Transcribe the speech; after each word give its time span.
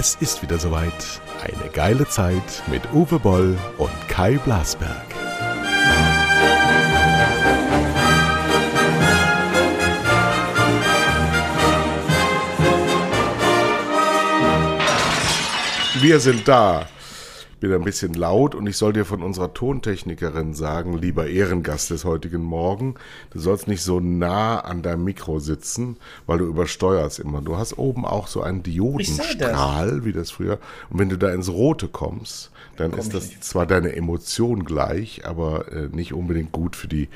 Es 0.00 0.14
ist 0.20 0.42
wieder 0.42 0.60
soweit. 0.60 0.92
Eine 1.42 1.70
geile 1.70 2.06
Zeit 2.06 2.62
mit 2.68 2.82
Uwe 2.92 3.18
Boll 3.18 3.58
und 3.78 3.90
Kai 4.06 4.38
Blasberg. 4.38 4.94
Wir 16.00 16.20
sind 16.20 16.46
da. 16.46 16.86
Ich 17.58 17.60
bin 17.60 17.72
ein 17.72 17.82
bisschen 17.82 18.14
laut 18.14 18.54
und 18.54 18.68
ich 18.68 18.76
soll 18.76 18.92
dir 18.92 19.04
von 19.04 19.20
unserer 19.20 19.52
Tontechnikerin 19.52 20.54
sagen, 20.54 20.96
lieber 20.96 21.26
Ehrengast 21.26 21.90
des 21.90 22.04
heutigen 22.04 22.40
Morgen, 22.40 22.94
du 23.30 23.40
sollst 23.40 23.66
nicht 23.66 23.82
so 23.82 23.98
nah 23.98 24.60
an 24.60 24.80
deinem 24.82 25.02
Mikro 25.02 25.40
sitzen, 25.40 25.96
weil 26.28 26.38
du 26.38 26.44
übersteuerst 26.44 27.18
immer. 27.18 27.42
Du 27.42 27.56
hast 27.56 27.76
oben 27.76 28.04
auch 28.04 28.28
so 28.28 28.42
einen 28.42 28.62
Diodenstrahl, 28.62 29.96
das. 29.96 30.04
wie 30.04 30.12
das 30.12 30.30
früher. 30.30 30.60
Und 30.88 31.00
wenn 31.00 31.08
du 31.08 31.18
da 31.18 31.30
ins 31.30 31.48
Rote 31.48 31.88
kommst, 31.88 32.52
dann 32.76 32.92
Komm 32.92 33.00
ist 33.00 33.12
das 33.12 33.26
nicht. 33.26 33.42
zwar 33.42 33.66
deine 33.66 33.96
Emotion 33.96 34.62
gleich, 34.64 35.26
aber 35.26 35.72
äh, 35.72 35.88
nicht 35.88 36.12
unbedingt 36.12 36.52
gut 36.52 36.76
für 36.76 36.86
die 36.86 37.08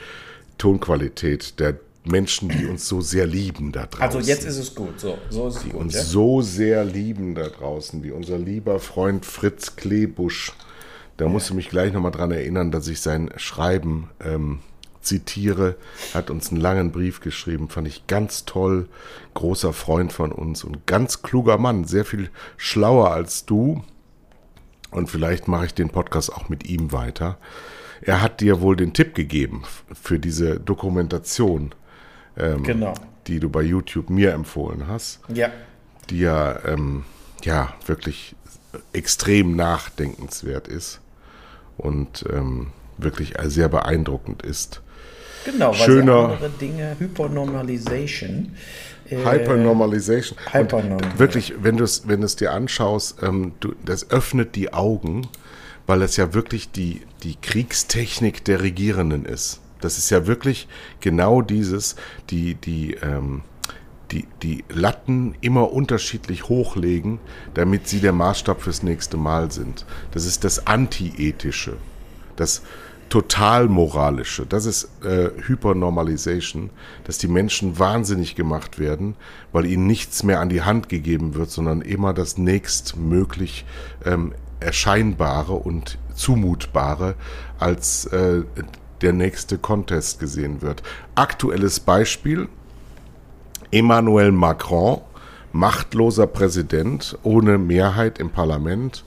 Tonqualität 0.59 1.61
der 1.61 1.79
Menschen, 2.05 2.49
die 2.49 2.67
uns 2.67 2.89
so 2.89 3.01
sehr 3.01 3.27
lieben 3.27 3.71
da 3.71 3.87
draußen. 3.87 4.03
Also 4.03 4.19
jetzt 4.19 4.45
ist 4.45 4.59
es 4.59 4.75
gut, 4.75 4.99
so, 4.99 5.19
so 5.31 5.49
ist 5.49 5.57
es 5.57 5.63
die 5.63 5.71
gut, 5.71 5.81
uns 5.81 5.95
ja? 5.95 6.03
so 6.03 6.43
sehr 6.43 6.85
lieben 6.85 7.35
da 7.35 7.49
draußen, 7.49 8.03
wie 8.03 8.11
unser 8.11 8.39
lieber 8.39 8.81
Freund 8.81 9.25
Fritz 9.25 9.77
Klebusch. 9.77 10.53
Da 11.17 11.27
ja. 11.27 11.31
musst 11.31 11.51
du 11.51 11.55
mich 11.55 11.69
gleich 11.69 11.93
nochmal 11.93 12.11
dran 12.11 12.33
erinnern, 12.33 12.73
dass 12.73 12.89
ich 12.89 13.01
sein 13.01 13.31
Schreiben 13.37 14.11
ähm, 14.25 14.59
zitiere. 15.01 15.77
Hat 16.13 16.31
uns 16.31 16.51
einen 16.51 16.61
langen 16.61 16.91
Brief 16.91 17.21
geschrieben, 17.21 17.69
fand 17.69 17.87
ich 17.87 18.07
ganz 18.09 18.45
toll. 18.45 18.89
Großer 19.35 19.73
Freund 19.73 20.13
von 20.13 20.33
uns 20.33 20.65
und 20.65 20.87
ganz 20.87 21.23
kluger 21.23 21.59
Mann, 21.59 21.85
sehr 21.85 22.05
viel 22.05 22.31
schlauer 22.57 23.13
als 23.13 23.47
du. 23.47 23.85
Und 24.91 25.09
vielleicht 25.09 25.47
mache 25.47 25.67
ich 25.67 25.75
den 25.75 25.89
Podcast 25.89 26.33
auch 26.33 26.49
mit 26.49 26.69
ihm 26.69 26.91
weiter. 26.91 27.39
Er 28.01 28.21
hat 28.21 28.41
dir 28.41 28.61
wohl 28.61 28.75
den 28.75 28.93
Tipp 28.93 29.15
gegeben 29.15 29.63
für 29.93 30.19
diese 30.19 30.59
Dokumentation 30.59 31.73
ähm, 32.37 32.63
genau. 32.63 32.95
die 33.27 33.41
du 33.41 33.49
bei 33.49 33.63
YouTube 33.63 34.11
mir 34.11 34.33
empfohlen 34.33 34.87
hast. 34.87 35.21
Ja. 35.33 35.51
Die 36.11 36.21
ja, 36.21 36.59
ähm, 36.67 37.05
ja 37.45 37.75
wirklich 37.87 38.35
extrem 38.93 39.57
nachdenkenswert 39.57 40.69
ist 40.69 41.01
und 41.77 42.25
ähm, 42.33 42.69
wirklich 42.99 43.35
sehr 43.45 43.69
beeindruckend 43.69 44.43
ist. 44.43 44.81
Genau, 45.45 45.71
weil 45.71 45.75
Schöner, 45.75 46.29
andere 46.31 46.51
Dinge, 46.51 46.97
Hypernormalization. 46.99 48.55
Äh, 49.09 49.17
Hypernormalization. 49.17 50.39
Hypernormalization. 50.53 51.19
Wirklich, 51.19 51.55
wenn 51.61 51.77
du 51.77 51.85
es 51.85 52.07
wenn 52.07 52.21
dir 52.21 52.53
anschaust, 52.53 53.23
ähm, 53.23 53.53
du, 53.61 53.75
das 53.85 54.11
öffnet 54.11 54.55
die 54.55 54.73
Augen, 54.73 55.27
weil 55.87 56.03
es 56.03 56.17
ja 56.17 56.33
wirklich 56.33 56.71
die, 56.71 57.03
die 57.23 57.37
Kriegstechnik 57.41 58.45
der 58.45 58.63
Regierenden 58.63 59.25
ist. 59.25 59.61
Das 59.85 59.99
ist 59.99 60.11
ja 60.11 60.27
wirklich 60.27 60.69
genau 61.01 61.43
dieses, 61.43 61.97
die, 62.31 62.55
die, 62.55 62.95
ähm, 62.95 63.43
die, 64.11 64.27
die 64.43 64.65
Latten 64.69 65.35
immer 65.41 65.73
unterschiedlich 65.73 66.49
hochlegen, 66.49 67.19
damit 67.55 67.89
sie 67.89 68.01
der 68.01 68.13
Maßstab 68.13 68.63
fürs 68.63 68.83
nächste 68.83 69.17
Mal 69.17 69.51
sind. 69.51 69.87
Das 70.13 70.27
ist 70.27 70.45
das 70.45 70.67
Antiethische, 70.67 71.77
das 72.37 72.63
Totalmoralische. 73.09 74.47
Das 74.47 74.65
ist 74.65 74.89
äh, 75.05 75.29
Hypernormalization, 75.47 76.71
dass 77.05 77.19
die 77.19 77.29
Menschen 77.29 77.79
wahnsinnig 77.79 78.37
gemacht 78.37 78.79
werden, 78.79 79.17
weil 79.53 79.67
ihnen 79.67 79.87
nichts 79.87 80.23
mehr 80.23 80.41
an 80.41 80.49
die 80.49 80.63
Hand 80.63 80.89
gegeben 80.89 81.35
wird, 81.35 81.51
sondern 81.51 81.83
immer 81.83 82.15
das 82.15 82.39
nächstmöglich 82.39 83.67
ähm, 84.07 84.33
Erscheinbare 84.61 85.53
und 85.53 85.99
Zumutbare 86.15 87.15
als 87.59 88.07
äh, 88.07 88.45
der 89.03 89.13
nächste 89.13 89.59
Contest 89.59 90.21
gesehen 90.21 90.63
wird. 90.63 90.83
Aktuelles 91.15 91.81
Beispiel, 91.81 92.49
Emmanuel 93.71 94.33
Macron, 94.33 95.01
machtloser 95.53 96.27
Präsident 96.27 97.19
ohne 97.23 97.59
Mehrheit 97.59 98.19
im 98.19 98.31
Parlament, 98.31 99.05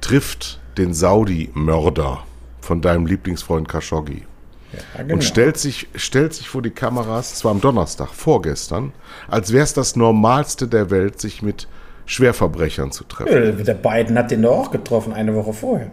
trifft 0.00 0.60
den 0.78 0.94
Saudi-Mörder 0.94 2.24
von 2.60 2.80
deinem 2.80 3.06
Lieblingsfreund 3.06 3.68
Khashoggi. 3.68 4.24
Ja, 4.72 5.02
genau. 5.02 5.14
Und 5.14 5.24
stellt 5.24 5.56
sich, 5.56 5.88
stellt 5.94 6.34
sich 6.34 6.48
vor 6.48 6.62
die 6.62 6.70
Kameras, 6.70 7.36
zwar 7.36 7.52
am 7.52 7.60
Donnerstag, 7.60 8.08
vorgestern, 8.08 8.92
als 9.28 9.52
wäre 9.52 9.64
es 9.64 9.74
das 9.74 9.96
Normalste 9.96 10.66
der 10.66 10.90
Welt, 10.90 11.20
sich 11.20 11.42
mit 11.42 11.68
Schwerverbrechern 12.06 12.92
zu 12.92 13.04
treffen. 13.04 13.64
Der 13.64 13.74
Biden 13.74 14.16
hat 14.18 14.30
den 14.30 14.42
doch 14.42 14.58
auch 14.58 14.70
getroffen, 14.70 15.12
eine 15.12 15.34
Woche 15.34 15.52
vorher. 15.52 15.90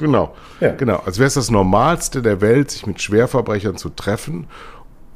Genau. 0.00 0.34
Ja. 0.60 0.72
Genau. 0.72 0.96
Als 1.04 1.18
wäre 1.18 1.28
es 1.28 1.34
das 1.34 1.50
Normalste 1.50 2.22
der 2.22 2.40
Welt, 2.40 2.70
sich 2.70 2.86
mit 2.86 3.00
Schwerverbrechern 3.02 3.76
zu 3.76 3.90
treffen. 3.90 4.46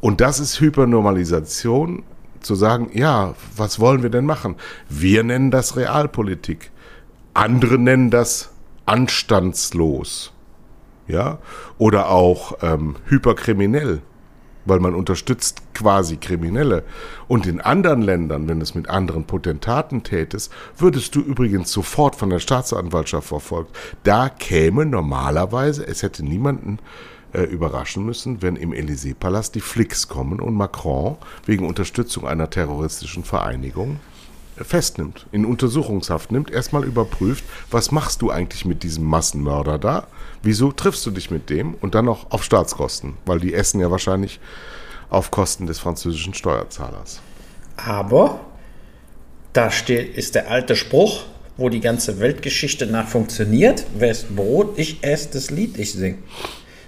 Und 0.01 0.21
das 0.21 0.39
ist 0.39 0.61
Hypernormalisation, 0.61 2.03
zu 2.41 2.55
sagen, 2.55 2.91
ja, 2.93 3.35
was 3.57 3.81
wollen 3.81 4.03
wir 4.03 4.11
denn 4.11 4.27
machen? 4.27 4.57
Wir 4.91 5.25
nennen 5.25 5.51
das 5.51 5.77
Realpolitik. 5.77 6.71
Andere 7.33 7.79
nennen 7.79 8.11
das 8.11 8.53
anstandslos. 8.85 10.33
Ja? 11.09 11.39
Oder 11.79 12.11
auch 12.11 12.59
ähm, 12.61 12.97
hyperkriminell 13.07 14.03
weil 14.65 14.81
man 14.81 14.95
unterstützt 14.95 15.63
quasi 15.75 16.17
Kriminelle. 16.17 16.85
Und 17.29 17.47
in 17.47 17.61
anderen 17.61 18.03
Ländern, 18.03 18.49
wenn 18.49 18.59
du 18.59 18.63
es 18.63 18.75
mit 18.75 18.89
anderen 18.89 19.25
Potentaten 19.25 20.03
tätest, 20.03 20.53
würdest 20.77 21.15
du 21.15 21.21
übrigens 21.21 21.71
sofort 21.71 22.17
von 22.17 22.31
der 22.31 22.39
Staatsanwaltschaft 22.41 23.29
verfolgt. 23.29 23.77
Da 24.03 24.29
käme 24.29 24.87
normalerweise, 24.87 25.87
es 25.87 26.03
hätte 26.03 26.25
niemanden 26.25 26.79
äh, 27.33 27.43
überraschen 27.43 28.05
müssen, 28.05 28.43
wenn 28.43 28.57
im 28.57 28.73
Élysée-Palast 28.73 29.55
die 29.55 29.61
Flicks 29.61 30.09
kommen 30.09 30.41
und 30.41 30.55
Macron 30.55 31.17
wegen 31.47 31.67
Unterstützung 31.67 32.27
einer 32.27 32.51
terroristischen 32.51 33.25
Vereinigung 33.25 33.99
festnimmt, 34.57 35.27
in 35.33 35.45
Untersuchungshaft 35.45 36.33
nimmt, 36.33 36.51
erstmal 36.51 36.85
überprüft, 36.85 37.45
was 37.71 37.91
machst 37.91 38.23
du 38.23 38.31
eigentlich 38.31 38.65
mit 38.65 38.83
diesem 38.83 39.05
Massenmörder 39.05 39.79
da? 39.79 40.07
Wieso 40.43 40.73
triffst 40.73 41.05
du 41.07 41.11
dich 41.11 41.31
mit 41.31 41.51
dem? 41.51 41.75
Und 41.75 41.95
dann 41.95 42.05
noch 42.05 42.31
auf 42.31 42.45
Staatskosten, 42.45 43.15
weil 43.27 43.41
die 43.41 43.55
essen 43.55 43.81
ja 43.81 43.91
wahrscheinlich 43.91 44.41
auf 45.11 45.31
Kosten 45.31 45.67
des 45.67 45.79
französischen 45.79 46.35
Steuerzahlers. 46.35 47.21
Aber 47.77 48.41
da 49.53 49.71
steht, 49.71 50.17
ist 50.17 50.35
der 50.35 50.51
alte 50.51 50.77
Spruch, 50.77 51.25
wo 51.57 51.69
die 51.69 51.81
ganze 51.81 52.19
Weltgeschichte 52.19 52.87
nach 52.87 53.09
funktioniert. 53.09 53.85
Wer 53.97 54.11
ist 54.11 54.35
Brot? 54.35 54.79
Ich 54.79 55.03
esse 55.03 55.31
das 55.33 55.51
Lied, 55.51 55.79
ich 55.79 55.93
sing. 55.93 56.23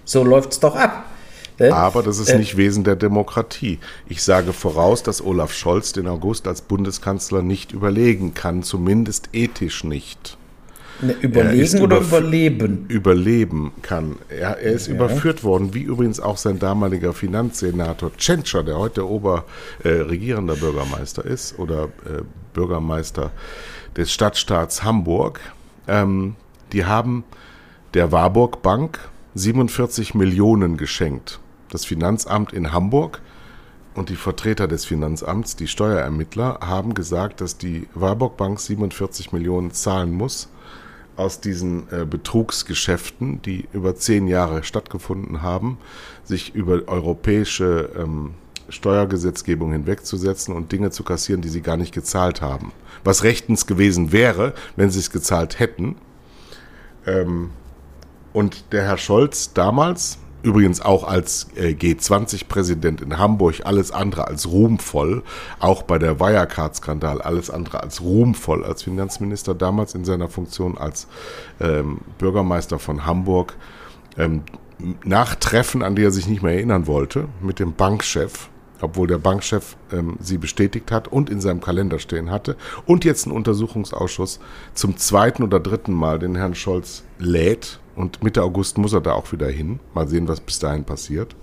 So 0.05 0.25
läuft 0.25 0.53
es 0.53 0.60
doch 0.60 0.75
ab. 0.76 1.05
Aber 1.59 2.03
das 2.03 2.19
ist 2.19 2.28
äh, 2.28 2.39
nicht 2.39 2.56
Wesen 2.56 2.84
der 2.84 2.97
Demokratie. 2.97 3.78
Ich 4.09 4.22
sage 4.22 4.53
voraus, 4.53 5.03
dass 5.03 5.25
Olaf 5.25 5.53
Scholz 5.53 5.93
den 5.93 6.06
August 6.06 6.47
als 6.47 6.62
Bundeskanzler 6.62 7.43
nicht 7.43 7.72
überlegen 7.72 8.34
kann, 8.34 8.62
zumindest 8.62 9.31
ethisch 9.33 9.84
nicht. 9.84 10.37
Ne, 11.00 11.12
überlegen 11.21 11.81
oder 11.81 11.99
über, 11.99 12.19
überleben? 12.19 12.87
Überleben 12.89 13.72
kann. 13.83 14.17
Er, 14.28 14.59
er 14.59 14.72
ist 14.72 14.89
ja. 14.89 14.94
überführt 14.94 15.44
worden, 15.44 15.75
wie 15.75 15.83
übrigens 15.83 16.21
auch 16.21 16.39
sein 16.39 16.59
damaliger 16.59 17.12
Finanzsenator 17.12 18.17
Tschentscher, 18.17 18.62
der 18.62 18.78
heute 18.78 19.09
oberregierender 19.09 20.55
äh, 20.55 20.59
Bürgermeister 20.59 21.25
ist 21.25 21.59
oder 21.59 21.84
äh, 21.84 22.23
Bürgermeister 22.55 23.31
des 23.97 24.12
Stadtstaats 24.12 24.84
Hamburg. 24.84 25.41
Ähm, 25.87 26.37
die 26.73 26.84
haben 26.84 27.25
der 27.94 28.11
Warburg 28.12 28.62
Bank 28.62 28.99
47 29.34 30.15
Millionen 30.15 30.78
geschenkt 30.78 31.41
das 31.71 31.84
Finanzamt 31.84 32.53
in 32.53 32.72
Hamburg 32.72 33.20
und 33.94 34.11
die 34.11 34.17
Vertreter 34.17 34.69
des 34.69 34.85
Finanzamts, 34.85 35.56
die 35.56 35.69
Steuerermittler, 35.69 36.58
haben 36.61 36.94
gesagt, 36.94 37.40
dass 37.40 37.58
die 37.58 37.88
Warburg 37.94 38.37
Bank 38.37 38.61
47 38.61 39.32
Millionen 39.32 39.73
zahlen 39.73 40.12
muss 40.12 40.49
aus 41.17 41.40
diesen 41.40 41.90
äh, 41.90 42.05
Betrugsgeschäften, 42.05 43.40
die 43.43 43.69
über 43.73 43.96
zehn 43.96 44.29
Jahre 44.29 44.62
stattgefunden 44.64 45.43
haben, 45.43 45.79
sich 46.25 46.55
über 46.55 46.82
europäische 46.87 47.90
ähm, 47.96 48.35
Steuergesetzgebung 48.69 49.73
hinwegzusetzen 49.73 50.55
und 50.55 50.73
Dinge 50.73 50.90
zu 50.90 51.05
kassieren, 51.05 51.40
die 51.40 51.49
sie 51.49 51.62
gar 51.62 51.76
nicht 51.76 51.94
gezahlt 51.94 52.43
haben. 52.43 52.73
Was 53.05 53.23
rechtens 53.23 53.67
gewesen 53.67 54.12
wäre, 54.12 54.55
wenn 54.75 54.90
sie 54.90 54.99
es 54.99 55.11
gezahlt 55.11 55.58
hätten. 55.58 55.96
Ähm, 57.06 57.50
und 58.32 58.73
der 58.73 58.85
Herr 58.85 58.99
Scholz 58.99 59.55
damals, 59.55 60.19
Übrigens 60.43 60.81
auch 60.81 61.03
als 61.05 61.49
äh, 61.56 61.71
G20-Präsident 61.71 63.00
in 63.00 63.19
Hamburg 63.19 63.62
alles 63.65 63.91
andere 63.91 64.29
als 64.29 64.49
ruhmvoll, 64.49 65.23
auch 65.59 65.83
bei 65.83 65.99
der 65.99 66.21
Wirecard-Skandal 66.21 67.21
alles 67.21 67.50
andere 67.50 67.83
als 67.83 68.00
ruhmvoll 68.00 68.65
als 68.65 68.85
Finanzminister, 68.85 69.55
damals 69.55 69.94
in 69.94 70.05
seiner 70.05 70.29
Funktion 70.29 70.79
als 70.79 71.09
ähm, 71.61 71.99
Bürgermeister 72.19 72.79
von 72.79 73.06
Hamburg, 73.06 73.56
ähm, 74.17 74.43
nach 75.05 75.35
Treffen, 75.37 75.83
an 75.83 75.97
die 75.97 76.05
er 76.05 76.11
sich 76.11 76.29
nicht 76.29 76.43
mehr 76.43 76.55
erinnern 76.55 76.87
wollte, 76.87 77.29
mit 77.41 77.59
dem 77.59 77.75
Bankchef, 77.75 78.49
obwohl 78.81 79.06
der 79.06 79.19
Bankchef 79.19 79.77
ähm, 79.93 80.17
sie 80.21 80.38
bestätigt 80.38 80.93
hat 80.93 81.09
und 81.09 81.31
in 81.31 81.41
seinem 81.41 81.61
Kalender 81.61 81.99
stehen 81.99 82.31
hatte. 82.31 82.56
Und 82.85 83.05
jetzt 83.05 83.27
ein 83.27 83.33
Untersuchungsausschuss 83.33 84.38
zum 84.75 84.97
zweiten 84.97 85.43
oder 85.43 85.61
dritten 85.61 85.94
Mal 85.94 86.19
den 86.19 86.37
Herrn 86.37 86.55
Scholz 86.55 87.05
lädt. 87.19 87.81
Und 87.96 88.22
Mitte 88.22 88.43
August 88.43 88.78
muss 88.78 88.93
er 88.93 89.00
da 89.00 89.12
auch 89.12 89.32
wieder 89.32 89.48
hin. 89.48 89.81
Mal 89.94 90.08
sehen, 90.08 90.28
was 90.28 90.40
bis 90.40 90.58
dahin 90.58 90.84
passiert. 90.84 91.34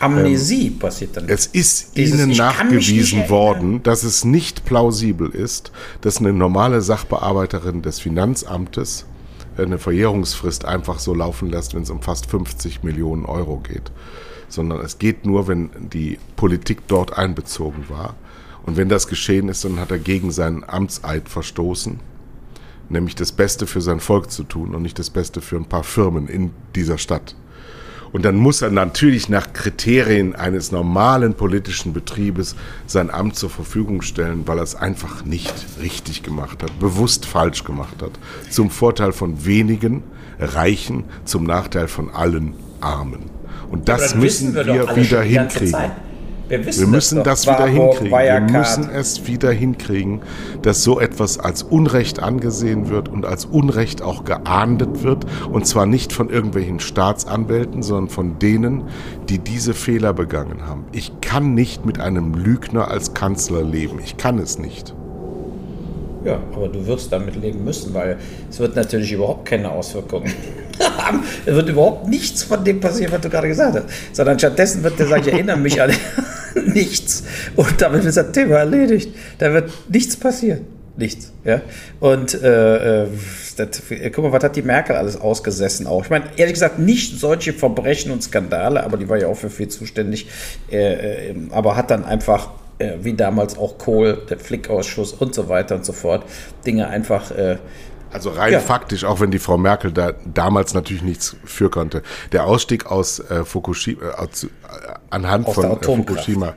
Amnesie 0.00 0.68
ähm, 0.68 0.78
passiert 0.78 1.16
dann. 1.16 1.28
Es 1.28 1.46
ist 1.46 1.96
Dieses, 1.96 2.20
ihnen 2.20 2.36
nachgewiesen 2.36 3.28
worden, 3.28 3.82
dass 3.82 4.02
es 4.02 4.24
nicht 4.24 4.64
plausibel 4.64 5.28
ist, 5.28 5.72
dass 6.00 6.18
eine 6.18 6.32
normale 6.32 6.80
Sachbearbeiterin 6.80 7.82
des 7.82 8.00
Finanzamtes 8.00 9.06
eine 9.58 9.78
Verjährungsfrist 9.78 10.64
einfach 10.64 10.98
so 10.98 11.14
laufen 11.14 11.50
lässt, 11.50 11.74
wenn 11.74 11.82
es 11.82 11.90
um 11.90 12.00
fast 12.00 12.26
50 12.26 12.82
Millionen 12.82 13.26
Euro 13.26 13.58
geht 13.58 13.92
sondern 14.52 14.80
es 14.80 14.98
geht 14.98 15.26
nur, 15.26 15.48
wenn 15.48 15.70
die 15.92 16.18
Politik 16.36 16.86
dort 16.86 17.16
einbezogen 17.16 17.86
war. 17.88 18.14
Und 18.64 18.76
wenn 18.76 18.88
das 18.88 19.08
geschehen 19.08 19.48
ist, 19.48 19.64
dann 19.64 19.80
hat 19.80 19.90
er 19.90 19.98
gegen 19.98 20.30
seinen 20.30 20.62
Amtseid 20.64 21.28
verstoßen, 21.28 21.98
nämlich 22.92 23.14
das 23.14 23.32
Beste 23.32 23.66
für 23.66 23.80
sein 23.80 24.00
Volk 24.00 24.30
zu 24.30 24.44
tun 24.44 24.74
und 24.74 24.82
nicht 24.82 24.98
das 24.98 25.10
Beste 25.10 25.40
für 25.40 25.56
ein 25.56 25.64
paar 25.64 25.84
Firmen 25.84 26.28
in 26.28 26.50
dieser 26.74 26.98
Stadt. 26.98 27.34
Und 28.12 28.26
dann 28.26 28.36
muss 28.36 28.60
er 28.60 28.70
natürlich 28.70 29.30
nach 29.30 29.54
Kriterien 29.54 30.34
eines 30.34 30.70
normalen 30.70 31.32
politischen 31.34 31.94
Betriebes 31.94 32.54
sein 32.86 33.10
Amt 33.10 33.36
zur 33.36 33.48
Verfügung 33.48 34.02
stellen, 34.02 34.46
weil 34.46 34.58
er 34.58 34.64
es 34.64 34.74
einfach 34.74 35.24
nicht 35.24 35.54
richtig 35.80 36.22
gemacht 36.22 36.62
hat, 36.62 36.78
bewusst 36.78 37.24
falsch 37.24 37.64
gemacht 37.64 38.02
hat. 38.02 38.12
Zum 38.50 38.70
Vorteil 38.70 39.12
von 39.12 39.46
wenigen 39.46 40.02
Reichen, 40.38 41.04
zum 41.24 41.44
Nachteil 41.44 41.88
von 41.88 42.10
allen 42.10 42.52
Armen. 42.82 43.30
Und 43.70 43.88
das 43.88 44.14
müssen 44.14 44.54
wir, 44.54 44.66
wir 44.66 44.96
wieder 44.96 45.22
hinkriegen. 45.22 45.92
Wir, 46.52 46.66
wir, 46.66 46.86
müssen 46.86 47.24
das, 47.24 47.44
das 47.44 47.54
wieder 47.54 47.66
hinkriegen. 47.66 48.10
Wir 48.10 48.40
müssen 48.40 48.90
es 48.90 49.26
wieder 49.26 49.50
hinkriegen, 49.52 50.20
dass 50.60 50.82
so 50.82 51.00
etwas 51.00 51.38
als 51.38 51.62
Unrecht 51.62 52.22
angesehen 52.22 52.90
wird 52.90 53.08
und 53.08 53.24
als 53.24 53.46
Unrecht 53.46 54.02
auch 54.02 54.24
geahndet 54.24 55.02
wird. 55.02 55.24
Und 55.50 55.66
zwar 55.66 55.86
nicht 55.86 56.12
von 56.12 56.28
irgendwelchen 56.28 56.78
Staatsanwälten, 56.78 57.82
sondern 57.82 58.10
von 58.10 58.38
denen, 58.38 58.82
die 59.30 59.38
diese 59.38 59.72
Fehler 59.72 60.12
begangen 60.12 60.66
haben. 60.66 60.84
Ich 60.92 61.22
kann 61.22 61.54
nicht 61.54 61.86
mit 61.86 61.98
einem 61.98 62.34
Lügner 62.34 62.90
als 62.90 63.14
Kanzler 63.14 63.62
leben. 63.62 63.98
Ich 64.04 64.18
kann 64.18 64.38
es 64.38 64.58
nicht. 64.58 64.94
Ja, 66.22 66.38
aber 66.54 66.68
du 66.68 66.86
wirst 66.86 67.10
damit 67.12 67.34
leben 67.34 67.64
müssen, 67.64 67.94
weil 67.94 68.18
es 68.50 68.60
wird 68.60 68.76
natürlich 68.76 69.10
überhaupt 69.10 69.46
keine 69.46 69.70
Auswirkungen 69.70 70.30
haben. 70.98 71.22
Es 71.46 71.54
wird 71.54 71.70
überhaupt 71.70 72.08
nichts 72.08 72.42
von 72.42 72.62
dem 72.62 72.78
passieren, 72.78 73.10
was 73.10 73.22
du 73.22 73.30
gerade 73.30 73.48
gesagt 73.48 73.74
hast. 73.74 73.86
Sondern 74.14 74.38
stattdessen 74.38 74.82
wird 74.82 74.98
der 74.98 75.06
sagen, 75.06 75.22
ich 75.26 75.32
erinnere 75.32 75.56
mich 75.56 75.80
an 75.80 75.90
nichts. 76.74 77.24
Und 77.56 77.80
damit 77.80 78.04
ist 78.04 78.16
das 78.16 78.32
Thema 78.32 78.56
erledigt. 78.56 79.10
Da 79.38 79.52
wird 79.52 79.70
nichts 79.88 80.16
passieren. 80.16 80.66
Nichts. 80.96 81.32
Ja? 81.44 81.62
Und 82.00 82.34
äh, 82.42 83.04
äh 83.04 83.08
das, 83.56 83.82
guck 84.14 84.24
mal, 84.24 84.32
was 84.32 84.44
hat 84.44 84.56
die 84.56 84.62
Merkel 84.62 84.96
alles 84.96 85.20
ausgesessen 85.20 85.86
auch? 85.86 86.04
Ich 86.04 86.10
meine, 86.10 86.24
ehrlich 86.36 86.54
gesagt, 86.54 86.78
nicht 86.78 87.20
solche 87.20 87.52
Verbrechen 87.52 88.10
und 88.10 88.22
Skandale, 88.22 88.82
aber 88.82 88.96
die 88.96 89.08
war 89.10 89.18
ja 89.18 89.26
auch 89.26 89.36
für 89.36 89.50
viel 89.50 89.68
zuständig, 89.68 90.26
äh, 90.70 91.30
äh, 91.30 91.34
aber 91.50 91.76
hat 91.76 91.90
dann 91.90 92.04
einfach 92.04 92.50
äh, 92.78 92.92
wie 93.02 93.14
damals 93.14 93.58
auch 93.58 93.78
Kohl, 93.78 94.22
der 94.28 94.38
Flickausschuss 94.38 95.12
und 95.12 95.34
so 95.34 95.48
weiter 95.48 95.76
und 95.76 95.84
so 95.84 95.92
fort, 95.92 96.24
Dinge 96.66 96.88
einfach. 96.88 97.30
Äh, 97.30 97.58
also 98.12 98.30
rein 98.30 98.52
ja. 98.52 98.60
faktisch, 98.60 99.04
auch 99.04 99.20
wenn 99.20 99.30
die 99.30 99.38
Frau 99.38 99.58
Merkel 99.58 99.92
da 99.92 100.12
damals 100.24 100.74
natürlich 100.74 101.02
nichts 101.02 101.36
für 101.44 101.70
konnte. 101.70 102.02
Der 102.32 102.44
Ausstieg 102.44 102.86
aus 102.86 103.18
äh, 103.18 103.44
Fukushima, 103.44 104.02
äh, 104.02 104.12
aus, 104.14 104.44
äh, 104.44 104.48
anhand 105.10 105.46
aus 105.46 105.54
von 105.54 105.64
äh, 105.64 105.82
Fukushima, 105.82 106.54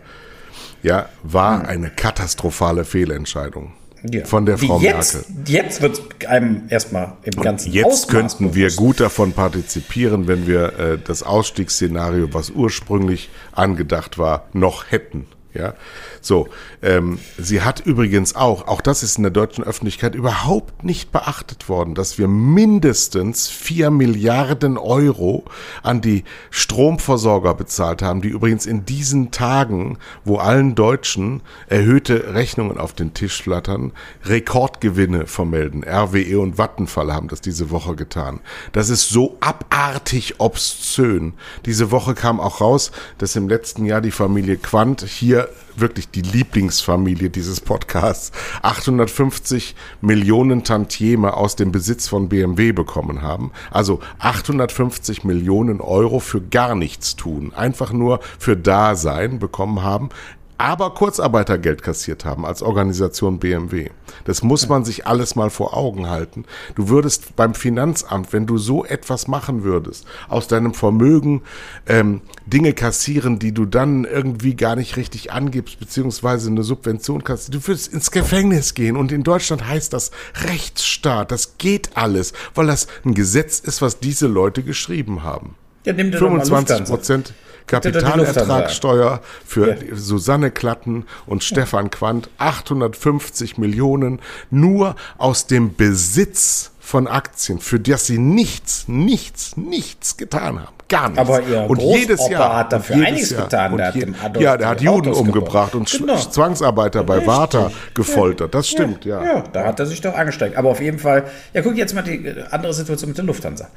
ja, 0.83 1.09
war 1.23 1.61
hm. 1.61 1.65
eine 1.67 1.89
katastrophale 1.89 2.85
Fehlentscheidung. 2.85 3.73
Ja. 4.11 4.23
Von 4.25 4.45
der 4.45 4.59
Frau 4.59 4.79
jetzt, 4.79 5.29
Merkel. 5.29 5.53
Jetzt 5.53 5.81
wird 5.81 6.27
einem 6.27 6.63
erstmal 6.69 7.13
im 7.23 7.41
ganzen 7.41 7.69
Und 7.69 7.73
Jetzt 7.73 7.85
Ausmaß 7.85 8.07
könnten 8.07 8.53
wir 8.53 8.69
gut 8.71 8.99
davon 8.99 9.33
partizipieren, 9.33 10.27
wenn 10.27 10.45
wir 10.45 10.77
äh, 10.77 10.97
das 11.03 11.23
Ausstiegsszenario, 11.23 12.31
was 12.31 12.51
ursprünglich 12.51 13.29
angedacht 13.51 14.19
war, 14.19 14.45
noch 14.53 14.91
hätten. 14.91 15.25
Ja, 15.55 15.73
so. 16.19 16.49
Ähm, 16.81 17.17
sie 17.37 17.61
hat 17.61 17.79
übrigens 17.79 18.35
auch, 18.35 18.67
auch 18.67 18.81
das 18.81 19.03
ist 19.03 19.15
in 19.17 19.23
der 19.23 19.31
deutschen 19.31 19.63
Öffentlichkeit 19.63 20.13
überhaupt 20.13 20.83
nicht 20.83 21.13
beachtet 21.13 21.69
worden, 21.69 21.95
dass 21.95 22.17
wir 22.17 22.27
mindestens 22.27 23.47
vier 23.47 23.89
Milliarden 23.89 24.77
Euro 24.77 25.45
an 25.81 26.01
die 26.01 26.25
Stromversorger 26.49 27.53
bezahlt 27.53 28.01
haben, 28.01 28.21
die 28.21 28.27
übrigens 28.27 28.65
in 28.65 28.85
diesen 28.85 29.31
Tagen, 29.31 29.97
wo 30.25 30.37
allen 30.37 30.75
Deutschen 30.75 31.41
erhöhte 31.67 32.33
Rechnungen 32.33 32.77
auf 32.77 32.91
den 32.91 33.13
Tisch 33.13 33.41
flattern, 33.41 33.93
Rekordgewinne 34.25 35.27
vermelden. 35.27 35.85
RWE 35.85 36.37
und 36.39 36.57
Vattenfall 36.57 37.13
haben 37.13 37.29
das 37.29 37.39
diese 37.39 37.69
Woche 37.71 37.95
getan. 37.95 38.41
Das 38.73 38.89
ist 38.89 39.07
so 39.07 39.37
abartig 39.39 40.35
obszön. 40.39 41.33
Diese 41.65 41.91
Woche 41.91 42.13
kam 42.13 42.41
auch 42.41 42.59
raus, 42.59 42.91
dass 43.19 43.37
im 43.37 43.47
letzten 43.47 43.85
Jahr 43.85 44.01
die 44.01 44.11
Familie 44.11 44.57
Quandt 44.57 45.01
hier 45.03 45.44
wirklich 45.75 46.09
die 46.09 46.21
Lieblingsfamilie 46.21 47.29
dieses 47.29 47.61
Podcasts 47.61 48.31
850 48.61 49.75
Millionen 50.01 50.63
Tantieme 50.63 51.33
aus 51.33 51.55
dem 51.55 51.71
Besitz 51.71 52.07
von 52.07 52.29
BMW 52.29 52.71
bekommen 52.71 53.21
haben. 53.21 53.51
Also 53.71 53.99
850 54.19 55.23
Millionen 55.23 55.81
Euro 55.81 56.19
für 56.19 56.41
gar 56.41 56.75
nichts 56.75 57.15
tun, 57.15 57.53
einfach 57.53 57.91
nur 57.91 58.19
für 58.39 58.55
Dasein 58.55 59.39
bekommen 59.39 59.83
haben 59.83 60.09
aber 60.57 60.93
Kurzarbeitergeld 60.93 61.81
kassiert 61.83 62.25
haben 62.25 62.45
als 62.45 62.61
Organisation 62.61 63.39
BMW. 63.39 63.89
Das 64.23 64.43
muss 64.43 64.69
man 64.69 64.85
sich 64.85 65.05
alles 65.05 65.35
mal 65.35 65.49
vor 65.49 65.75
Augen 65.75 66.09
halten. 66.09 66.45
Du 66.75 66.89
würdest 66.89 67.35
beim 67.35 67.53
Finanzamt, 67.53 68.31
wenn 68.33 68.45
du 68.45 68.57
so 68.57 68.85
etwas 68.85 69.27
machen 69.27 69.63
würdest, 69.63 70.05
aus 70.29 70.47
deinem 70.47 70.73
Vermögen 70.73 71.41
ähm, 71.87 72.21
Dinge 72.45 72.73
kassieren, 72.73 73.39
die 73.39 73.53
du 73.53 73.65
dann 73.65 74.05
irgendwie 74.05 74.55
gar 74.55 74.75
nicht 74.75 74.97
richtig 74.97 75.31
angibst, 75.31 75.79
beziehungsweise 75.79 76.49
eine 76.49 76.63
Subvention 76.63 77.23
kassierst, 77.23 77.53
du 77.53 77.67
würdest 77.67 77.93
ins 77.93 78.11
Gefängnis 78.11 78.73
gehen. 78.73 78.95
Und 78.95 79.11
in 79.11 79.23
Deutschland 79.23 79.67
heißt 79.67 79.93
das 79.93 80.11
Rechtsstaat. 80.47 81.31
Das 81.31 81.57
geht 81.57 81.95
alles, 81.95 82.33
weil 82.53 82.67
das 82.67 82.87
ein 83.03 83.13
Gesetz 83.13 83.59
ist, 83.59 83.81
was 83.81 83.99
diese 83.99 84.27
Leute 84.27 84.63
geschrieben 84.63 85.23
haben. 85.23 85.55
Ja, 85.85 85.93
nimm 85.93 86.11
dir 86.11 86.17
25 86.17 86.85
Prozent. 86.85 87.33
Kapitalertragssteuer 87.67 89.21
für 89.45 89.69
ja. 89.69 89.95
Susanne 89.95 90.51
Klatten 90.51 91.05
und 91.25 91.43
Stefan 91.43 91.89
Quandt 91.89 92.29
850 92.37 93.57
Millionen 93.57 94.19
nur 94.51 94.95
aus 95.17 95.47
dem 95.47 95.75
Besitz 95.75 96.71
von 96.85 97.07
Aktien, 97.07 97.59
für 97.59 97.79
das 97.79 98.05
sie 98.05 98.19
nichts, 98.19 98.87
nichts, 98.87 99.57
nichts 99.57 100.17
getan 100.17 100.59
haben. 100.59 100.75
Gar 100.87 101.09
nichts. 101.09 101.19
Aber 101.19 101.41
ihr 101.41 101.67
und 101.67 101.81
jedes 101.81 102.29
Jahr 102.29 102.57
hat 102.57 102.73
dafür 102.73 102.97
einiges 102.97 103.31
Jahr, 103.31 103.45
getan. 103.45 103.75
Der 103.75 103.91
je, 103.91 104.05
ja, 104.37 104.55
der 104.55 104.67
hat 104.67 104.81
Juden 104.81 105.09
Autos 105.09 105.19
umgebracht 105.19 105.71
gebaut. 105.71 105.91
und 105.91 105.99
genau. 105.99 106.15
Zwangsarbeiter 106.15 107.03
bei 107.03 107.15
Richtig. 107.15 107.27
Warta 107.27 107.71
gefoltert. 107.95 108.53
Das 108.53 108.69
stimmt, 108.69 109.03
ja, 109.03 109.23
ja. 109.23 109.43
Da 109.51 109.65
hat 109.65 109.79
er 109.79 109.87
sich 109.87 109.99
doch 109.99 110.13
angesteckt. 110.13 110.57
Aber 110.57 110.69
auf 110.69 110.79
jeden 110.79 110.99
Fall, 110.99 111.23
ja, 111.55 111.63
guck 111.63 111.75
jetzt 111.75 111.95
mal 111.95 112.03
die 112.03 112.35
andere 112.51 112.71
Situation 112.71 113.09
mit 113.09 113.17
der 113.17 113.25
Lufthansa. 113.25 113.67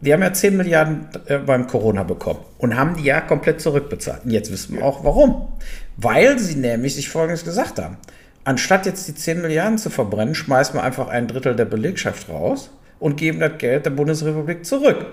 Die 0.00 0.12
haben 0.12 0.22
ja 0.22 0.32
10 0.32 0.56
Milliarden 0.56 1.08
äh, 1.26 1.38
beim 1.38 1.66
Corona 1.66 2.04
bekommen 2.04 2.40
und 2.58 2.76
haben 2.76 2.94
die 2.96 3.02
ja 3.02 3.20
komplett 3.20 3.60
zurückbezahlt. 3.60 4.24
Und 4.26 4.30
jetzt 4.30 4.52
wissen 4.52 4.76
wir 4.76 4.84
auch 4.84 5.02
warum. 5.02 5.48
Weil 5.96 6.38
sie 6.38 6.54
nämlich 6.54 6.94
sich 6.94 7.08
Folgendes 7.08 7.44
gesagt 7.44 7.80
haben 7.80 7.96
anstatt 8.44 8.86
jetzt 8.86 9.08
die 9.08 9.14
10 9.14 9.42
Milliarden 9.42 9.78
zu 9.78 9.90
verbrennen, 9.90 10.34
schmeißen 10.34 10.74
wir 10.74 10.82
einfach 10.82 11.08
ein 11.08 11.26
Drittel 11.26 11.56
der 11.56 11.64
Belegschaft 11.64 12.28
raus 12.28 12.70
und 12.98 13.16
geben 13.16 13.40
das 13.40 13.58
Geld 13.58 13.86
der 13.86 13.90
Bundesrepublik 13.90 14.64
zurück. 14.64 15.06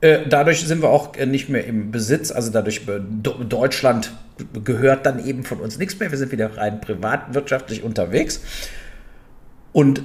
Äh, 0.00 0.26
dadurch 0.28 0.66
sind 0.66 0.82
wir 0.82 0.88
auch 0.88 1.14
äh, 1.16 1.26
nicht 1.26 1.48
mehr 1.48 1.64
im 1.64 1.92
Besitz, 1.92 2.32
also 2.32 2.50
dadurch 2.50 2.88
äh, 2.88 3.00
Deutschland 3.48 4.12
gehört 4.64 5.06
dann 5.06 5.24
eben 5.24 5.44
von 5.44 5.60
uns 5.60 5.78
nichts 5.78 5.98
mehr. 6.00 6.10
Wir 6.10 6.18
sind 6.18 6.32
wieder 6.32 6.56
rein 6.56 6.80
privatwirtschaftlich 6.80 7.84
unterwegs. 7.84 8.40
Und 9.72 10.02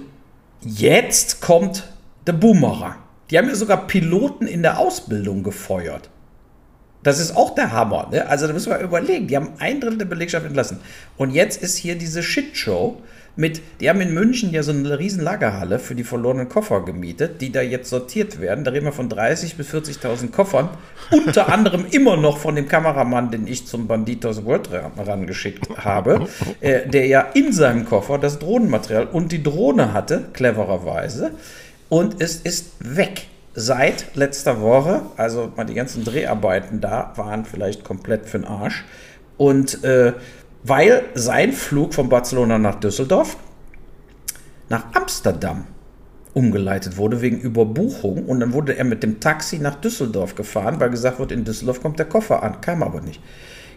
jetzt 0.62 1.42
kommt 1.42 1.88
der 2.28 2.34
Boomerang. 2.34 2.98
Die 3.32 3.38
haben 3.38 3.48
ja 3.48 3.56
sogar 3.56 3.88
Piloten 3.88 4.48
in 4.48 4.62
der 4.62 4.78
Ausbildung 4.78 5.44
gefeuert. 5.44 6.10
Das 7.08 7.20
ist 7.20 7.38
auch 7.38 7.56
der 7.56 7.72
Hammer. 7.72 8.10
Ne? 8.12 8.28
Also 8.28 8.48
da 8.48 8.54
müssen 8.54 8.70
wir 8.70 8.80
überlegen. 8.80 9.28
Die 9.28 9.38
haben 9.38 9.54
ein 9.60 9.80
Drittel 9.80 10.00
der 10.00 10.06
Belegschaft 10.08 10.46
entlassen. 10.46 10.82
Und 11.16 11.32
jetzt 11.32 11.64
ist 11.64 11.78
hier 11.78 11.98
diese 11.98 12.22
Shitshow 12.22 13.02
mit, 13.38 13.62
die 13.80 13.90
haben 13.90 14.02
in 14.02 14.14
München 14.14 14.52
ja 14.52 14.62
so 14.62 14.74
eine 14.74 15.00
riesen 15.00 15.24
Lagerhalle 15.24 15.80
für 15.80 15.96
die 15.96 16.04
verlorenen 16.04 16.50
Koffer 16.50 16.84
gemietet, 16.84 17.40
die 17.40 17.50
da 17.50 17.62
jetzt 17.62 17.90
sortiert 17.90 18.42
werden. 18.42 18.66
Da 18.66 18.72
reden 18.72 18.88
wir 18.88 18.92
von 18.92 19.08
30.000 19.08 19.56
bis 19.56 19.74
40.000 19.74 20.32
Koffern. 20.32 20.68
Unter 21.10 21.48
anderem 21.54 21.86
immer 21.92 22.18
noch 22.18 22.40
von 22.40 22.58
dem 22.58 22.68
Kameramann, 22.68 23.32
den 23.32 23.48
ich 23.48 23.66
zum 23.68 23.88
Banditos 23.88 24.44
World 24.44 24.70
rangeschickt 24.98 25.70
habe, 25.78 26.28
äh, 26.60 26.90
der 26.90 27.08
ja 27.08 27.22
in 27.22 27.54
seinem 27.54 27.86
Koffer 27.86 28.18
das 28.18 28.38
Drohnenmaterial 28.40 29.06
und 29.06 29.32
die 29.32 29.42
Drohne 29.42 29.94
hatte, 29.94 30.26
clevererweise. 30.34 31.32
Und 31.88 32.22
es 32.22 32.36
ist 32.36 32.74
weg 32.80 33.28
seit 33.60 34.16
letzter 34.16 34.62
Woche, 34.62 35.02
also 35.18 35.52
die 35.68 35.74
ganzen 35.74 36.04
Dreharbeiten 36.04 36.80
da 36.80 37.12
waren 37.16 37.44
vielleicht 37.44 37.84
komplett 37.84 38.30
für 38.30 38.38
den 38.38 38.48
Arsch. 38.48 38.86
Und 39.36 39.84
äh, 39.84 40.14
weil 40.64 41.06
sein 41.16 41.52
Flug 41.54 41.96
von 41.96 42.08
Barcelona 42.08 42.60
nach 42.60 42.76
Düsseldorf 42.76 43.36
nach 44.70 44.86
Amsterdam 44.94 45.66
umgeleitet 46.36 46.98
wurde 46.98 47.22
wegen 47.24 47.40
Überbuchung 47.40 48.26
und 48.26 48.42
dann 48.42 48.54
wurde 48.54 48.78
er 48.78 48.84
mit 48.84 49.02
dem 49.02 49.20
Taxi 49.20 49.58
nach 49.58 49.76
Düsseldorf 49.76 50.36
gefahren, 50.36 50.80
weil 50.80 50.92
gesagt 50.92 51.18
wurde, 51.18 51.34
in 51.34 51.44
Düsseldorf 51.44 51.82
kommt 51.82 51.98
der 51.98 52.06
Koffer 52.06 52.44
an, 52.44 52.62
kam 52.62 52.84
aber 52.84 53.02
nicht. 53.02 53.24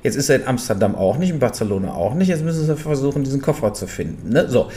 Jetzt 0.02 0.16
ist 0.16 0.28
er 0.28 0.36
in 0.36 0.46
Amsterdam 0.46 0.94
auch 0.94 1.16
nicht, 1.16 1.30
in 1.30 1.38
Barcelona 1.38 1.94
auch 1.94 2.12
nicht. 2.12 2.28
Jetzt 2.28 2.44
müssen 2.44 2.66
sie 2.66 2.76
versuchen, 2.76 3.24
diesen 3.24 3.40
Koffer 3.40 3.72
zu 3.72 3.86
finden. 3.86 4.28
Ne? 4.30 4.46
So, 4.50 4.68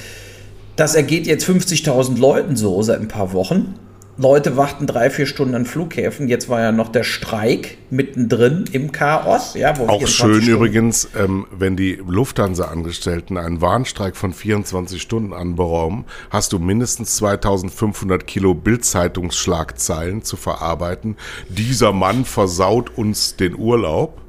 das 0.77 0.95
ergeht 0.95 1.27
jetzt 1.27 1.45
50.000 1.45 2.17
Leuten 2.17 2.55
so 2.55 2.81
seit 2.81 3.01
ein 3.01 3.09
paar 3.09 3.33
Wochen. 3.33 3.75
Leute 4.17 4.57
warten 4.57 4.85
drei, 4.85 5.09
vier 5.09 5.25
Stunden 5.25 5.55
an 5.55 5.65
Flughäfen. 5.65 6.27
Jetzt 6.27 6.47
war 6.47 6.61
ja 6.61 6.71
noch 6.71 6.89
der 6.89 7.03
Streik 7.03 7.77
mittendrin 7.89 8.65
im 8.71 8.91
Chaos. 8.91 9.55
Ja, 9.55 9.71
Auch 9.79 9.99
schön 10.01 10.07
Stunden 10.07 10.47
übrigens, 10.49 11.09
ähm, 11.17 11.47
wenn 11.51 11.75
die 11.75 11.95
Lufthansa-Angestellten 11.95 13.37
einen 13.37 13.61
Warnstreik 13.61 14.15
von 14.15 14.33
24 14.33 15.01
Stunden 15.01 15.33
anberaumen, 15.33 16.05
hast 16.29 16.53
du 16.53 16.59
mindestens 16.59 17.15
2500 17.15 18.27
Kilo 18.27 18.53
Bildzeitungsschlagzeilen 18.53 20.23
zu 20.23 20.37
verarbeiten. 20.37 21.17
Dieser 21.49 21.91
Mann 21.91 22.25
versaut 22.25 22.95
uns 22.95 23.35
den 23.35 23.55
Urlaub 23.55 24.22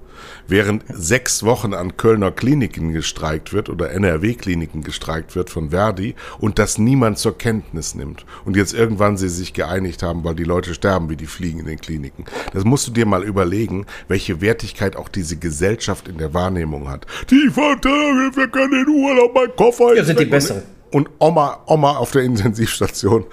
während 0.49 0.85
sechs 0.89 1.43
Wochen 1.43 1.75
an 1.75 1.97
Kölner 1.97 2.31
Kliniken 2.31 2.93
gestreikt 2.93 3.53
wird 3.53 3.69
oder 3.69 3.91
NRW-Kliniken 3.91 4.83
gestreikt 4.83 5.35
wird 5.37 5.51
von 5.51 5.71
Verdi 5.71 6.15
und 6.39 6.59
das 6.59 6.79
niemand 6.79 7.19
zur 7.19 7.37
Kenntnis 7.37 7.95
nimmt. 7.95 8.25
Und 8.45 8.57
jetzt 8.57 8.75
irgendwann 8.75 9.17
sie 9.17 9.29
sich 9.29 9.53
geeinigt 9.53 10.03
haben, 10.03 10.25
weil 10.25 10.35
die 10.35 10.45
Leute 10.45 10.75
sterben, 10.75 11.09
wie 11.11 11.17
die 11.17 11.27
fliegen 11.27 11.61
in 11.61 11.67
den 11.67 11.81
Kliniken. 11.81 12.25
Das 12.53 12.65
musst 12.65 12.87
du 12.87 12.93
dir 12.93 13.07
mal 13.07 13.23
überlegen, 13.23 13.87
welche 14.09 14.41
Wertigkeit 14.41 14.97
auch 14.97 15.09
diese 15.09 15.37
Gesellschaft 15.37 16.09
in 16.09 16.19
der 16.19 16.35
Wahrnehmung 16.35 16.89
hat. 16.89 17.07
Die 17.31 17.51
Verträge, 17.51 18.31
wir 18.35 18.49
können 18.49 18.85
den 18.85 18.89
Urlaub, 18.89 19.35
mein 19.35 19.57
Koffer 19.57 19.95
ja, 19.97 20.05
sind 20.05 20.21
die 20.21 20.27
besseren 20.27 20.63
und 20.95 21.11
Oma, 21.19 21.65
Oma 21.67 21.97
auf 21.97 22.13
der 22.13 22.23
Intensivstation 22.23 23.25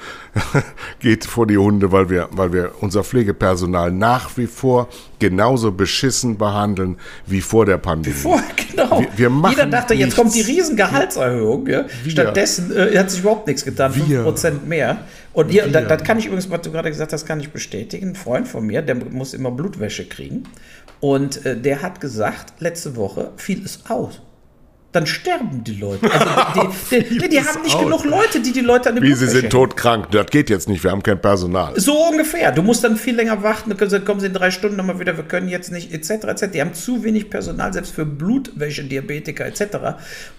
geht 1.00 1.25
vor 1.25 1.46
die 1.46 1.60
Hunde, 1.60 1.91
weil 1.91 2.10
wir, 2.10 2.27
weil 2.32 2.51
wir 2.51 2.72
unser 2.82 3.03
Pflegepersonal 3.03 3.91
nach 3.91 4.36
wie 4.36 4.48
vor 4.48 4.89
genauso 5.20 5.72
beschissen 5.72 6.39
behandeln 6.39 6.98
wie 7.27 7.39
vor 7.39 7.68
der 7.68 7.77
Pandemie. 7.77 8.15
Vor, 8.15 8.41
genau. 8.68 9.01
Wir, 9.01 9.10
wir 9.15 9.30
machen 9.30 9.51
Jeder 9.58 9.68
dachte, 9.68 9.94
jetzt 9.94 10.15
kommt 10.15 10.34
die 10.34 10.41
riesen 10.41 10.75
Gehaltserhöhung. 10.75 11.68
Ja? 11.68 11.86
Stattdessen 12.08 12.75
äh, 12.75 12.98
hat 12.98 13.12
sich 13.12 13.20
überhaupt 13.20 13.46
nichts 13.46 13.63
getan, 13.63 13.94
wir, 13.94 14.25
5% 14.25 14.65
mehr. 14.65 15.06
Und 15.32 15.50
hier, 15.51 15.68
das, 15.68 15.88
das 15.88 16.03
kann 16.03 16.18
ich 16.18 16.25
übrigens, 16.25 16.50
was 16.50 16.62
du 16.62 16.72
gerade 16.72 16.89
gesagt 16.89 17.13
hast, 17.13 17.27
kann 17.27 17.39
ich 17.39 17.51
bestätigen. 17.51 18.10
Ein 18.10 18.15
Freund 18.15 18.48
von 18.48 18.65
mir, 18.65 18.82
der 18.82 18.96
muss 18.96 19.36
immer 19.36 19.51
Blutwäsche 19.51 20.06
kriegen. 20.06 20.46
Und 21.00 21.46
äh, 21.46 21.56
der 21.56 21.84
hat 21.84 22.01
gesagt, 22.01 22.60
letzte 22.60 22.96
Woche 22.96 23.34
fiel 23.38 23.63
es 23.63 23.84
aus 23.88 24.20
dann 24.92 25.06
sterben 25.06 25.64
die 25.64 25.76
Leute. 25.76 26.12
Also 26.12 26.70
die, 26.92 27.04
die, 27.04 27.18
die, 27.18 27.30
die 27.30 27.40
haben 27.40 27.62
nicht 27.62 27.76
aus. 27.76 27.84
genug 27.84 28.04
Leute, 28.04 28.42
die 28.42 28.52
die 28.52 28.62
Leute 28.62 28.90
an 28.90 28.96
dem 28.96 29.04
Wie, 29.04 29.14
sie 29.14 29.28
sind 29.28 29.50
todkrank. 29.50 30.12
Das 30.12 30.28
geht 30.28 30.50
jetzt 30.50 30.68
nicht, 30.68 30.84
wir 30.84 30.92
haben 30.92 31.04
kein 31.04 31.22
Personal. 31.22 31.80
So 31.80 32.08
ungefähr. 32.10 32.52
Du 32.52 32.62
musst 32.62 32.84
dann 32.84 32.98
viel 32.98 33.16
länger 33.16 33.42
warten, 33.42 33.74
dann 33.76 34.06
kommen 34.06 34.20
sie 34.20 34.28
in 34.28 34.34
drei 34.34 34.52
Stunden 34.52 34.76
nochmal 34.76 35.00
wieder, 35.00 35.16
wir 35.16 35.24
können 35.24 35.48
jetzt 35.48 35.72
nicht, 35.72 35.94
etc., 35.94 36.26
etc. 36.26 36.46
Die 36.54 36.62
haben 36.62 36.74
zu 36.74 37.04
wenig 37.04 37.30
Personal, 37.30 37.72
selbst 37.74 37.94
für 37.94 38.06
Blutwäsche, 38.06 38.84
Diabetiker, 38.84 39.46
etc. 39.46 39.64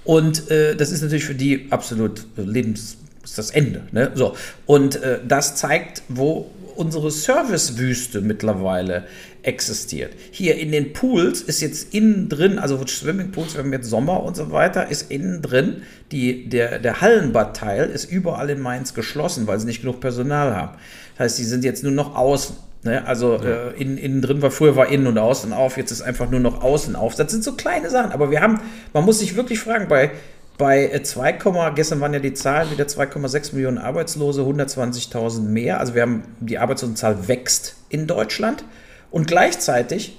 Und 0.05 0.51
äh, 0.51 0.77
das 0.77 0.93
ist 0.93 1.03
natürlich 1.03 1.25
für 1.25 1.35
die 1.35 1.69
absolut 1.71 2.27
lebens 2.37 2.99
ist 3.25 3.39
das 3.39 3.51
Ende. 3.51 3.83
Ne? 3.93 4.11
So. 4.15 4.37
Und 4.67 4.97
äh, 5.03 5.21
das 5.27 5.55
zeigt, 5.55 6.03
wo 6.09 6.51
unsere 6.77 7.11
Servicewüste 7.11 8.21
mittlerweile 8.21 9.05
existiert. 9.43 10.13
Hier 10.31 10.57
in 10.57 10.71
den 10.71 10.93
Pools 10.93 11.41
ist 11.41 11.61
jetzt 11.61 11.95
innen 11.95 12.29
drin, 12.29 12.59
also 12.59 12.85
Swimmingpools, 12.87 13.55
wir 13.55 13.63
haben 13.63 13.73
jetzt 13.73 13.91
Sommer 13.91 14.23
und 14.23 14.37
so 14.37 14.53
weiter, 14.53 14.89
ist 14.89 15.11
innen 15.11 15.43
drin, 15.43 15.83
die, 16.13 16.49
der, 16.49 16.79
der 16.79 17.01
Hallenbadteil 17.01 17.91
ist 17.91 18.11
überall 18.11 18.51
in 18.51 18.61
Mainz 18.61 18.95
geschlossen, 18.95 19.47
weil 19.47 19.59
sie 19.59 19.67
nicht 19.67 19.81
genug 19.81 20.01
Personal 20.01 20.55
haben. 20.55 20.79
Das 21.17 21.25
heißt, 21.25 21.39
die 21.39 21.45
sind 21.45 21.65
jetzt 21.65 21.83
nur 21.83 21.93
noch 21.93 22.15
außen. 22.15 22.57
Ne? 22.85 23.07
Also 23.07 23.35
ja. 23.37 23.69
äh, 23.69 23.81
innen, 23.81 23.99
innen 23.99 24.23
drin 24.23 24.43
war 24.43 24.51
früher 24.51 24.77
war 24.77 24.89
innen 24.89 25.07
und 25.07 25.19
außen 25.19 25.53
auf, 25.53 25.77
jetzt 25.77 25.91
ist 25.91 26.03
einfach 26.03 26.31
nur 26.31 26.41
noch 26.41 26.63
außen 26.63 26.95
auf. 26.95 27.15
Das 27.15 27.31
sind 27.31 27.43
so 27.43 27.53
kleine 27.53 27.91
Sachen, 27.91 28.13
aber 28.13 28.31
wir 28.31 28.41
haben, 28.41 28.61
man 28.93 29.05
muss 29.05 29.19
sich 29.19 29.37
wirklich 29.37 29.59
fragen, 29.59 29.89
bei 29.89 30.11
bei 30.59 31.01
2, 31.03 31.31
äh, 31.31 31.73
gestern 31.75 32.01
waren 32.01 32.13
ja 32.13 32.21
die 32.21 32.35
Zahlen 32.35 32.71
wieder 32.71 32.85
2,6 32.85 33.55
Millionen 33.55 33.79
Arbeitslose, 33.79 34.43
120.000 34.43 35.41
mehr. 35.41 35.81
Also 35.81 35.95
wir 35.95 36.03
haben 36.03 36.23
die 36.41 36.59
Arbeitslosenzahl 36.59 37.27
wächst 37.27 37.77
in 37.89 38.07
Deutschland. 38.07 38.63
Und 39.13 39.27
gleichzeitig 39.29 40.19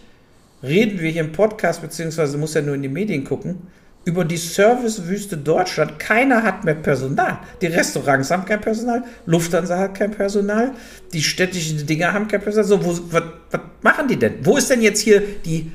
reden 0.62 1.02
wir 1.02 1.12
hier 1.12 1.24
im 1.24 1.34
Podcast, 1.34 1.82
beziehungsweise 1.82 2.38
muss 2.38 2.54
ja 2.54 2.62
nur 2.62 2.76
in 2.76 2.84
die 2.84 2.90
Medien 2.90 3.26
gucken, 3.26 3.68
über 4.06 4.26
die 4.26 4.38
Servicewüste 4.38 5.38
Deutschland. 5.38 5.98
Keiner 5.98 6.44
hat 6.44 6.64
mehr 6.64 6.76
Personal. 6.76 7.40
Die 7.62 7.68
Restaurants 7.68 8.32
haben 8.32 8.46
kein 8.46 8.62
Personal, 8.62 9.04
Lufthansa 9.26 9.78
hat 9.78 9.96
kein 9.96 10.12
Personal, 10.12 10.72
die 11.14 11.22
städtischen 11.22 11.86
Dinger 11.86 12.14
haben 12.14 12.28
kein 12.28 12.42
Personal. 12.42 12.68
So, 12.68 13.02
was, 13.12 13.32
was 13.52 13.62
machen 13.82 14.08
die 14.08 14.18
denn? 14.18 14.46
Wo 14.46 14.58
ist 14.58 14.70
denn 14.70 14.82
jetzt 14.82 15.00
hier 15.00 15.22
die 15.46 15.72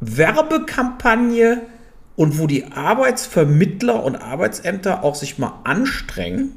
Werbekampagne 0.00 1.62
und 2.16 2.38
wo 2.38 2.46
die 2.46 2.72
Arbeitsvermittler 2.72 4.02
und 4.02 4.16
Arbeitsämter 4.16 5.04
auch 5.04 5.14
sich 5.14 5.38
mal 5.38 5.60
anstrengen, 5.64 6.56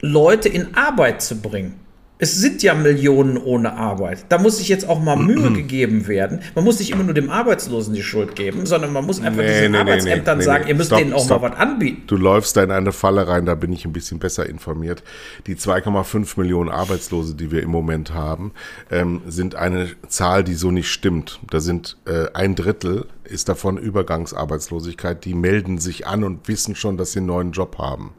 Leute 0.00 0.48
in 0.48 0.74
Arbeit 0.74 1.22
zu 1.22 1.40
bringen? 1.40 1.81
Es 2.22 2.36
sind 2.36 2.62
ja 2.62 2.72
Millionen 2.74 3.36
ohne 3.36 3.72
Arbeit. 3.72 4.26
Da 4.28 4.38
muss 4.38 4.58
sich 4.58 4.68
jetzt 4.68 4.88
auch 4.88 5.02
mal 5.02 5.16
Mühe 5.16 5.50
gegeben 5.50 6.06
werden. 6.06 6.38
Man 6.54 6.62
muss 6.62 6.78
nicht 6.78 6.92
immer 6.92 7.02
nur 7.02 7.14
dem 7.14 7.30
Arbeitslosen 7.30 7.94
die 7.94 8.02
Schuld 8.04 8.36
geben, 8.36 8.64
sondern 8.64 8.92
man 8.92 9.04
muss 9.04 9.20
einfach 9.20 9.42
nee, 9.42 9.48
diesen 9.48 9.72
nee, 9.72 9.78
Arbeitsämtern 9.78 10.38
nee, 10.38 10.44
sagen, 10.44 10.68
ihr 10.68 10.76
müsst 10.76 10.90
stopp, 10.90 11.00
denen 11.00 11.14
auch 11.14 11.24
stopp. 11.24 11.42
mal 11.42 11.50
was 11.50 11.58
anbieten. 11.58 12.04
Du 12.06 12.16
läufst 12.16 12.56
da 12.56 12.62
in 12.62 12.70
eine 12.70 12.92
Falle 12.92 13.26
rein, 13.26 13.44
da 13.44 13.56
bin 13.56 13.72
ich 13.72 13.84
ein 13.86 13.92
bisschen 13.92 14.20
besser 14.20 14.48
informiert. 14.48 15.02
Die 15.48 15.56
2,5 15.56 16.38
Millionen 16.38 16.70
Arbeitslose, 16.70 17.34
die 17.34 17.50
wir 17.50 17.60
im 17.60 17.70
Moment 17.70 18.14
haben, 18.14 18.52
ähm, 18.92 19.22
sind 19.26 19.56
eine 19.56 19.88
Zahl, 20.06 20.44
die 20.44 20.54
so 20.54 20.70
nicht 20.70 20.92
stimmt. 20.92 21.40
Da 21.50 21.58
sind 21.58 21.96
äh, 22.04 22.26
ein 22.34 22.54
Drittel 22.54 23.06
ist 23.24 23.48
davon 23.48 23.78
Übergangsarbeitslosigkeit. 23.78 25.24
Die 25.24 25.34
melden 25.34 25.78
sich 25.78 26.06
an 26.06 26.22
und 26.22 26.46
wissen 26.46 26.76
schon, 26.76 26.96
dass 26.96 27.10
sie 27.10 27.18
einen 27.18 27.26
neuen 27.26 27.50
Job 27.50 27.78
haben. 27.78 28.14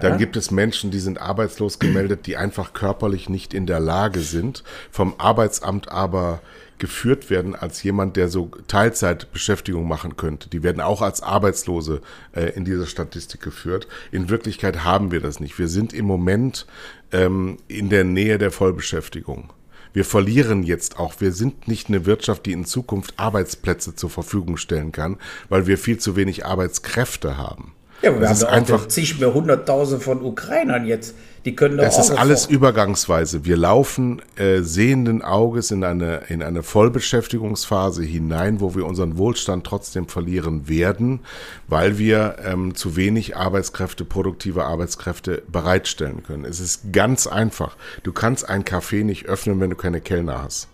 Dann 0.00 0.18
gibt 0.18 0.36
es 0.36 0.50
Menschen, 0.50 0.90
die 0.90 0.98
sind 0.98 1.20
arbeitslos 1.20 1.78
gemeldet, 1.78 2.26
die 2.26 2.36
einfach 2.36 2.72
körperlich 2.72 3.28
nicht 3.28 3.54
in 3.54 3.66
der 3.66 3.80
Lage 3.80 4.20
sind, 4.20 4.64
vom 4.90 5.14
Arbeitsamt 5.18 5.90
aber 5.90 6.40
geführt 6.78 7.30
werden 7.30 7.54
als 7.54 7.82
jemand, 7.82 8.16
der 8.16 8.28
so 8.28 8.50
Teilzeitbeschäftigung 8.68 9.88
machen 9.88 10.16
könnte. 10.16 10.48
Die 10.50 10.62
werden 10.62 10.80
auch 10.80 11.02
als 11.02 11.22
Arbeitslose 11.22 12.00
äh, 12.32 12.50
in 12.50 12.64
dieser 12.64 12.86
Statistik 12.86 13.40
geführt. 13.40 13.86
In 14.12 14.28
Wirklichkeit 14.28 14.84
haben 14.84 15.10
wir 15.10 15.20
das 15.20 15.40
nicht. 15.40 15.58
Wir 15.58 15.68
sind 15.68 15.92
im 15.92 16.04
Moment 16.04 16.66
ähm, 17.12 17.56
in 17.68 17.88
der 17.88 18.04
Nähe 18.04 18.38
der 18.38 18.50
Vollbeschäftigung. 18.50 19.52
Wir 19.92 20.04
verlieren 20.04 20.62
jetzt 20.62 20.98
auch. 20.98 21.14
Wir 21.20 21.32
sind 21.32 21.68
nicht 21.68 21.88
eine 21.88 22.04
Wirtschaft, 22.04 22.44
die 22.44 22.52
in 22.52 22.66
Zukunft 22.66 23.14
Arbeitsplätze 23.16 23.94
zur 23.94 24.10
Verfügung 24.10 24.58
stellen 24.58 24.92
kann, 24.92 25.16
weil 25.48 25.66
wir 25.66 25.78
viel 25.78 25.96
zu 25.96 26.16
wenig 26.16 26.44
Arbeitskräfte 26.44 27.38
haben. 27.38 27.72
Ja, 28.02 28.10
aber 28.10 28.20
wir 28.20 28.28
das 28.28 28.44
haben 28.44 28.52
einfach 28.52 28.88
zig 28.88 29.18
mehr 29.18 29.32
hunderttausend 29.32 30.02
von 30.02 30.22
Ukrainern 30.22 30.86
jetzt. 30.86 31.14
Die 31.44 31.54
können 31.54 31.76
doch 31.76 31.84
Das 31.84 31.98
ist 31.98 32.10
alles 32.10 32.46
vor. 32.46 32.54
übergangsweise. 32.54 33.44
Wir 33.44 33.56
laufen 33.56 34.20
äh, 34.34 34.62
sehenden 34.62 35.22
Auges 35.22 35.70
in 35.70 35.84
eine, 35.84 36.22
in 36.28 36.42
eine 36.42 36.64
Vollbeschäftigungsphase 36.64 38.02
hinein, 38.02 38.60
wo 38.60 38.74
wir 38.74 38.84
unseren 38.84 39.16
Wohlstand 39.16 39.64
trotzdem 39.64 40.08
verlieren 40.08 40.68
werden, 40.68 41.20
weil 41.68 41.98
wir 41.98 42.36
ähm, 42.44 42.74
zu 42.74 42.96
wenig 42.96 43.36
Arbeitskräfte, 43.36 44.04
produktive 44.04 44.64
Arbeitskräfte 44.64 45.42
bereitstellen 45.50 46.24
können. 46.24 46.44
Es 46.44 46.58
ist 46.58 46.92
ganz 46.92 47.28
einfach. 47.28 47.76
Du 48.02 48.12
kannst 48.12 48.48
ein 48.48 48.64
Café 48.64 49.04
nicht 49.04 49.26
öffnen, 49.26 49.60
wenn 49.60 49.70
du 49.70 49.76
keine 49.76 50.00
Kellner 50.00 50.42
hast. 50.42 50.68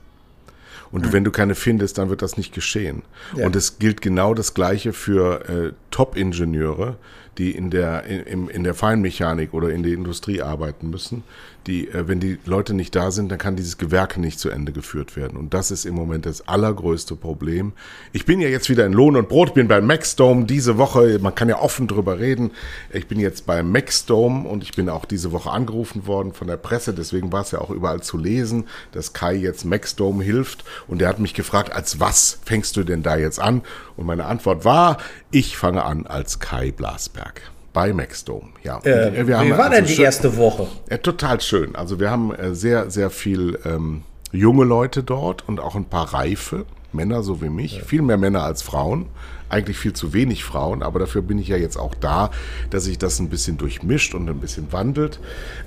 Und 0.92 1.06
mhm. 1.06 1.12
wenn 1.12 1.24
du 1.24 1.30
keine 1.30 1.54
findest, 1.54 1.98
dann 1.98 2.10
wird 2.10 2.22
das 2.22 2.36
nicht 2.36 2.54
geschehen. 2.54 3.02
Ja. 3.36 3.46
Und 3.46 3.56
es 3.56 3.78
gilt 3.78 4.02
genau 4.02 4.34
das 4.34 4.54
Gleiche 4.54 4.92
für 4.92 5.48
äh, 5.48 5.72
Top-Ingenieure, 5.90 6.96
die 7.38 7.50
in 7.50 7.70
der, 7.70 8.04
in, 8.04 8.48
in 8.48 8.62
der 8.62 8.74
Feinmechanik 8.74 9.54
oder 9.54 9.70
in 9.70 9.82
der 9.82 9.92
Industrie 9.92 10.42
arbeiten 10.42 10.90
müssen, 10.90 11.24
die, 11.66 11.88
äh, 11.88 12.08
wenn 12.08 12.20
die 12.20 12.38
Leute 12.44 12.74
nicht 12.74 12.94
da 12.94 13.10
sind, 13.10 13.30
dann 13.30 13.38
kann 13.38 13.56
dieses 13.56 13.78
Gewerk 13.78 14.16
nicht 14.16 14.38
zu 14.38 14.50
Ende 14.50 14.72
geführt 14.72 15.16
werden. 15.16 15.36
Und 15.36 15.54
das 15.54 15.70
ist 15.70 15.84
im 15.84 15.94
Moment 15.94 16.26
das 16.26 16.48
allergrößte 16.48 17.16
Problem. 17.16 17.72
Ich 18.12 18.24
bin 18.24 18.40
ja 18.40 18.48
jetzt 18.48 18.68
wieder 18.68 18.86
in 18.86 18.92
Lohn 18.92 19.16
und 19.16 19.28
Brot, 19.28 19.54
bin 19.54 19.68
bei 19.68 19.80
Maxdome 19.80 20.44
diese 20.44 20.78
Woche, 20.78 21.18
man 21.20 21.34
kann 21.34 21.48
ja 21.48 21.60
offen 21.60 21.86
drüber 21.86 22.18
reden. 22.18 22.50
Ich 22.92 23.06
bin 23.06 23.20
jetzt 23.20 23.46
bei 23.46 23.62
Maxdome 23.62 24.48
und 24.48 24.62
ich 24.62 24.72
bin 24.72 24.88
auch 24.88 25.04
diese 25.04 25.32
Woche 25.32 25.50
angerufen 25.50 26.06
worden 26.06 26.32
von 26.32 26.46
der 26.46 26.56
Presse, 26.56 26.94
deswegen 26.94 27.32
war 27.32 27.42
es 27.42 27.52
ja 27.52 27.60
auch 27.60 27.70
überall 27.70 28.02
zu 28.02 28.18
lesen, 28.18 28.64
dass 28.92 29.12
Kai 29.12 29.34
jetzt 29.34 29.64
Maxdome 29.64 30.24
hilft. 30.24 30.64
Und 30.88 31.02
er 31.02 31.08
hat 31.08 31.18
mich 31.18 31.34
gefragt, 31.34 31.72
als 31.72 32.00
was 32.00 32.38
fängst 32.44 32.76
du 32.76 32.84
denn 32.84 33.02
da 33.02 33.16
jetzt 33.16 33.40
an? 33.40 33.62
Und 33.96 34.06
meine 34.06 34.24
Antwort 34.24 34.64
war, 34.64 34.98
ich 35.30 35.56
fange 35.56 35.84
an 35.84 36.06
als 36.06 36.38
Kai 36.38 36.72
Blasberg 36.72 37.51
bei 37.72 37.92
Maxdome. 37.92 38.48
Ja. 38.62 38.80
Äh, 38.84 39.26
wie 39.26 39.30
war 39.30 39.40
also 39.40 39.70
denn 39.70 39.84
die 39.86 39.94
schön, 39.94 40.04
erste 40.04 40.36
Woche? 40.36 40.68
Ja, 40.90 40.98
total 40.98 41.40
schön. 41.40 41.74
Also 41.74 41.98
wir 42.00 42.10
haben 42.10 42.34
äh, 42.34 42.54
sehr, 42.54 42.90
sehr 42.90 43.10
viel 43.10 43.58
ähm, 43.64 44.02
junge 44.32 44.64
Leute 44.64 45.02
dort 45.02 45.48
und 45.48 45.60
auch 45.60 45.74
ein 45.74 45.84
paar 45.84 46.12
reife. 46.14 46.64
Männer 46.94 47.22
so 47.22 47.40
wie 47.40 47.48
mich, 47.48 47.78
ja. 47.78 47.84
viel 47.84 48.02
mehr 48.02 48.18
Männer 48.18 48.42
als 48.42 48.60
Frauen, 48.60 49.06
eigentlich 49.48 49.78
viel 49.78 49.92
zu 49.92 50.12
wenig 50.12 50.44
Frauen, 50.44 50.82
aber 50.82 50.98
dafür 50.98 51.22
bin 51.22 51.38
ich 51.38 51.48
ja 51.48 51.56
jetzt 51.56 51.76
auch 51.76 51.94
da, 51.94 52.30
dass 52.70 52.84
sich 52.84 52.98
das 52.98 53.18
ein 53.18 53.28
bisschen 53.28 53.56
durchmischt 53.56 54.14
und 54.14 54.28
ein 54.28 54.40
bisschen 54.40 54.72
wandelt. 54.72 55.18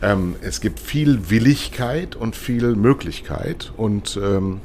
Ähm, 0.01 0.35
es 0.41 0.61
gibt 0.61 0.79
viel 0.79 1.29
Willigkeit 1.29 2.15
und 2.15 2.35
viel 2.35 2.75
Möglichkeit 2.75 3.71
und 3.75 4.19
ähm, 4.21 4.61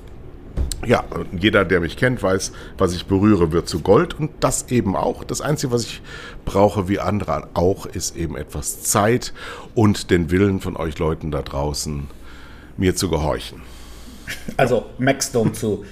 ja, 0.86 1.04
jeder, 1.38 1.64
der 1.64 1.80
mich 1.80 1.96
kennt, 1.96 2.22
weiß, 2.22 2.52
was 2.78 2.94
ich 2.94 3.06
berühre, 3.06 3.52
wird 3.52 3.68
zu 3.68 3.80
Gold 3.80 4.18
und 4.18 4.30
das 4.40 4.70
eben 4.70 4.96
auch. 4.96 5.24
Das 5.24 5.40
Einzige, 5.40 5.72
was 5.72 5.84
ich 5.84 6.02
brauche, 6.44 6.88
wie 6.88 6.98
andere 6.98 7.48
auch, 7.54 7.86
ist 7.86 8.16
eben 8.16 8.36
etwas 8.36 8.82
Zeit 8.82 9.32
und 9.74 10.10
den 10.10 10.30
Willen 10.30 10.60
von 10.60 10.76
euch 10.76 10.98
Leuten 10.98 11.30
da 11.30 11.42
draußen, 11.42 12.08
mir 12.76 12.96
zu 12.96 13.10
gehorchen. 13.10 13.62
Also 14.56 14.86
Maxdome 14.98 15.52
zu 15.52 15.84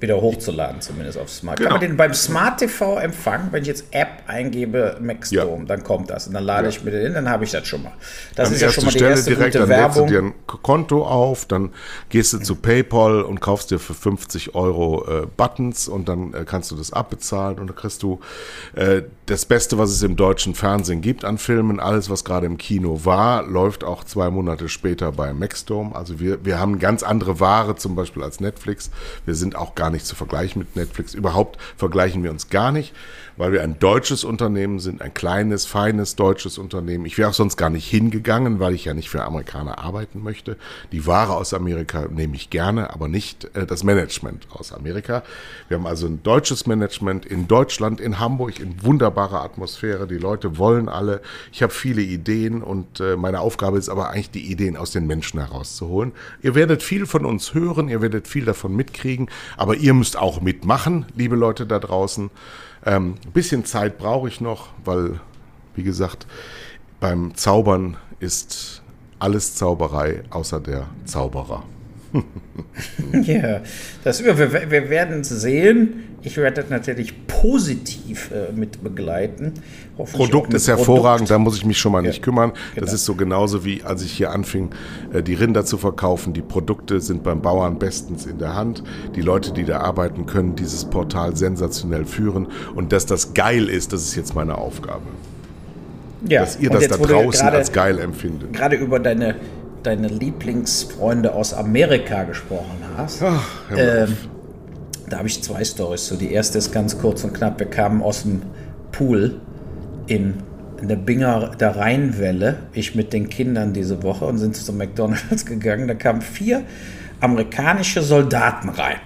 wieder 0.00 0.20
hochzuladen, 0.20 0.80
zumindest 0.80 1.18
auf 1.18 1.30
Smart. 1.30 1.58
Genau. 1.58 1.70
Kann 1.70 1.80
man 1.80 1.88
den 1.88 1.96
beim 1.96 2.14
Smart 2.14 2.58
TV 2.58 2.98
empfangen, 2.98 3.48
wenn 3.52 3.62
ich 3.62 3.68
jetzt 3.68 3.86
App 3.90 4.24
eingebe, 4.26 4.98
Maxdome, 5.00 5.62
ja. 5.62 5.64
dann 5.66 5.82
kommt 5.84 6.10
das. 6.10 6.26
Und 6.26 6.34
dann 6.34 6.44
lade 6.44 6.64
ja. 6.64 6.70
ich 6.70 6.84
mir 6.84 6.90
den 6.90 7.02
hin, 7.02 7.14
dann 7.14 7.28
habe 7.28 7.44
ich 7.44 7.52
das 7.52 7.66
schon 7.66 7.82
mal. 7.82 7.92
Das 8.34 8.48
An 8.48 8.54
ist 8.54 8.60
ja 8.60 8.70
schon 8.70 8.84
mal 8.84 8.90
die 8.90 8.98
Stelle 8.98 9.10
erste 9.12 9.30
direkt, 9.30 9.52
gute 9.54 9.58
dann 9.60 9.68
Werbung. 9.68 10.06
du 10.06 10.12
dir 10.12 10.22
ein 10.22 10.34
Konto 10.46 11.06
auf, 11.06 11.46
dann 11.46 11.70
gehst 12.08 12.32
du 12.32 12.38
zu 12.38 12.56
PayPal 12.56 13.22
und 13.22 13.40
kaufst 13.40 13.70
dir 13.70 13.78
für 13.78 13.94
50 13.94 14.54
Euro 14.54 15.06
äh, 15.06 15.26
Buttons 15.36 15.88
und 15.88 16.08
dann 16.08 16.34
äh, 16.34 16.44
kannst 16.44 16.70
du 16.70 16.76
das 16.76 16.92
abbezahlen 16.92 17.58
und 17.58 17.68
dann 17.68 17.76
kriegst 17.76 18.02
du 18.02 18.20
äh, 18.74 19.02
das 19.26 19.46
Beste, 19.46 19.78
was 19.78 19.90
es 19.90 20.02
im 20.02 20.16
deutschen 20.16 20.54
Fernsehen 20.54 21.00
gibt 21.00 21.24
an 21.24 21.38
Filmen. 21.38 21.80
Alles, 21.80 22.10
was 22.10 22.24
gerade 22.24 22.46
im 22.46 22.58
Kino 22.58 23.04
war, 23.04 23.42
läuft 23.42 23.84
auch 23.84 24.04
zwei 24.04 24.28
Monate 24.28 24.68
später 24.68 25.12
bei 25.12 25.32
Maxdome. 25.32 25.94
Also 25.94 26.20
wir, 26.20 26.44
wir 26.44 26.58
haben 26.58 26.78
ganz 26.78 27.02
andere 27.02 27.40
Ware 27.40 27.76
zum 27.76 27.94
Beispiel 27.94 28.22
als 28.22 28.40
Netflix. 28.40 28.90
Wir 29.24 29.34
sind 29.34 29.56
auch 29.56 29.74
gar 29.74 29.83
nicht 29.90 30.06
zu 30.06 30.14
vergleichen 30.14 30.58
mit 30.60 30.76
Netflix. 30.76 31.14
Überhaupt 31.14 31.60
vergleichen 31.76 32.22
wir 32.22 32.30
uns 32.30 32.48
gar 32.48 32.72
nicht 32.72 32.94
weil 33.36 33.52
wir 33.52 33.62
ein 33.62 33.78
deutsches 33.78 34.24
Unternehmen 34.24 34.78
sind, 34.78 35.02
ein 35.02 35.12
kleines, 35.12 35.66
feines 35.66 36.16
deutsches 36.16 36.58
Unternehmen. 36.58 37.06
Ich 37.06 37.18
wäre 37.18 37.30
auch 37.30 37.34
sonst 37.34 37.56
gar 37.56 37.70
nicht 37.70 37.88
hingegangen, 37.88 38.60
weil 38.60 38.74
ich 38.74 38.84
ja 38.84 38.94
nicht 38.94 39.10
für 39.10 39.22
Amerikaner 39.24 39.78
arbeiten 39.78 40.22
möchte. 40.22 40.56
Die 40.92 41.06
Ware 41.06 41.34
aus 41.34 41.54
Amerika 41.54 42.06
nehme 42.10 42.36
ich 42.36 42.50
gerne, 42.50 42.92
aber 42.92 43.08
nicht 43.08 43.50
äh, 43.56 43.66
das 43.66 43.82
Management 43.82 44.46
aus 44.50 44.72
Amerika. 44.72 45.22
Wir 45.68 45.78
haben 45.78 45.86
also 45.86 46.06
ein 46.06 46.22
deutsches 46.22 46.66
Management 46.66 47.26
in 47.26 47.48
Deutschland, 47.48 48.00
in 48.00 48.18
Hamburg, 48.18 48.60
in 48.60 48.82
wunderbarer 48.82 49.42
Atmosphäre. 49.42 50.06
Die 50.06 50.18
Leute 50.18 50.58
wollen 50.58 50.88
alle. 50.88 51.20
Ich 51.52 51.62
habe 51.62 51.72
viele 51.72 52.02
Ideen 52.02 52.62
und 52.62 53.00
äh, 53.00 53.16
meine 53.16 53.40
Aufgabe 53.40 53.78
ist 53.78 53.88
aber 53.88 54.10
eigentlich, 54.10 54.30
die 54.30 54.50
Ideen 54.50 54.76
aus 54.76 54.92
den 54.92 55.06
Menschen 55.06 55.40
herauszuholen. 55.40 56.12
Ihr 56.42 56.54
werdet 56.54 56.82
viel 56.82 57.06
von 57.06 57.24
uns 57.24 57.54
hören, 57.54 57.88
ihr 57.88 58.00
werdet 58.00 58.28
viel 58.28 58.44
davon 58.44 58.74
mitkriegen, 58.76 59.28
aber 59.56 59.74
ihr 59.76 59.94
müsst 59.94 60.16
auch 60.16 60.40
mitmachen, 60.40 61.06
liebe 61.16 61.36
Leute 61.36 61.66
da 61.66 61.78
draußen. 61.78 62.30
Ähm, 62.86 63.14
ein 63.24 63.32
bisschen 63.32 63.64
Zeit 63.64 63.98
brauche 63.98 64.28
ich 64.28 64.40
noch, 64.40 64.68
weil, 64.84 65.20
wie 65.74 65.82
gesagt, 65.82 66.26
beim 67.00 67.34
Zaubern 67.34 67.96
ist 68.20 68.82
alles 69.18 69.54
Zauberei 69.54 70.22
außer 70.30 70.60
der 70.60 70.86
Zauberer. 71.04 71.62
ja, 73.24 73.60
das, 74.04 74.22
wir, 74.22 74.38
wir 74.38 74.90
werden 74.90 75.24
sehen. 75.24 76.04
Ich 76.22 76.36
werde 76.38 76.62
das 76.62 76.70
natürlich 76.70 77.26
positiv 77.26 78.30
äh, 78.30 78.50
mit 78.52 78.82
begleiten. 78.82 79.52
Produkt 79.96 80.54
ist 80.54 80.68
hervorragend, 80.68 81.28
Produkt. 81.28 81.30
da 81.30 81.38
muss 81.38 81.56
ich 81.58 81.66
mich 81.66 81.78
schon 81.78 81.92
mal 81.92 82.02
ja, 82.02 82.08
nicht 82.08 82.22
kümmern. 82.22 82.52
Genau. 82.74 82.86
Das 82.86 82.94
ist 82.94 83.04
so 83.04 83.14
genauso 83.14 83.64
wie 83.64 83.82
als 83.82 84.02
ich 84.02 84.12
hier 84.12 84.30
anfing, 84.30 84.70
äh, 85.12 85.22
die 85.22 85.34
Rinder 85.34 85.66
zu 85.66 85.76
verkaufen. 85.76 86.32
Die 86.32 86.40
Produkte 86.40 87.00
sind 87.00 87.24
beim 87.24 87.42
Bauern 87.42 87.78
bestens 87.78 88.24
in 88.24 88.38
der 88.38 88.54
Hand. 88.54 88.82
Die 89.14 89.20
Leute, 89.20 89.52
die 89.52 89.64
da 89.64 89.80
arbeiten, 89.80 90.24
können 90.24 90.56
dieses 90.56 90.86
Portal 90.86 91.36
sensationell 91.36 92.06
führen. 92.06 92.48
Und 92.74 92.92
dass 92.92 93.04
das 93.04 93.34
geil 93.34 93.68
ist, 93.68 93.92
das 93.92 94.02
ist 94.02 94.16
jetzt 94.16 94.34
meine 94.34 94.56
Aufgabe. 94.56 95.02
Ja, 96.26 96.40
dass 96.40 96.58
ihr 96.58 96.70
das 96.70 96.88
da 96.88 96.96
draußen 96.96 97.42
grade, 97.42 97.58
als 97.58 97.70
geil 97.70 97.98
empfindet. 97.98 98.54
Gerade 98.54 98.76
über 98.76 98.98
deine 98.98 99.34
deine 99.86 100.08
Lieblingsfreunde 100.08 101.34
aus 101.34 101.54
Amerika 101.54 102.24
gesprochen 102.24 102.78
hast. 102.96 103.22
Ach, 103.22 103.48
ähm, 103.76 104.16
da 105.08 105.18
habe 105.18 105.28
ich 105.28 105.42
zwei 105.42 105.64
Stories 105.64 106.06
zu. 106.06 106.16
Die 106.16 106.32
erste 106.32 106.58
ist 106.58 106.72
ganz 106.72 106.98
kurz 106.98 107.24
und 107.24 107.34
knapp. 107.34 107.58
Wir 107.58 107.66
kamen 107.66 108.02
aus 108.02 108.22
dem 108.22 108.42
Pool 108.92 109.40
in, 110.06 110.34
in 110.80 110.88
der 110.88 110.96
Binger 110.96 111.52
der 111.56 111.76
Rheinwelle, 111.76 112.56
ich 112.72 112.94
mit 112.94 113.12
den 113.12 113.28
Kindern 113.28 113.72
diese 113.72 114.02
Woche 114.02 114.24
und 114.24 114.38
sind 114.38 114.56
zu 114.56 114.72
McDonalds 114.72 115.46
gegangen. 115.46 115.88
Da 115.88 115.94
kamen 115.94 116.22
vier 116.22 116.62
amerikanische 117.20 118.02
Soldaten 118.02 118.70
rein. 118.70 118.98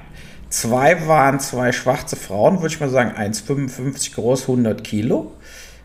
Zwei 0.51 1.07
waren 1.07 1.41
zwei 1.41 1.73
schwarze 1.73 2.17
Frauen, 2.17 2.57
würde 2.63 2.69
ich 2.69 2.81
mal 2.81 2.89
sagen, 2.89 3.11
1,55 3.11 4.15
groß, 4.15 4.43
100 4.43 4.83
Kilo 4.83 5.33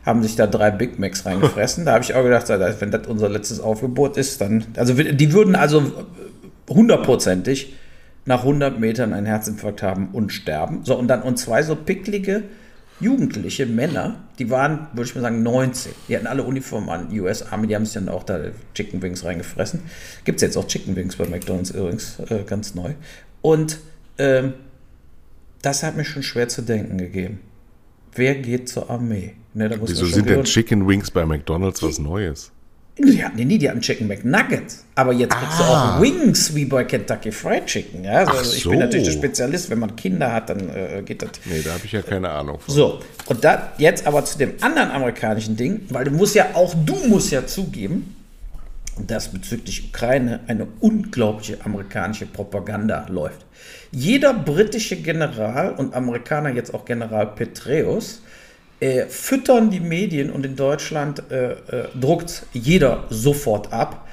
haben 0.06 0.22
sich 0.22 0.36
da 0.36 0.48
drei 0.48 0.72
Big 0.72 1.00
Macs 1.00 1.26
reingefressen. 1.26 1.86
da 1.86 1.94
habe 1.94 2.04
ich 2.04 2.14
auch 2.14 2.24
gedacht, 2.24 2.50
wenn 2.80 2.92
das 2.92 3.08
unser 3.08 3.30
letztes 3.30 3.60
Aufgebot 3.60 4.18
ist, 4.18 4.42
dann. 4.42 4.66
Also 4.76 4.94
die 4.94 5.34
würden 5.34 5.56
also 5.56 5.92
hundertprozentig 6.70 7.74
nach 8.26 8.40
100 8.40 8.80
Metern 8.80 9.14
einen 9.14 9.26
Herzinfarkt 9.26 9.84
haben 9.84 10.10
und 10.14 10.32
sterben. 10.32 10.82
So, 10.84 10.98
und 10.98 11.08
dann 11.08 11.22
und 11.22 11.38
zwei 11.38 11.62
so 11.62 11.76
picklige 11.76 12.44
jugendliche 13.00 13.66
Männer, 13.66 14.24
die 14.40 14.50
waren, 14.50 14.88
würde 14.94 15.10
ich 15.10 15.16
mal 15.16 15.22
sagen, 15.22 15.44
19. 15.44 15.92
Die 16.08 16.16
hatten 16.16 16.28
alle 16.28 16.44
Uniformen 16.44 16.90
an, 16.90 17.20
US 17.20 17.52
Army, 17.52 17.68
die 17.68 17.76
haben 17.76 17.86
sich 17.86 17.96
dann 17.96 18.08
auch 18.08 18.24
da 18.24 18.40
Chicken 18.74 19.02
Wings 19.02 19.26
reingefressen. 19.26 19.82
Gibt 20.24 20.38
es 20.38 20.42
jetzt 20.42 20.58
auch 20.58 20.68
Chicken 20.68 20.96
Wings 20.96 21.16
bei 21.18 21.26
McDonalds 21.26 21.72
übrigens, 21.72 22.20
äh, 22.30 22.44
ganz 22.46 22.76
neu. 22.76 22.94
Und 23.42 23.80
ähm, 24.18 24.54
das 25.62 25.84
hat 25.84 25.98
mir 25.98 26.06
schon 26.06 26.24
schwer 26.24 26.48
zu 26.48 26.62
denken 26.62 26.98
gegeben. 26.98 27.40
Wer 28.16 28.36
geht 28.36 28.70
zur 28.70 28.90
Armee? 28.90 29.34
Ne, 29.54 29.70
Wieso 29.86 30.06
sind 30.06 30.30
denn 30.30 30.44
Chicken 30.44 30.88
Wings 30.88 31.12
bei 31.12 31.26
McDonalds 31.26 31.84
was 31.84 32.00
Neues? 32.00 32.52
Die 32.98 33.24
hatten, 33.24 33.38
nee, 33.38 33.58
die 33.58 33.68
hatten 33.68 33.82
Chicken 33.82 34.08
McNuggets. 34.08 34.86
Aber 34.94 35.14
jetzt 35.14 35.36
ah. 35.36 35.40
gibt 35.40 35.54
es 35.54 35.60
auch 35.60 36.02
Wings 36.02 36.54
wie 36.54 36.66
bei 36.66 36.84
Kentucky 36.84 37.32
Fried 37.32 37.66
Chicken. 37.66 38.04
Ja? 38.04 38.24
Also, 38.24 38.44
so. 38.44 38.56
Ich 38.56 38.70
bin 38.70 38.80
natürlich 38.80 39.08
der 39.08 39.14
Spezialist. 39.14 39.70
Wenn 39.72 39.80
man 39.80 39.96
Kinder 39.96 40.32
hat, 40.32 40.50
dann 40.50 40.70
äh, 40.70 41.02
geht 41.04 41.24
das. 41.24 41.32
Nee, 41.46 41.62
da 41.64 41.74
habe 41.74 41.86
ich 41.86 41.92
ja 41.92 42.04
keine 42.04 42.30
Ahnung 42.30 42.60
von. 42.60 42.74
So, 42.74 43.00
und 43.26 43.44
da, 43.44 43.74
jetzt 43.80 44.06
aber 44.06 44.24
zu 44.26 44.38
dem 44.38 44.54
anderen 44.62 44.92
amerikanischen 44.92 45.56
Ding, 45.56 45.82
weil 45.90 46.06
du 46.06 46.12
musst 46.12 46.36
ja, 46.36 46.50
auch 46.54 46.76
du 46.86 46.96
musst 47.08 47.32
ja 47.32 47.48
zugeben, 47.48 48.16
dass 49.08 49.30
bezüglich 49.30 49.90
Ukraine 49.90 50.42
eine 50.46 50.68
unglaubliche 50.80 51.58
amerikanische 51.66 52.28
Propaganda 52.28 53.08
läuft. 53.10 53.44
Jeder 53.92 54.36
britische 54.36 54.98
General 54.98 55.74
und 55.74 55.96
Amerikaner, 55.96 56.50
jetzt 56.50 56.74
auch 56.76 56.86
General 56.86 57.26
Petraeus, 57.26 58.22
äh, 58.84 59.08
füttern 59.08 59.70
die 59.70 59.80
Medien 59.80 60.30
und 60.30 60.46
in 60.46 60.58
Deutschland 60.58 61.32
äh, 61.32 61.54
äh, 61.54 61.88
druckt 61.98 62.46
jeder 62.52 63.06
sofort 63.10 63.72
ab. 63.72 64.06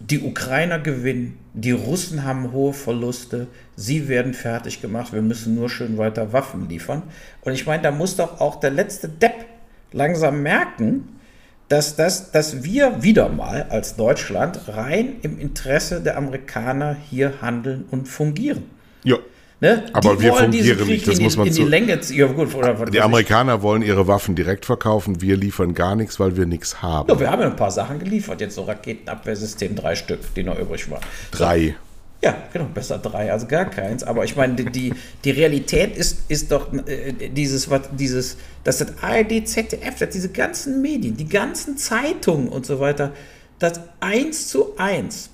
Die 0.00 0.18
Ukrainer 0.18 0.80
gewinnen, 0.80 1.38
die 1.54 1.70
Russen 1.70 2.24
haben 2.24 2.50
hohe 2.50 2.72
Verluste, 2.72 3.46
sie 3.76 4.08
werden 4.08 4.34
fertig 4.34 4.82
gemacht, 4.82 5.12
wir 5.12 5.22
müssen 5.22 5.54
nur 5.54 5.70
schön 5.70 5.98
weiter 5.98 6.32
Waffen 6.32 6.68
liefern. 6.68 7.04
Und 7.42 7.52
ich 7.52 7.64
meine, 7.64 7.84
da 7.84 7.92
muss 7.92 8.16
doch 8.16 8.40
auch 8.40 8.58
der 8.58 8.72
letzte 8.72 9.08
Depp 9.08 9.46
langsam 9.92 10.42
merken, 10.42 11.20
dass, 11.68 11.94
das, 11.94 12.32
dass 12.32 12.64
wir 12.64 13.04
wieder 13.04 13.28
mal 13.28 13.66
als 13.70 13.94
Deutschland 13.94 14.66
rein 14.66 15.18
im 15.22 15.38
Interesse 15.38 16.00
der 16.00 16.16
Amerikaner 16.16 16.96
hier 17.08 17.34
handeln 17.40 17.84
und 17.92 18.08
fungieren. 18.08 18.64
Ja. 19.04 19.18
Ne? 19.60 19.84
Aber 19.92 20.16
die 20.16 20.22
wir 20.22 20.32
fungieren 20.34 20.86
nicht, 20.86 21.06
das 21.06 21.20
muss 21.20 21.36
man 21.36 21.46
in 21.46 21.52
die, 21.52 21.62
die 21.62 21.68
Länge 21.68 22.00
ja, 22.10 22.26
gut, 22.26 22.54
oder, 22.54 22.86
Die 22.86 23.00
Amerikaner 23.00 23.60
wollen 23.60 23.82
ihre 23.82 24.06
Waffen 24.06 24.34
direkt 24.34 24.64
verkaufen, 24.64 25.20
wir 25.20 25.36
liefern 25.36 25.74
gar 25.74 25.96
nichts, 25.96 26.18
weil 26.18 26.36
wir 26.38 26.46
nichts 26.46 26.80
haben. 26.80 27.10
Ja, 27.10 27.20
wir 27.20 27.30
haben 27.30 27.42
ja 27.42 27.48
ein 27.48 27.56
paar 27.56 27.70
Sachen 27.70 27.98
geliefert, 27.98 28.40
jetzt 28.40 28.54
so 28.54 28.62
Raketenabwehrsystem, 28.62 29.74
drei 29.74 29.94
Stück, 29.96 30.20
die 30.34 30.44
noch 30.44 30.58
übrig 30.58 30.90
waren. 30.90 31.02
Drei. 31.30 31.68
So. 31.68 31.74
Ja, 32.22 32.36
genau, 32.52 32.66
besser 32.72 32.98
drei 32.98 33.32
als 33.32 33.48
gar 33.48 33.64
keins. 33.66 34.02
Aber 34.02 34.24
ich 34.24 34.36
meine, 34.36 34.54
die, 34.54 34.94
die 35.24 35.30
Realität 35.30 35.96
ist, 35.96 36.30
ist 36.30 36.52
doch 36.52 36.70
äh, 36.72 37.12
dieses, 37.30 37.70
was, 37.70 37.82
dieses, 37.92 38.36
dass 38.62 38.78
das 38.78 39.02
ARD, 39.02 39.46
ZDF, 39.46 39.98
dass 39.98 40.10
diese 40.10 40.30
ganzen 40.30 40.82
Medien, 40.82 41.16
die 41.16 41.28
ganzen 41.28 41.78
Zeitungen 41.78 42.48
und 42.48 42.66
so 42.66 42.78
weiter, 42.78 43.12
das 43.58 43.80
eins 44.00 44.48
zu 44.48 44.76
eins 44.76 45.30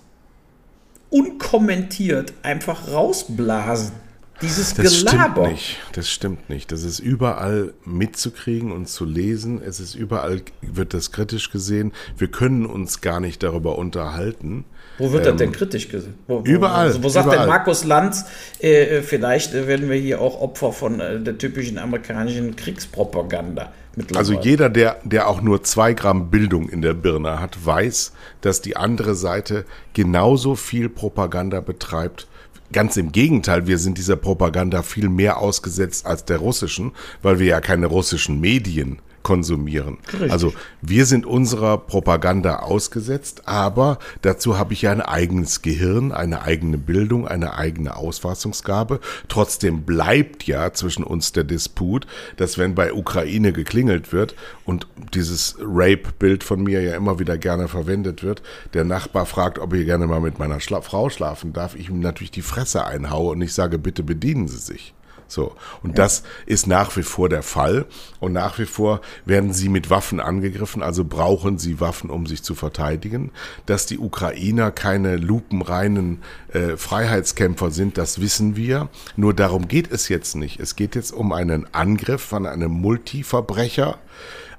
unkommentiert 1.11 2.33
einfach 2.43 2.93
rausblasen. 2.93 4.06
Dieses 4.43 4.75
das 4.75 5.05
Gelaber. 5.05 5.45
Stimmt 5.45 5.53
nicht. 5.53 5.77
Das 5.93 6.11
stimmt 6.11 6.51
nicht. 6.51 6.73
Das 6.73 6.83
ist 6.83 6.99
überall 6.99 7.73
mitzukriegen 7.85 8.71
und 8.71 8.87
zu 8.87 9.07
lesen. 9.07 9.63
Es 9.63 9.81
ist 9.81 9.95
überall, 9.95 10.43
wird 10.61 10.93
das 10.93 11.11
kritisch 11.11 11.51
gesehen. 11.51 11.93
Wir 12.19 12.29
können 12.29 12.67
uns 12.67 13.01
gar 13.01 13.21
nicht 13.21 13.43
darüber 13.43 13.79
unterhalten. 13.79 14.65
Wo 14.99 15.13
wird 15.13 15.25
ähm, 15.25 15.33
das 15.33 15.39
denn 15.39 15.53
kritisch 15.53 15.89
gesehen? 15.89 16.15
Wo, 16.27 16.41
wo, 16.41 16.45
überall. 16.45 16.87
Also 16.87 17.03
wo 17.03 17.09
sagt 17.09 17.27
überall. 17.27 17.41
denn 17.41 17.49
Markus 17.49 17.85
Lanz, 17.85 18.27
äh, 18.59 19.01
vielleicht 19.01 19.55
werden 19.55 19.89
wir 19.89 19.97
hier 19.97 20.21
auch 20.21 20.41
Opfer 20.41 20.73
von 20.73 21.01
äh, 21.01 21.19
der 21.19 21.39
typischen 21.39 21.79
amerikanischen 21.79 22.57
Kriegspropaganda. 22.57 23.73
Also 24.15 24.35
jeder, 24.35 24.69
der, 24.69 24.99
der 25.05 25.27
auch 25.27 25.41
nur 25.41 25.63
zwei 25.63 25.95
Gramm 25.95 26.31
Bildung 26.31 26.69
in 26.69 26.83
der 26.83 26.93
Birne 26.93 27.41
hat, 27.41 27.65
weiß, 27.65 28.13
dass 28.43 28.61
die 28.61 28.77
andere 28.77 29.15
Seite 29.15 29.65
genauso 29.95 30.55
viel 30.55 30.91
Propaganda 30.91 31.61
betreibt 31.61 32.29
Ganz 32.73 32.97
im 32.97 33.13
Gegenteil, 33.13 33.67
wir 33.67 33.79
sind 33.79 33.97
dieser 33.99 34.17
Propaganda 34.17 34.83
viel 34.83 35.09
mehr 35.09 35.39
ausgesetzt 35.39 36.05
als 36.05 36.25
der 36.25 36.39
russischen, 36.39 36.93
weil 37.23 37.39
wir 37.39 37.47
ja 37.47 37.61
keine 37.61 37.87
russischen 37.87 38.41
Medien 38.41 38.99
konsumieren. 39.27 39.99
Richtig. 40.13 40.31
Also 40.31 40.53
wir 40.83 41.05
sind 41.05 41.27
unserer 41.27 41.79
Propaganda 41.79 42.61
ausgesetzt, 42.61 43.49
aber 43.49 43.99
dazu 44.23 44.57
habe 44.57 44.73
ich 44.73 44.83
ja 44.83 44.93
ein 44.93 45.01
eigenes 45.01 45.63
Gehirn, 45.63 46.13
eine 46.13 46.43
eigene 46.43 46.79
Bildung, 46.79 47.27
eine 47.27 47.55
eigene 47.55 47.97
Ausfassungsgabe. 47.97 49.01
Trotzdem 49.27 49.83
bleibt 49.83 50.47
ja 50.47 50.73
zwischen 50.75 51.03
uns 51.03 51.33
der 51.33 51.43
Disput, 51.43 52.07
dass 52.37 52.57
wenn 52.57 52.77
bei 52.77 52.93
Ukraine 52.93 53.53
geklingelt 53.53 54.13
wird 54.13 54.37
und 54.65 54.87
dieses 55.13 55.57
Rape-Bild 55.61 56.45
von 56.45 56.63
mir 56.63 56.81
ja 56.83 56.95
immer 56.95 57.19
wieder 57.19 57.37
gerne 57.37 57.67
verwendet 57.67 58.23
wird, 58.23 58.43
der 58.75 58.85
Nachbar 58.85 59.27
fragt, 59.27 59.59
ob 59.59 59.75
ich 59.75 59.87
gerne 59.87 60.07
mal 60.07 60.21
mit 60.21 60.39
meiner 60.39 60.61
Schla 60.61 60.83
Frau 60.83 61.11
schlafen 61.11 61.53
darf, 61.53 61.75
ich 61.75 61.89
ihm 61.89 61.99
natürlich 61.99 62.31
die 62.31 62.43
Fresse 62.43 62.85
einhaue 62.85 63.33
und 63.33 63.43
ich 63.43 63.55
sage, 63.55 63.77
bitte 63.77 64.05
bedienen 64.05 64.47
Sie 64.47 64.59
sich. 64.59 64.95
So. 65.29 65.55
Und 65.83 65.91
ja. 65.91 65.97
das 65.97 66.23
ist 66.47 66.67
nach 66.67 66.97
wie 66.97 67.03
vor 67.03 67.29
der 67.29 67.43
Fall. 67.43 67.87
Und 68.21 68.33
nach 68.33 68.59
wie 68.59 68.67
vor 68.67 69.01
werden 69.25 69.53
sie 69.53 69.69
mit 69.69 69.91
Waffen 69.91 70.21
angegriffen, 70.21 70.83
also 70.83 71.05
brauchen 71.05 71.59
sie 71.59 71.81
Waffen, 71.81 72.11
um 72.11 72.27
sich 72.27 72.43
zu 72.43 72.55
verteidigen. 72.55 73.31
Dass 73.67 73.87
die 73.87 73.99
Ukrainer 73.99 74.71
keine 74.71 75.17
lupenreinen 75.17 76.23
äh, 76.53 76.77
Freiheitskämpfer 76.77 77.71
sind, 77.71 77.99
das 77.99 78.21
wissen 78.21 78.57
wir. 78.57 78.89
Nur 79.17 79.35
darum 79.35 79.69
geht 79.69 79.91
es 79.91 80.09
jetzt 80.09 80.37
nicht. 80.37 80.61
Es 80.61 80.77
geht 80.77 80.95
jetzt 80.95 81.13
um 81.13 81.33
einen 81.33 81.73
Angriff 81.75 82.23
von 82.23 82.47
einem 82.47 82.73
Multiverbrecher 82.73 83.99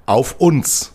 auf 0.06 0.36
uns. 0.38 0.92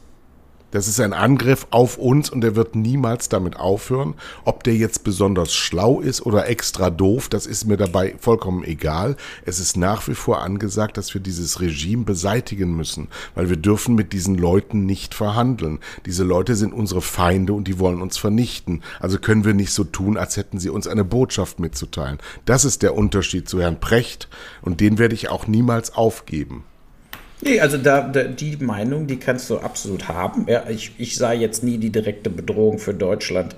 Das 0.73 0.87
ist 0.87 0.99
ein 0.99 1.13
Angriff 1.13 1.67
auf 1.69 1.99
uns 1.99 2.31
und 2.31 2.43
er 2.43 2.55
wird 2.55 2.75
niemals 2.75 3.29
damit 3.29 3.57
aufhören. 3.57 4.15
Ob 4.43 4.63
der 4.63 4.75
jetzt 4.75 5.03
besonders 5.03 5.53
schlau 5.53 5.99
ist 5.99 6.25
oder 6.25 6.47
extra 6.47 6.89
doof, 6.89 7.29
das 7.29 7.45
ist 7.45 7.65
mir 7.65 7.77
dabei 7.77 8.15
vollkommen 8.17 8.63
egal. 8.63 9.15
Es 9.45 9.59
ist 9.59 9.77
nach 9.77 10.07
wie 10.07 10.15
vor 10.15 10.41
angesagt, 10.41 10.97
dass 10.97 11.13
wir 11.13 11.21
dieses 11.21 11.61
Regime 11.61 12.05
beseitigen 12.05 12.75
müssen, 12.75 13.09
weil 13.35 13.49
wir 13.49 13.57
dürfen 13.57 13.93
mit 13.93 14.13
diesen 14.13 14.35
Leuten 14.35 14.87
nicht 14.87 15.13
verhandeln. 15.13 15.77
Diese 16.07 16.23
Leute 16.23 16.55
sind 16.55 16.73
unsere 16.73 17.03
Feinde 17.03 17.53
und 17.53 17.67
die 17.67 17.77
wollen 17.77 18.01
uns 18.01 18.17
vernichten. 18.17 18.81
Also 18.99 19.19
können 19.19 19.45
wir 19.45 19.53
nicht 19.53 19.73
so 19.73 19.83
tun, 19.83 20.17
als 20.17 20.37
hätten 20.37 20.57
sie 20.57 20.71
uns 20.71 20.87
eine 20.87 21.03
Botschaft 21.03 21.59
mitzuteilen. 21.59 22.17
Das 22.45 22.65
ist 22.65 22.81
der 22.81 22.95
Unterschied 22.95 23.47
zu 23.47 23.61
Herrn 23.61 23.79
Precht 23.79 24.27
und 24.63 24.79
den 24.79 24.97
werde 24.97 25.13
ich 25.13 25.29
auch 25.29 25.45
niemals 25.45 25.93
aufgeben. 25.93 26.63
Nee, 27.43 27.59
also 27.59 27.77
da, 27.77 28.01
da, 28.01 28.23
die 28.23 28.55
Meinung, 28.57 29.05
die 29.05 29.17
kannst 29.17 29.49
du 29.49 29.57
absolut 29.57 30.07
haben. 30.07 30.45
Ja, 30.47 30.69
ich, 30.69 30.91
ich 30.97 31.17
sah 31.17 31.33
jetzt 31.33 31.63
nie 31.63 31.77
die 31.77 31.89
direkte 31.89 32.29
Bedrohung 32.29 32.79
für 32.79 32.93
Deutschland, 32.93 33.55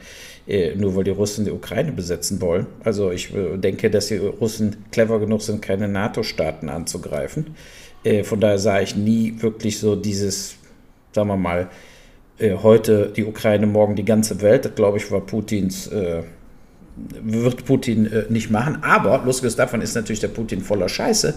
äh, 0.47 0.75
nur 0.75 0.95
weil 0.95 1.03
die 1.03 1.11
Russen 1.11 1.45
die 1.45 1.51
Ukraine 1.51 1.91
besetzen 1.91 2.41
wollen. 2.41 2.65
Also 2.83 3.11
ich 3.11 3.35
äh, 3.35 3.57
denke, 3.57 3.91
dass 3.91 4.07
die 4.07 4.17
Russen 4.17 4.85
clever 4.91 5.19
genug 5.19 5.43
sind, 5.43 5.61
keine 5.61 5.87
NATO-Staaten 5.87 6.69
anzugreifen. 6.69 7.55
Äh, 8.03 8.23
von 8.23 8.39
daher 8.39 8.57
sah 8.57 8.81
ich 8.81 8.95
nie 8.95 9.35
wirklich 9.39 9.77
so 9.77 9.95
dieses, 9.95 10.55
sagen 11.11 11.27
wir 11.27 11.37
mal, 11.37 11.69
äh, 12.39 12.55
heute 12.55 13.13
die 13.15 13.25
Ukraine, 13.25 13.67
morgen 13.67 13.95
die 13.95 14.05
ganze 14.05 14.41
Welt. 14.41 14.65
Das, 14.65 14.73
glaube 14.73 14.97
ich, 14.97 15.11
war 15.11 15.21
Putins 15.21 15.87
äh, 15.87 16.23
wird 16.95 17.65
Putin 17.65 18.11
äh, 18.11 18.25
nicht 18.29 18.49
machen. 18.49 18.79
Aber 18.83 19.23
losgelöst 19.25 19.59
davon 19.59 19.81
ist 19.81 19.95
natürlich 19.95 20.21
der 20.21 20.29
Putin 20.29 20.61
voller 20.61 20.89
Scheiße 20.89 21.33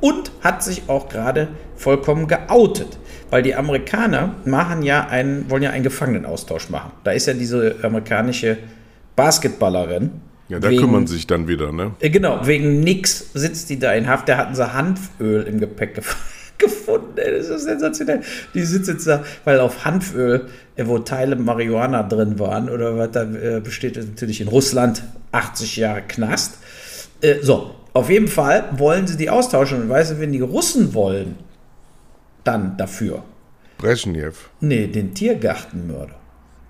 und 0.00 0.30
hat 0.40 0.62
sich 0.62 0.82
auch 0.88 1.08
gerade 1.08 1.48
vollkommen 1.76 2.28
geoutet. 2.28 2.98
Weil 3.30 3.42
die 3.42 3.54
Amerikaner 3.54 4.34
machen 4.44 4.82
ja 4.82 5.06
einen, 5.06 5.50
wollen 5.50 5.62
ja 5.62 5.70
einen 5.70 5.84
Gefangenenaustausch 5.84 6.70
machen. 6.70 6.92
Da 7.04 7.12
ist 7.12 7.26
ja 7.26 7.34
diese 7.34 7.76
amerikanische 7.82 8.58
Basketballerin. 9.16 10.10
Ja, 10.48 10.58
da 10.58 10.68
wegen, 10.68 10.80
kümmern 10.80 11.06
sich 11.06 11.28
dann 11.28 11.46
wieder, 11.46 11.70
ne? 11.72 11.92
Äh, 12.00 12.10
genau, 12.10 12.44
wegen 12.46 12.80
nix 12.80 13.30
sitzt 13.34 13.70
die 13.70 13.78
da 13.78 13.92
in 13.92 14.08
Haft. 14.08 14.28
Da 14.28 14.36
hatten 14.36 14.54
sie 14.54 14.72
Hanföl 14.72 15.42
im 15.44 15.60
Gepäck 15.60 15.94
gefangen 15.94 16.29
gefunden. 16.60 17.16
Ey. 17.16 17.38
Das 17.38 17.48
ist 17.48 17.64
sensationell. 17.64 18.20
Die 18.54 18.62
sitzt 18.62 18.88
jetzt 18.88 19.06
da, 19.06 19.24
weil 19.44 19.58
auf 19.60 19.84
Hanföl, 19.84 20.46
äh, 20.76 20.86
wo 20.86 20.98
Teile 20.98 21.36
Marihuana 21.36 22.04
drin 22.04 22.38
waren, 22.38 22.70
oder 22.70 22.96
was 22.96 23.10
da 23.10 23.22
äh, 23.22 23.60
besteht, 23.60 23.96
natürlich 23.96 24.40
in 24.40 24.48
Russland 24.48 25.02
80 25.32 25.76
Jahre 25.76 26.02
Knast. 26.02 26.58
Äh, 27.20 27.36
so, 27.42 27.74
auf 27.92 28.08
jeden 28.08 28.28
Fall 28.28 28.64
wollen 28.76 29.06
sie 29.06 29.16
die 29.16 29.30
austauschen. 29.30 29.82
Und 29.82 29.88
weißt 29.88 30.12
du, 30.12 30.20
wenn 30.20 30.32
die 30.32 30.40
Russen 30.40 30.94
wollen, 30.94 31.36
dann 32.44 32.76
dafür. 32.76 33.24
Brezhnev. 33.78 34.50
Nee, 34.60 34.86
den 34.86 35.14
Tiergartenmörder. 35.14 36.14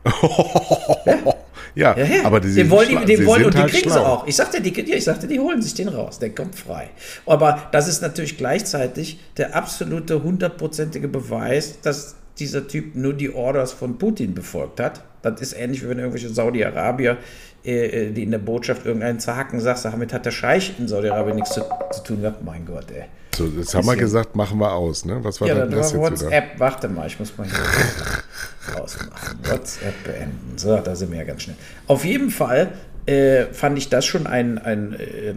ja? 1.07 1.35
Ja, 1.75 1.97
ja, 1.97 2.05
ja. 2.05 2.25
aber 2.25 2.41
die, 2.41 2.55
den 2.55 2.71
wollen 2.71 2.89
die, 2.89 3.17
den 3.17 3.27
wollen, 3.27 3.45
und 3.45 3.55
die 3.55 3.59
halt 3.59 3.71
kriegen 3.71 3.91
schlau. 3.91 3.95
sie 3.95 4.07
auch. 4.07 4.27
Ich 4.27 4.37
sagte, 4.37 4.61
die, 4.61 4.79
ich 4.81 5.05
sagte, 5.05 5.27
die 5.27 5.39
holen 5.39 5.63
sich 5.63 5.75
den 5.75 5.89
raus, 5.89 6.19
der 6.19 6.31
kommt 6.31 6.57
frei. 6.57 6.91
Aber 7.27 7.69
das 7.73 7.89
ist 7.89 8.03
natürlich 8.03 8.37
gleichzeitig 8.37 9.19
der 9.37 9.55
absolute 9.55 10.23
hundertprozentige 10.23 11.09
Beweis, 11.09 11.81
dass 11.83 12.17
dieser 12.39 12.67
Typ 12.67 12.95
nur 12.95 13.13
die 13.13 13.33
Orders 13.33 13.73
von 13.73 13.99
Putin 13.99 14.35
befolgt 14.35 14.81
hat. 14.81 15.03
Das 15.23 15.41
ist 15.41 15.53
ähnlich 15.53 15.83
wie 15.85 15.89
wenn 15.89 15.99
irgendwelche 15.99 16.31
Saudi-Arabier, 16.31 17.19
äh, 17.65 18.07
äh 18.09 18.11
die 18.13 18.23
in 18.23 18.31
der 18.31 18.39
Botschaft 18.39 18.87
irgendeinen 18.87 19.21
Zaken 19.21 19.61
sagt, 19.61 19.85
damit 19.85 20.13
hat 20.13 20.27
der 20.27 20.31
Scheich 20.31 20.75
in 20.79 20.89
Saudi-Arabien 20.89 21.37
nichts 21.37 21.53
zu, 21.53 21.63
zu, 21.93 22.03
tun 22.03 22.23
gehabt. 22.23 22.43
Mein 22.43 22.65
Gott, 22.65 22.87
ey. 22.91 23.05
So, 23.41 23.47
jetzt 23.47 23.75
haben 23.75 23.87
wir 23.87 23.97
gesagt, 23.97 24.37
machen 24.37 24.59
wir 24.59 24.71
aus, 24.71 25.07
ne? 25.07 25.19
Was 25.23 25.41
war 25.41 25.49
ja, 25.49 25.55
denn 25.55 25.71
das 25.71 25.93
jetzt 25.93 26.01
WhatsApp, 26.01 26.31
wieder? 26.31 26.61
warte 26.61 26.89
mal, 26.89 27.07
ich 27.07 27.19
muss 27.19 27.39
mal 27.39 27.47
hier 27.47 28.79
ausmachen. 28.83 29.39
WhatsApp 29.45 30.05
beenden. 30.05 30.59
So, 30.59 30.77
da 30.77 30.95
sind 30.95 31.11
wir 31.11 31.21
ja 31.21 31.25
ganz 31.25 31.45
schnell. 31.45 31.57
Auf 31.87 32.05
jeden 32.05 32.31
Fall 32.31 32.73
äh, 33.07 33.47
fand 33.47 33.79
ich 33.79 33.89
das 33.89 34.05
schon 34.05 34.27
ein, 34.27 34.59
ein 34.59 34.93
äh, 34.93 35.33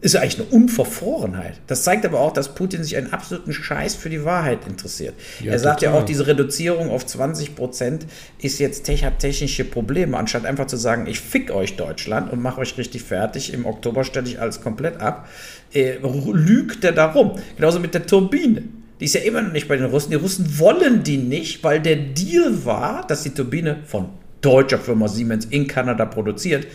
ist 0.00 0.16
eigentlich 0.16 0.40
eine 0.40 0.48
Unverfrorenheit. 0.48 1.60
Das 1.66 1.82
zeigt 1.82 2.06
aber 2.06 2.20
auch, 2.20 2.32
dass 2.32 2.54
Putin 2.54 2.82
sich 2.82 2.96
einen 2.96 3.12
absoluten 3.12 3.52
Scheiß 3.52 3.94
für 3.96 4.08
die 4.08 4.24
Wahrheit 4.24 4.66
interessiert. 4.66 5.14
Ja, 5.40 5.52
er 5.52 5.58
sagt 5.58 5.80
total. 5.80 5.94
ja 5.94 6.00
auch, 6.00 6.04
diese 6.06 6.26
Reduzierung 6.26 6.90
auf 6.90 7.04
20 7.04 7.54
Prozent 7.54 8.06
ist 8.40 8.58
jetzt 8.58 8.88
hat 8.88 9.18
technische 9.18 9.64
Probleme. 9.64 10.16
Anstatt 10.16 10.46
einfach 10.46 10.66
zu 10.66 10.76
sagen, 10.76 11.06
ich 11.06 11.20
fick 11.20 11.50
euch 11.50 11.76
Deutschland 11.76 12.32
und 12.32 12.40
mache 12.40 12.60
euch 12.60 12.78
richtig 12.78 13.02
fertig, 13.02 13.52
im 13.52 13.66
Oktober 13.66 14.04
stelle 14.04 14.26
ich 14.26 14.40
alles 14.40 14.62
komplett 14.62 15.00
ab, 15.00 15.28
äh, 15.74 15.98
lügt 16.32 16.82
er 16.82 16.92
darum. 16.92 17.38
Genauso 17.56 17.78
mit 17.78 17.92
der 17.92 18.06
Turbine. 18.06 18.62
Die 19.00 19.04
ist 19.04 19.14
ja 19.14 19.20
immer 19.20 19.42
noch 19.42 19.52
nicht 19.52 19.68
bei 19.68 19.76
den 19.76 19.86
Russen. 19.86 20.10
Die 20.10 20.16
Russen 20.16 20.58
wollen 20.58 21.02
die 21.02 21.18
nicht, 21.18 21.62
weil 21.62 21.80
der 21.80 21.96
Deal 21.96 22.64
war, 22.64 23.06
dass 23.06 23.22
die 23.22 23.30
Turbine 23.30 23.78
von 23.84 24.08
deutscher 24.40 24.78
Firma 24.78 25.08
Siemens 25.08 25.44
in 25.46 25.66
Kanada 25.66 26.06
produziert, 26.06 26.66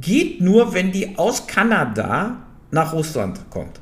geht 0.00 0.40
nur, 0.40 0.74
wenn 0.74 0.92
die 0.92 1.16
aus 1.18 1.46
Kanada 1.46 2.45
nach 2.70 2.92
Russland 2.92 3.50
kommt. 3.50 3.80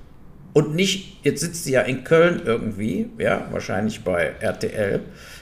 Und 0.52 0.76
nicht, 0.76 1.24
jetzt 1.24 1.40
sitzt 1.40 1.64
sie 1.64 1.72
ja 1.72 1.80
in 1.80 2.04
Köln 2.04 2.42
irgendwie, 2.44 3.10
ja, 3.18 3.48
wahrscheinlich 3.50 4.04
bei 4.04 4.34
RTL 4.38 5.00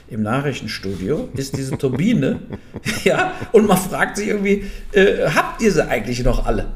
im 0.09 0.23
Nachrichtenstudio, 0.23 1.29
ist 1.35 1.55
diese 1.55 1.77
Turbine, 1.77 2.39
ja, 3.03 3.33
und 3.51 3.67
man 3.67 3.77
fragt 3.77 4.17
sich 4.17 4.29
irgendwie, 4.29 4.65
äh, 4.91 5.27
habt 5.27 5.61
ihr 5.61 5.71
sie 5.71 5.87
eigentlich 5.87 6.23
noch 6.23 6.45
alle? 6.45 6.71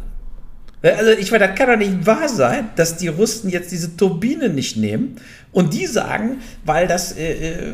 Also 0.83 1.11
ich 1.11 1.31
meine, 1.31 1.47
das 1.47 1.57
kann 1.57 1.69
doch 1.69 1.77
nicht 1.77 2.05
wahr 2.05 2.29
sein, 2.29 2.69
dass 2.75 2.97
die 2.97 3.07
Russen 3.07 3.49
jetzt 3.49 3.71
diese 3.71 3.97
Turbine 3.97 4.49
nicht 4.49 4.77
nehmen 4.77 5.15
und 5.51 5.73
die 5.73 5.87
sagen, 5.87 6.37
weil 6.63 6.87
das 6.87 7.17
äh, 7.17 7.31
äh 7.31 7.73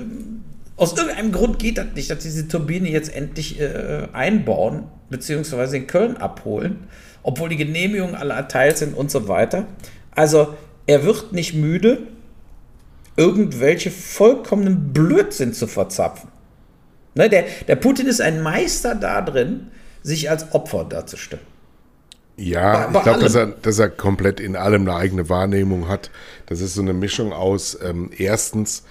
aus 0.75 0.97
irgendeinem 0.97 1.31
Grund 1.31 1.59
geht 1.59 1.77
das 1.77 1.87
nicht, 1.93 2.09
dass 2.09 2.19
diese 2.19 2.47
Turbine 2.47 2.89
jetzt 2.89 3.15
endlich 3.15 3.59
äh, 3.59 4.07
einbauen, 4.11 4.85
beziehungsweise 5.09 5.77
in 5.77 5.85
Köln 5.85 6.17
abholen 6.17 6.87
obwohl 7.23 7.49
die 7.49 7.57
Genehmigungen 7.57 8.15
alle 8.15 8.33
erteilt 8.33 8.77
sind 8.77 8.95
und 8.95 9.09
so 9.09 9.27
weiter. 9.27 9.65
Also 10.11 10.53
er 10.85 11.03
wird 11.03 11.33
nicht 11.33 11.53
müde, 11.53 12.07
irgendwelche 13.15 13.91
vollkommenen 13.91 14.93
Blödsinn 14.93 15.53
zu 15.53 15.67
verzapfen. 15.67 16.29
Ne, 17.15 17.29
der, 17.29 17.45
der 17.67 17.75
Putin 17.75 18.07
ist 18.07 18.21
ein 18.21 18.41
Meister 18.41 18.95
darin, 18.95 19.71
sich 20.01 20.29
als 20.29 20.53
Opfer 20.53 20.83
darzustellen. 20.83 21.45
Ja, 22.35 22.87
bei, 22.87 22.99
ich 22.99 23.03
glaube, 23.03 23.19
dass 23.19 23.35
er, 23.35 23.47
dass 23.47 23.77
er 23.77 23.89
komplett 23.89 24.39
in 24.39 24.55
allem 24.55 24.81
eine 24.81 24.95
eigene 24.95 25.29
Wahrnehmung 25.29 25.87
hat. 25.87 26.09
Das 26.47 26.61
ist 26.61 26.73
so 26.73 26.81
eine 26.81 26.93
Mischung 26.93 27.31
aus 27.31 27.77
ähm, 27.83 28.09
erstens 28.17 28.83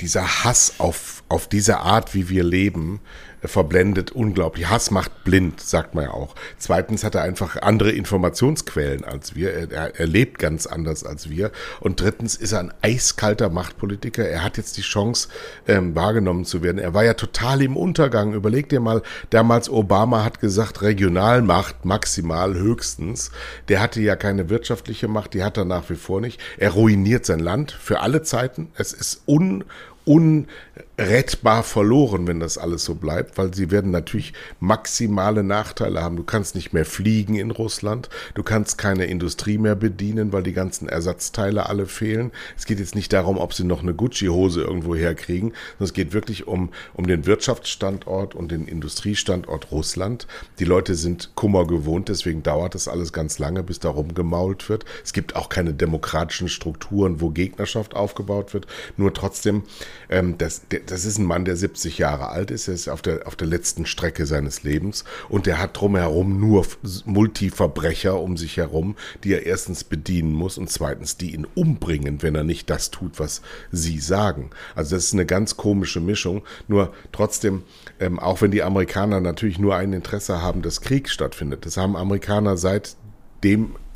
dieser 0.00 0.44
Hass 0.44 0.74
auf, 0.78 1.22
auf 1.28 1.46
diese 1.46 1.78
Art, 1.78 2.14
wie 2.14 2.28
wir 2.28 2.44
leben, 2.44 3.00
verblendet 3.48 4.10
unglaublich. 4.12 4.68
Hass 4.68 4.90
macht 4.90 5.24
blind, 5.24 5.60
sagt 5.60 5.94
man 5.94 6.04
ja 6.04 6.10
auch. 6.10 6.34
Zweitens 6.58 7.04
hat 7.04 7.14
er 7.14 7.22
einfach 7.22 7.56
andere 7.62 7.90
Informationsquellen 7.90 9.04
als 9.04 9.34
wir. 9.34 9.52
Er, 9.52 9.98
er, 9.98 10.06
lebt 10.06 10.38
ganz 10.38 10.66
anders 10.66 11.04
als 11.04 11.30
wir. 11.30 11.50
Und 11.80 12.00
drittens 12.00 12.36
ist 12.36 12.52
er 12.52 12.60
ein 12.60 12.74
eiskalter 12.82 13.48
Machtpolitiker. 13.48 14.28
Er 14.28 14.44
hat 14.44 14.56
jetzt 14.56 14.76
die 14.76 14.82
Chance, 14.82 15.28
ähm, 15.66 15.94
wahrgenommen 15.94 16.44
zu 16.44 16.62
werden. 16.62 16.78
Er 16.78 16.94
war 16.94 17.04
ja 17.04 17.14
total 17.14 17.62
im 17.62 17.76
Untergang. 17.76 18.34
Überleg 18.34 18.68
dir 18.68 18.80
mal, 18.80 19.02
damals 19.30 19.70
Obama 19.70 20.24
hat 20.24 20.40
gesagt, 20.40 20.82
Regionalmacht 20.82 21.84
maximal 21.84 22.54
höchstens. 22.54 23.30
Der 23.68 23.80
hatte 23.80 24.00
ja 24.00 24.16
keine 24.16 24.50
wirtschaftliche 24.50 25.08
Macht, 25.08 25.34
die 25.34 25.42
hat 25.42 25.56
er 25.56 25.64
nach 25.64 25.88
wie 25.90 25.96
vor 25.96 26.20
nicht. 26.20 26.40
Er 26.58 26.70
ruiniert 26.70 27.24
sein 27.24 27.40
Land 27.40 27.72
für 27.72 28.00
alle 28.00 28.22
Zeiten. 28.22 28.68
Es 28.74 28.92
ist 28.92 29.22
un 29.26 29.64
unrettbar 31.00 31.62
verloren, 31.62 32.26
wenn 32.26 32.40
das 32.40 32.58
alles 32.58 32.84
so 32.84 32.94
bleibt, 32.94 33.38
weil 33.38 33.54
sie 33.54 33.70
werden 33.70 33.90
natürlich 33.90 34.32
maximale 34.60 35.42
Nachteile 35.42 36.02
haben. 36.02 36.16
Du 36.16 36.24
kannst 36.24 36.54
nicht 36.54 36.72
mehr 36.72 36.84
fliegen 36.84 37.36
in 37.36 37.50
Russland, 37.50 38.08
du 38.34 38.42
kannst 38.42 38.76
keine 38.78 39.06
Industrie 39.06 39.58
mehr 39.58 39.74
bedienen, 39.74 40.32
weil 40.32 40.42
die 40.42 40.52
ganzen 40.52 40.88
Ersatzteile 40.88 41.68
alle 41.68 41.86
fehlen. 41.86 42.32
Es 42.56 42.66
geht 42.66 42.78
jetzt 42.78 42.94
nicht 42.94 43.12
darum, 43.12 43.38
ob 43.38 43.54
sie 43.54 43.64
noch 43.64 43.82
eine 43.82 43.94
Gucci-Hose 43.94 44.62
irgendwo 44.62 44.94
herkriegen, 44.94 45.50
sondern 45.50 45.84
es 45.84 45.92
geht 45.94 46.12
wirklich 46.12 46.46
um, 46.46 46.70
um 46.94 47.06
den 47.06 47.26
Wirtschaftsstandort 47.26 48.34
und 48.34 48.50
den 48.50 48.66
Industriestandort 48.66 49.70
Russland. 49.70 50.26
Die 50.58 50.64
Leute 50.64 50.94
sind 50.94 51.30
Kummer 51.34 51.66
gewohnt, 51.66 52.08
deswegen 52.08 52.42
dauert 52.42 52.74
das 52.74 52.88
alles 52.88 53.12
ganz 53.12 53.38
lange, 53.38 53.62
bis 53.62 53.78
darum 53.78 54.14
gemault 54.14 54.68
wird. 54.68 54.84
Es 55.02 55.12
gibt 55.12 55.34
auch 55.34 55.48
keine 55.48 55.72
demokratischen 55.72 56.48
Strukturen, 56.48 57.20
wo 57.20 57.30
Gegnerschaft 57.30 57.96
aufgebaut 57.96 58.52
wird. 58.52 58.66
Nur 58.96 59.14
trotzdem, 59.14 59.62
ähm, 60.10 60.36
das, 60.36 60.62
das 60.68 60.89
ist 60.90 61.18
ein 61.18 61.24
Mann, 61.24 61.44
der 61.44 61.56
70 61.56 61.98
Jahre 61.98 62.28
alt 62.28 62.50
ist. 62.50 62.68
Er 62.68 62.74
ist 62.74 62.88
auf 62.88 63.02
der, 63.02 63.26
auf 63.26 63.36
der 63.36 63.46
letzten 63.46 63.86
Strecke 63.86 64.26
seines 64.26 64.62
Lebens 64.62 65.04
und 65.28 65.46
der 65.46 65.58
hat 65.58 65.78
drumherum 65.78 66.40
nur 66.40 66.66
Multiverbrecher 67.04 68.20
um 68.20 68.36
sich 68.36 68.56
herum, 68.56 68.96
die 69.24 69.32
er 69.32 69.46
erstens 69.46 69.84
bedienen 69.84 70.32
muss 70.32 70.58
und 70.58 70.70
zweitens, 70.70 71.16
die 71.16 71.34
ihn 71.34 71.46
umbringen, 71.54 72.22
wenn 72.22 72.34
er 72.34 72.44
nicht 72.44 72.70
das 72.70 72.90
tut, 72.90 73.18
was 73.18 73.42
sie 73.70 73.98
sagen. 73.98 74.50
Also 74.74 74.96
das 74.96 75.06
ist 75.06 75.14
eine 75.14 75.26
ganz 75.26 75.56
komische 75.56 76.00
Mischung. 76.00 76.42
Nur 76.68 76.92
trotzdem, 77.12 77.62
ähm, 77.98 78.18
auch 78.18 78.40
wenn 78.42 78.50
die 78.50 78.62
Amerikaner 78.62 79.20
natürlich 79.20 79.58
nur 79.58 79.76
ein 79.76 79.92
Interesse 79.92 80.42
haben, 80.42 80.62
dass 80.62 80.80
Krieg 80.80 81.08
stattfindet. 81.08 81.66
Das 81.66 81.76
haben 81.76 81.96
Amerikaner 81.96 82.56
seitdem 82.56 83.74
äh, 83.74 83.89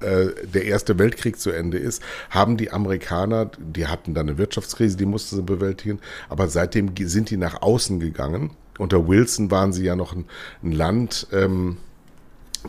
der 0.00 0.64
Erste 0.64 0.98
Weltkrieg 0.98 1.38
zu 1.38 1.50
Ende 1.50 1.78
ist, 1.78 2.02
haben 2.30 2.56
die 2.56 2.70
Amerikaner, 2.70 3.50
die 3.58 3.86
hatten 3.86 4.14
dann 4.14 4.28
eine 4.28 4.38
Wirtschaftskrise, 4.38 4.96
die 4.96 5.06
mussten 5.06 5.36
sie 5.36 5.42
bewältigen, 5.42 6.00
aber 6.28 6.48
seitdem 6.48 6.92
sind 6.96 7.30
die 7.30 7.36
nach 7.36 7.62
außen 7.62 8.00
gegangen. 8.00 8.50
Unter 8.78 9.08
Wilson 9.08 9.50
waren 9.50 9.72
sie 9.72 9.84
ja 9.84 9.96
noch 9.96 10.14
ein, 10.14 10.26
ein 10.62 10.72
Land, 10.72 11.26
ähm, 11.32 11.78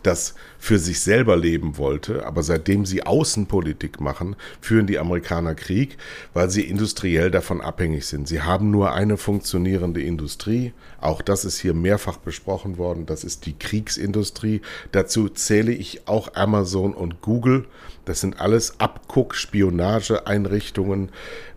das 0.03 0.35
für 0.57 0.77
sich 0.77 0.99
selber 0.99 1.37
leben 1.37 1.77
wollte, 1.77 2.25
aber 2.25 2.43
seitdem 2.43 2.85
sie 2.85 3.03
Außenpolitik 3.03 3.99
machen, 3.99 4.35
führen 4.61 4.87
die 4.87 4.99
Amerikaner 4.99 5.55
Krieg, 5.55 5.97
weil 6.33 6.49
sie 6.49 6.63
industriell 6.63 7.31
davon 7.31 7.61
abhängig 7.61 8.05
sind. 8.05 8.27
Sie 8.27 8.41
haben 8.41 8.71
nur 8.71 8.93
eine 8.93 9.17
funktionierende 9.17 10.01
Industrie, 10.01 10.73
auch 11.01 11.21
das 11.21 11.45
ist 11.45 11.59
hier 11.59 11.73
mehrfach 11.73 12.17
besprochen 12.17 12.77
worden, 12.77 13.05
das 13.05 13.23
ist 13.23 13.45
die 13.45 13.57
Kriegsindustrie. 13.57 14.61
Dazu 14.91 15.29
zähle 15.29 15.71
ich 15.71 16.07
auch 16.07 16.35
Amazon 16.35 16.93
und 16.93 17.21
Google. 17.21 17.65
Das 18.09 18.19
sind 18.21 18.41
alles 18.41 18.79
Abguck-Spionage-Einrichtungen 18.79 21.09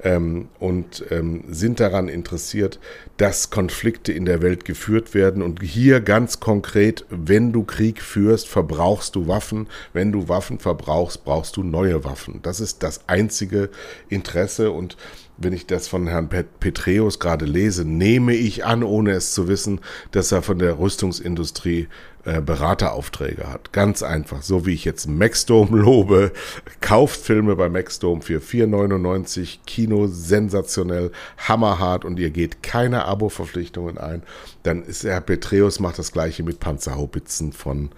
ähm, 0.02 0.48
und 0.58 1.02
ähm, 1.10 1.44
sind 1.48 1.80
daran 1.80 2.08
interessiert, 2.08 2.78
dass 3.16 3.48
Konflikte 3.48 4.12
in 4.12 4.26
der 4.26 4.42
Welt 4.42 4.66
geführt 4.66 5.14
werden. 5.14 5.40
Und 5.40 5.62
hier 5.62 6.02
ganz 6.02 6.40
konkret, 6.40 7.06
wenn 7.08 7.52
du 7.52 7.64
Krieg 7.64 8.02
führst, 8.02 8.48
verbrauchst 8.48 9.16
du 9.16 9.28
Waffen. 9.28 9.66
Wenn 9.94 10.12
du 10.12 10.28
Waffen 10.28 10.58
verbrauchst, 10.58 11.24
brauchst 11.24 11.56
du 11.56 11.62
neue 11.62 12.04
Waffen. 12.04 12.40
Das 12.42 12.60
ist 12.60 12.82
das 12.82 13.08
einzige 13.08 13.70
Interesse 14.10 14.72
und 14.72 14.98
wenn 15.38 15.54
ich 15.54 15.66
das 15.66 15.88
von 15.88 16.06
Herrn 16.06 16.28
Petreus 16.28 17.18
gerade 17.18 17.46
lese, 17.46 17.84
nehme 17.84 18.34
ich 18.34 18.64
an, 18.64 18.82
ohne 18.82 19.12
es 19.12 19.32
zu 19.32 19.48
wissen, 19.48 19.80
dass 20.10 20.30
er 20.30 20.42
von 20.42 20.58
der 20.58 20.78
Rüstungsindustrie 20.78 21.88
Berateraufträge 22.24 23.48
hat. 23.48 23.72
Ganz 23.72 24.02
einfach. 24.02 24.42
So 24.42 24.64
wie 24.64 24.74
ich 24.74 24.84
jetzt 24.84 25.08
Maxdome 25.08 25.76
lobe, 25.76 26.32
kauft 26.80 27.20
Filme 27.20 27.56
bei 27.56 27.68
Maxdome 27.68 28.22
für 28.22 28.38
4,99, 28.38 29.58
Kino 29.66 30.06
sensationell, 30.06 31.10
hammerhart 31.36 32.04
und 32.04 32.18
ihr 32.18 32.30
geht 32.30 32.62
keine 32.62 33.04
Abo-Verpflichtungen 33.06 33.98
ein. 33.98 34.22
Dann 34.62 34.82
ist 34.82 35.04
Herr 35.04 35.20
Petreus 35.20 35.80
macht 35.80 35.98
das 35.98 36.12
gleiche 36.12 36.42
mit 36.42 36.60
Panzerhaubitzen 36.60 37.52
von 37.52 37.90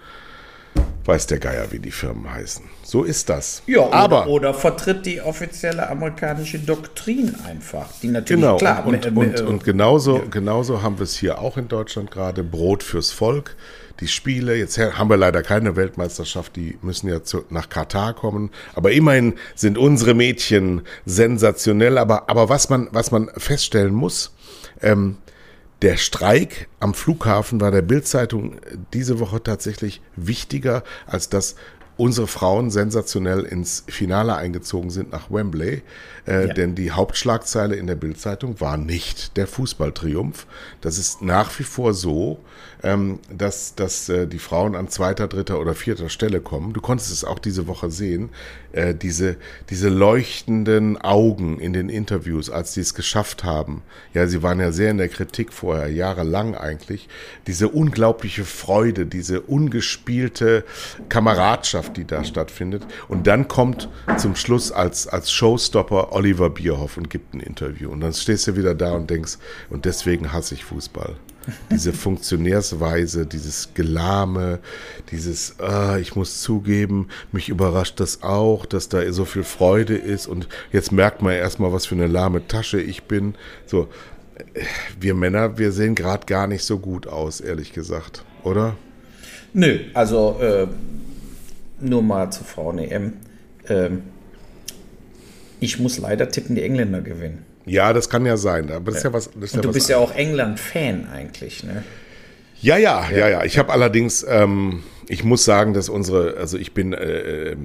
weiß 1.05 1.27
der 1.27 1.39
Geier, 1.39 1.71
wie 1.71 1.79
die 1.79 1.91
Firmen 1.91 2.31
heißen. 2.31 2.65
So 2.83 3.03
ist 3.03 3.29
das. 3.29 3.61
Ja, 3.67 3.81
oder, 3.81 3.93
aber 3.93 4.27
oder 4.27 4.53
vertritt 4.53 5.05
die 5.05 5.21
offizielle 5.21 5.87
amerikanische 5.87 6.59
Doktrin 6.59 7.35
einfach, 7.47 7.87
die 8.01 8.07
natürlich 8.07 8.41
genau, 8.41 8.57
klar. 8.57 8.85
Und, 8.85 9.05
und, 9.05 9.17
und, 9.17 9.41
und 9.41 9.63
genauso, 9.63 10.17
ja. 10.17 10.23
genauso 10.29 10.81
haben 10.81 10.97
wir 10.97 11.03
es 11.03 11.15
hier 11.15 11.39
auch 11.39 11.57
in 11.57 11.67
Deutschland 11.67 12.09
gerade 12.09 12.43
Brot 12.43 12.81
fürs 12.81 13.11
Volk. 13.11 13.55
Die 14.01 14.07
Spiele, 14.07 14.55
jetzt 14.55 14.77
haben 14.77 15.09
wir 15.09 15.17
leider 15.17 15.41
keine 15.41 15.75
Weltmeisterschaft, 15.75 16.55
die 16.55 16.77
müssen 16.81 17.07
ja 17.07 17.23
zu, 17.23 17.45
nach 17.49 17.69
Katar 17.69 18.13
kommen. 18.13 18.51
Aber 18.73 18.91
immerhin 18.91 19.35
sind 19.55 19.77
unsere 19.77 20.13
Mädchen 20.13 20.81
sensationell. 21.05 21.97
Aber, 21.97 22.29
aber 22.29 22.49
was 22.49 22.69
man, 22.69 22.89
was 22.91 23.11
man 23.11 23.29
feststellen 23.37 23.93
muss, 23.93 24.33
ähm, 24.81 25.17
der 25.81 25.97
Streik 25.97 26.67
am 26.79 26.93
Flughafen 26.93 27.59
war 27.61 27.69
der 27.69 27.81
Bildzeitung 27.81 28.57
diese 28.93 29.19
Woche 29.19 29.43
tatsächlich 29.43 30.01
wichtiger, 30.15 30.83
als 31.05 31.29
dass 31.29 31.55
unsere 31.97 32.27
Frauen 32.27 32.71
sensationell 32.71 33.43
ins 33.43 33.83
Finale 33.87 34.35
eingezogen 34.35 34.89
sind 34.89 35.11
nach 35.11 35.31
Wembley. 35.31 35.81
Äh, 36.27 36.47
ja. 36.47 36.53
Denn 36.53 36.75
die 36.75 36.91
Hauptschlagzeile 36.91 37.75
in 37.75 37.87
der 37.87 37.95
Bildzeitung 37.95 38.59
war 38.59 38.77
nicht 38.77 39.37
der 39.37 39.47
Fußballtriumph. 39.47 40.45
Das 40.81 40.97
ist 40.97 41.21
nach 41.21 41.57
wie 41.59 41.63
vor 41.63 41.93
so, 41.93 42.39
ähm, 42.83 43.19
dass, 43.31 43.75
dass 43.75 44.09
äh, 44.09 44.27
die 44.27 44.39
Frauen 44.39 44.75
an 44.75 44.89
zweiter, 44.89 45.27
dritter 45.27 45.59
oder 45.59 45.73
vierter 45.73 46.09
Stelle 46.09 46.41
kommen. 46.41 46.73
Du 46.73 46.81
konntest 46.81 47.11
es 47.11 47.23
auch 47.23 47.39
diese 47.39 47.67
Woche 47.67 47.89
sehen. 47.89 48.29
Äh, 48.75 48.93
diese, 48.93 49.37
diese 49.69 49.87
leuchtenden 49.87 50.97
Augen 50.97 51.59
in 51.59 51.71
den 51.71 51.87
Interviews, 51.87 52.49
als 52.49 52.73
sie 52.73 52.81
es 52.81 52.93
geschafft 52.93 53.45
haben. 53.45 53.83
Ja, 54.13 54.27
sie 54.27 54.43
waren 54.43 54.59
ja 54.59 54.73
sehr 54.73 54.91
in 54.91 54.97
der 54.97 55.07
Kritik 55.07 55.53
vorher, 55.53 55.87
jahrelang 55.87 56.55
eigentlich. 56.55 57.07
Diese 57.47 57.69
unglaubliche 57.69 58.43
Freude, 58.43 59.05
diese 59.05 59.39
ungespielte 59.39 60.65
Kameradschaft, 61.07 61.95
die 61.95 62.05
da 62.05 62.25
stattfindet. 62.25 62.85
Und 63.07 63.27
dann 63.27 63.47
kommt 63.47 63.87
zum 64.17 64.35
Schluss 64.35 64.73
als, 64.73 65.07
als 65.07 65.31
Showstopper 65.31 66.11
Oliver 66.11 66.49
Bierhoff 66.49 66.97
und 66.97 67.09
gibt 67.09 67.33
ein 67.33 67.39
Interview. 67.39 67.89
Und 67.89 68.01
dann 68.01 68.11
stehst 68.11 68.45
du 68.47 68.57
wieder 68.57 68.75
da 68.75 68.91
und 68.91 69.09
denkst, 69.09 69.37
und 69.69 69.85
deswegen 69.85 70.33
hasse 70.33 70.53
ich 70.53 70.65
Fußball. 70.65 71.15
Diese 71.71 71.93
Funktionärsweise, 71.93 73.25
dieses 73.25 73.73
Gelahme, 73.73 74.59
dieses, 75.11 75.59
ah, 75.59 75.97
ich 75.97 76.15
muss 76.15 76.41
zugeben, 76.41 77.09
mich 77.31 77.49
überrascht 77.49 77.99
das 77.99 78.23
auch, 78.23 78.65
dass 78.65 78.89
da 78.89 79.11
so 79.11 79.25
viel 79.25 79.43
Freude 79.43 79.95
ist 79.95 80.27
und 80.27 80.47
jetzt 80.71 80.91
merkt 80.91 81.21
man 81.21 81.33
erstmal, 81.33 81.71
was 81.71 81.85
für 81.85 81.95
eine 81.95 82.07
lahme 82.07 82.47
Tasche 82.47 82.81
ich 82.81 83.03
bin. 83.03 83.35
So, 83.65 83.87
wir 84.99 85.13
Männer, 85.13 85.57
wir 85.57 85.71
sehen 85.71 85.95
gerade 85.95 86.25
gar 86.25 86.47
nicht 86.47 86.63
so 86.63 86.79
gut 86.79 87.07
aus, 87.07 87.41
ehrlich 87.41 87.73
gesagt, 87.73 88.23
oder? 88.43 88.75
Nö, 89.53 89.79
also 89.93 90.37
äh, 90.41 90.67
nur 91.79 92.01
mal 92.01 92.31
zur 92.31 92.45
Frauen-EM. 92.45 93.13
Ähm, 93.69 94.03
ich 95.59 95.79
muss 95.79 95.97
leider 95.97 96.29
tippen, 96.29 96.55
die 96.55 96.63
Engländer 96.63 97.01
gewinnen. 97.01 97.44
Ja, 97.65 97.93
das 97.93 98.09
kann 98.09 98.25
ja 98.25 98.37
sein. 98.37 98.71
Aber 98.71 98.91
das 98.91 98.97
ist 98.97 99.03
ja 99.03 99.13
was. 99.13 99.29
Das 99.33 99.43
ist 99.43 99.53
Und 99.53 99.57
ja 99.57 99.61
du 99.61 99.71
bist 99.71 99.89
ja 99.89 99.97
auch 99.97 100.13
England-Fan 100.15 101.07
eigentlich, 101.11 101.63
ne? 101.63 101.83
Ja, 102.61 102.77
ja, 102.77 103.09
ja, 103.11 103.27
ja. 103.27 103.43
Ich 103.43 103.57
habe 103.57 103.71
allerdings, 103.71 104.25
ähm, 104.27 104.83
ich 105.07 105.23
muss 105.23 105.45
sagen, 105.45 105.73
dass 105.73 105.89
unsere, 105.89 106.37
also 106.37 106.57
ich 106.57 106.73
bin 106.73 106.93
äh, 106.93 107.51
äh, 107.51 107.57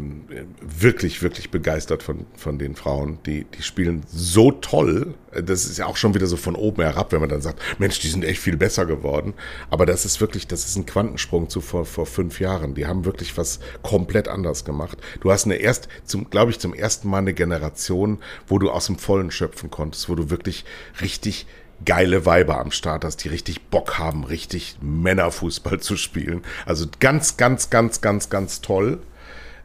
wirklich, 0.60 1.22
wirklich 1.22 1.50
begeistert 1.50 2.02
von, 2.02 2.26
von 2.36 2.58
den 2.58 2.74
Frauen. 2.74 3.18
Die, 3.24 3.44
die 3.44 3.62
spielen 3.62 4.02
so 4.08 4.50
toll. 4.50 5.14
Das 5.32 5.64
ist 5.64 5.78
ja 5.78 5.86
auch 5.86 5.96
schon 5.96 6.14
wieder 6.14 6.26
so 6.26 6.36
von 6.36 6.54
oben 6.54 6.82
herab, 6.82 7.12
wenn 7.12 7.20
man 7.20 7.28
dann 7.28 7.40
sagt, 7.40 7.60
Mensch, 7.78 8.00
die 8.00 8.08
sind 8.08 8.24
echt 8.24 8.40
viel 8.40 8.56
besser 8.56 8.84
geworden. 8.84 9.34
Aber 9.70 9.86
das 9.86 10.04
ist 10.04 10.20
wirklich, 10.20 10.46
das 10.46 10.66
ist 10.66 10.76
ein 10.76 10.86
Quantensprung 10.86 11.48
zu 11.48 11.60
vor, 11.60 11.84
vor 11.84 12.06
fünf 12.06 12.40
Jahren. 12.40 12.74
Die 12.74 12.86
haben 12.86 13.04
wirklich 13.04 13.36
was 13.36 13.60
komplett 13.82 14.28
anders 14.28 14.64
gemacht. 14.64 14.98
Du 15.20 15.30
hast 15.30 15.44
eine 15.44 15.56
erst, 15.56 15.88
zum, 16.04 16.28
glaube 16.28 16.50
ich, 16.50 16.58
zum 16.58 16.74
ersten 16.74 17.08
Mal 17.08 17.18
eine 17.18 17.34
Generation, 17.34 18.18
wo 18.48 18.58
du 18.58 18.70
aus 18.70 18.86
dem 18.86 18.98
Vollen 18.98 19.30
schöpfen 19.30 19.70
konntest, 19.70 20.08
wo 20.08 20.14
du 20.14 20.30
wirklich 20.30 20.64
richtig 21.00 21.46
geile 21.84 22.26
Weiber 22.26 22.58
am 22.58 22.70
Start 22.70 23.04
hast, 23.04 23.24
die 23.24 23.28
richtig 23.28 23.62
Bock 23.68 23.98
haben, 23.98 24.24
richtig 24.24 24.76
Männerfußball 24.80 25.80
zu 25.80 25.96
spielen. 25.96 26.42
Also 26.66 26.86
ganz, 27.00 27.36
ganz, 27.36 27.70
ganz, 27.70 28.00
ganz, 28.00 28.30
ganz 28.30 28.60
toll. 28.60 29.00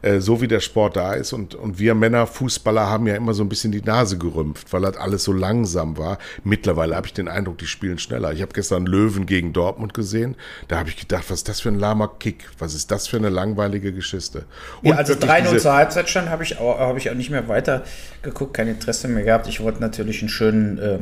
Äh, 0.02 0.20
so 0.20 0.40
wie 0.40 0.48
der 0.48 0.60
Sport 0.60 0.96
da 0.96 1.14
ist. 1.14 1.32
Und, 1.32 1.54
und 1.54 1.78
wir 1.78 1.94
Männerfußballer 1.94 2.86
haben 2.88 3.06
ja 3.06 3.16
immer 3.16 3.34
so 3.34 3.42
ein 3.42 3.48
bisschen 3.48 3.72
die 3.72 3.82
Nase 3.82 4.18
gerümpft, 4.18 4.72
weil 4.72 4.82
das 4.82 4.96
alles 4.96 5.24
so 5.24 5.32
langsam 5.32 5.96
war. 5.98 6.18
Mittlerweile 6.44 6.94
habe 6.94 7.06
ich 7.06 7.12
den 7.12 7.28
Eindruck, 7.28 7.58
die 7.58 7.66
spielen 7.66 7.98
schneller. 7.98 8.32
Ich 8.32 8.42
habe 8.42 8.52
gestern 8.52 8.86
Löwen 8.86 9.26
gegen 9.26 9.52
Dortmund 9.52 9.94
gesehen. 9.94 10.36
Da 10.68 10.78
habe 10.78 10.90
ich 10.90 10.96
gedacht, 10.96 11.24
was 11.28 11.38
ist 11.38 11.48
das 11.48 11.60
für 11.60 11.70
ein 11.70 11.78
lahmer 11.78 12.08
Kick? 12.20 12.48
Was 12.58 12.74
ist 12.74 12.90
das 12.90 13.08
für 13.08 13.16
eine 13.16 13.30
langweilige 13.30 13.92
Geschichte? 13.92 14.44
Und 14.82 14.90
ja, 14.90 14.96
also 14.96 15.14
3-0 15.14 15.58
zur 15.58 15.72
Halbzeit 15.72 16.08
stand, 16.08 16.28
habe 16.30 16.44
ich, 16.44 16.58
auch, 16.58 16.78
hab 16.78 16.96
ich 16.96 17.10
auch 17.10 17.14
nicht 17.14 17.30
mehr 17.30 17.48
weiter 17.48 17.84
geguckt, 18.22 18.54
kein 18.54 18.68
Interesse 18.68 19.08
mehr 19.08 19.24
gehabt. 19.24 19.48
Ich 19.48 19.60
wollte 19.60 19.80
natürlich 19.80 20.20
einen 20.20 20.28
schönen. 20.28 20.78
Äh 20.78 20.98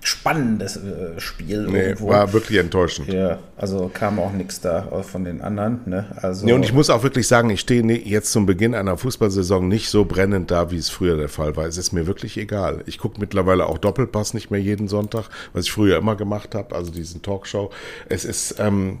spannendes 0.00 0.76
äh, 0.76 1.18
Spiel. 1.18 1.66
Nee, 1.66 1.88
irgendwo. 1.88 2.08
war 2.08 2.32
wirklich 2.32 2.58
enttäuschend. 2.58 3.12
Ja, 3.12 3.38
also 3.56 3.90
kam 3.92 4.18
auch 4.18 4.32
nichts 4.32 4.60
da 4.60 5.02
von 5.02 5.24
den 5.24 5.40
anderen. 5.40 5.80
Ne? 5.86 6.06
Also 6.16 6.46
nee, 6.46 6.52
und 6.52 6.62
ich 6.62 6.72
muss 6.72 6.88
auch 6.90 7.02
wirklich 7.02 7.26
sagen, 7.26 7.50
ich 7.50 7.60
stehe 7.60 7.82
jetzt 7.82 8.32
zum 8.32 8.46
Beginn 8.46 8.74
einer 8.74 8.96
Fußballsaison 8.96 9.66
nicht 9.66 9.88
so 9.88 10.04
brennend 10.04 10.50
da, 10.50 10.70
wie 10.70 10.76
es 10.76 10.88
früher 10.88 11.16
der 11.16 11.28
Fall 11.28 11.56
war. 11.56 11.66
Es 11.66 11.78
ist 11.78 11.92
mir 11.92 12.06
wirklich 12.06 12.36
egal. 12.36 12.82
Ich 12.86 12.98
gucke 12.98 13.20
mittlerweile 13.20 13.66
auch 13.66 13.78
Doppelpass 13.78 14.34
nicht 14.34 14.50
mehr 14.50 14.60
jeden 14.60 14.88
Sonntag, 14.88 15.28
was 15.52 15.64
ich 15.64 15.72
früher 15.72 15.98
immer 15.98 16.16
gemacht 16.16 16.54
habe, 16.54 16.74
also 16.74 16.90
diesen 16.90 17.22
Talkshow. 17.22 17.70
Es 18.08 18.24
ist, 18.24 18.56
ähm, 18.58 18.98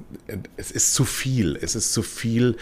es 0.56 0.70
ist 0.70 0.94
zu 0.94 1.04
viel. 1.04 1.56
Es 1.60 1.74
ist 1.74 1.92
zu 1.92 2.02
viel 2.02 2.56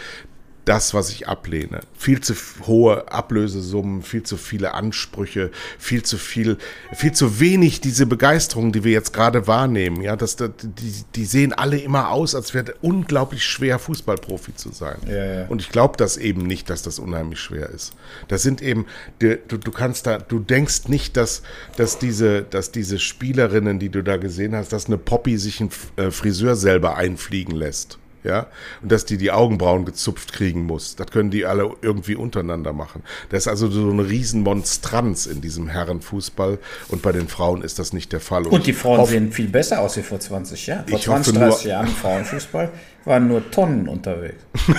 das, 0.67 0.93
was 0.93 1.09
ich 1.09 1.27
ablehne. 1.27 1.79
Viel 1.97 2.19
zu 2.19 2.33
hohe 2.65 3.09
Ablösesummen, 3.11 4.01
viel 4.01 4.23
zu 4.23 4.35
viele 4.35 4.73
Ansprüche, 4.73 5.51
viel 5.79 6.03
zu 6.03 6.17
viel, 6.17 6.57
viel 6.93 7.13
zu 7.13 7.39
wenig 7.39 7.79
diese 7.79 8.05
Begeisterung, 8.05 8.73
die 8.73 8.83
wir 8.83 8.91
jetzt 8.91 9.13
gerade 9.13 9.47
wahrnehmen. 9.47 10.01
Ja, 10.01 10.15
das, 10.15 10.35
die, 10.35 11.03
die 11.15 11.25
sehen 11.25 11.53
alle 11.53 11.77
immer 11.77 12.09
aus, 12.09 12.35
als 12.35 12.53
wäre 12.53 12.73
unglaublich 12.81 13.45
schwer, 13.45 13.79
Fußballprofi 13.79 14.55
zu 14.55 14.71
sein. 14.71 14.97
Ja, 15.07 15.25
ja. 15.25 15.47
Und 15.47 15.61
ich 15.61 15.69
glaube 15.69 15.95
das 15.97 16.17
eben 16.17 16.45
nicht, 16.45 16.69
dass 16.69 16.81
das 16.83 16.99
unheimlich 16.99 17.39
schwer 17.39 17.69
ist. 17.69 17.93
Das 18.27 18.43
sind 18.43 18.61
eben, 18.61 18.85
du, 19.19 19.37
du 19.37 19.71
kannst 19.71 20.05
da, 20.05 20.17
du 20.17 20.39
denkst 20.39 20.89
nicht, 20.89 21.15
dass, 21.15 21.43
dass 21.77 21.97
diese, 21.97 22.41
dass 22.41 22.71
diese 22.71 22.99
Spielerinnen, 22.99 23.79
die 23.79 23.89
du 23.89 24.03
da 24.03 24.17
gesehen 24.17 24.55
hast, 24.55 24.73
dass 24.73 24.87
eine 24.87 24.97
Poppy 24.97 25.37
sich 25.37 25.61
einen 25.61 25.71
äh, 25.95 26.11
Friseur 26.11 26.55
selber 26.55 26.97
einfliegen 26.97 27.55
lässt 27.55 27.99
ja, 28.27 28.47
und 28.81 28.91
dass 28.91 29.05
die 29.05 29.17
die 29.17 29.31
Augenbrauen 29.31 29.85
gezupft 29.85 30.33
kriegen 30.33 30.65
muss. 30.65 30.95
Das 30.95 31.07
können 31.07 31.31
die 31.31 31.45
alle 31.45 31.71
irgendwie 31.81 32.15
untereinander 32.15 32.73
machen. 32.73 33.03
Das 33.29 33.43
ist 33.43 33.47
also 33.47 33.69
so 33.69 33.89
eine 33.89 34.07
Riesenmonstranz 34.07 35.25
in 35.25 35.41
diesem 35.41 35.69
Herrenfußball 35.69 36.59
und 36.89 37.01
bei 37.01 37.11
den 37.11 37.27
Frauen 37.27 37.61
ist 37.61 37.79
das 37.79 37.93
nicht 37.93 38.11
der 38.11 38.19
Fall. 38.19 38.45
Und, 38.45 38.53
und 38.53 38.67
die 38.67 38.73
Frauen 38.73 39.05
sehen 39.05 39.31
viel 39.31 39.47
besser 39.47 39.81
aus 39.81 39.97
wie 39.97 40.01
vor 40.01 40.19
20 40.19 40.67
Jahren. 40.67 40.87
Vor 40.87 40.99
20, 40.99 41.33
30 41.33 41.65
Jahren 41.65 41.87
Frauenfußball 41.87 42.71
waren 43.05 43.27
nur 43.27 43.49
Tonnen 43.49 43.87
unterwegs. 43.87 44.43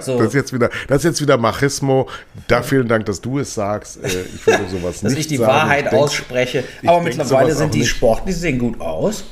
So. 0.00 0.18
das, 0.18 0.28
ist 0.28 0.34
jetzt 0.34 0.52
wieder, 0.54 0.70
das 0.88 0.98
ist 0.98 1.04
jetzt 1.04 1.20
wieder 1.20 1.36
Machismo. 1.36 2.08
Da 2.48 2.62
vielen 2.62 2.88
Dank, 2.88 3.04
dass 3.04 3.20
du 3.20 3.38
es 3.38 3.54
sagst. 3.54 4.02
Äh, 4.02 4.22
ich 4.34 4.46
würde 4.46 4.66
sowas 4.68 5.00
dass 5.00 5.02
nicht 5.02 5.12
Dass 5.12 5.18
ich 5.18 5.26
die 5.26 5.36
sagen. 5.36 5.52
Wahrheit 5.52 5.86
ich 5.86 5.92
ausspreche. 5.92 6.64
Aber 6.86 7.02
mittlerweile 7.02 7.54
sind 7.54 7.74
die 7.74 7.84
Sportler, 7.84 8.26
die 8.26 8.32
sehen 8.32 8.58
gut 8.58 8.80
aus. 8.80 9.24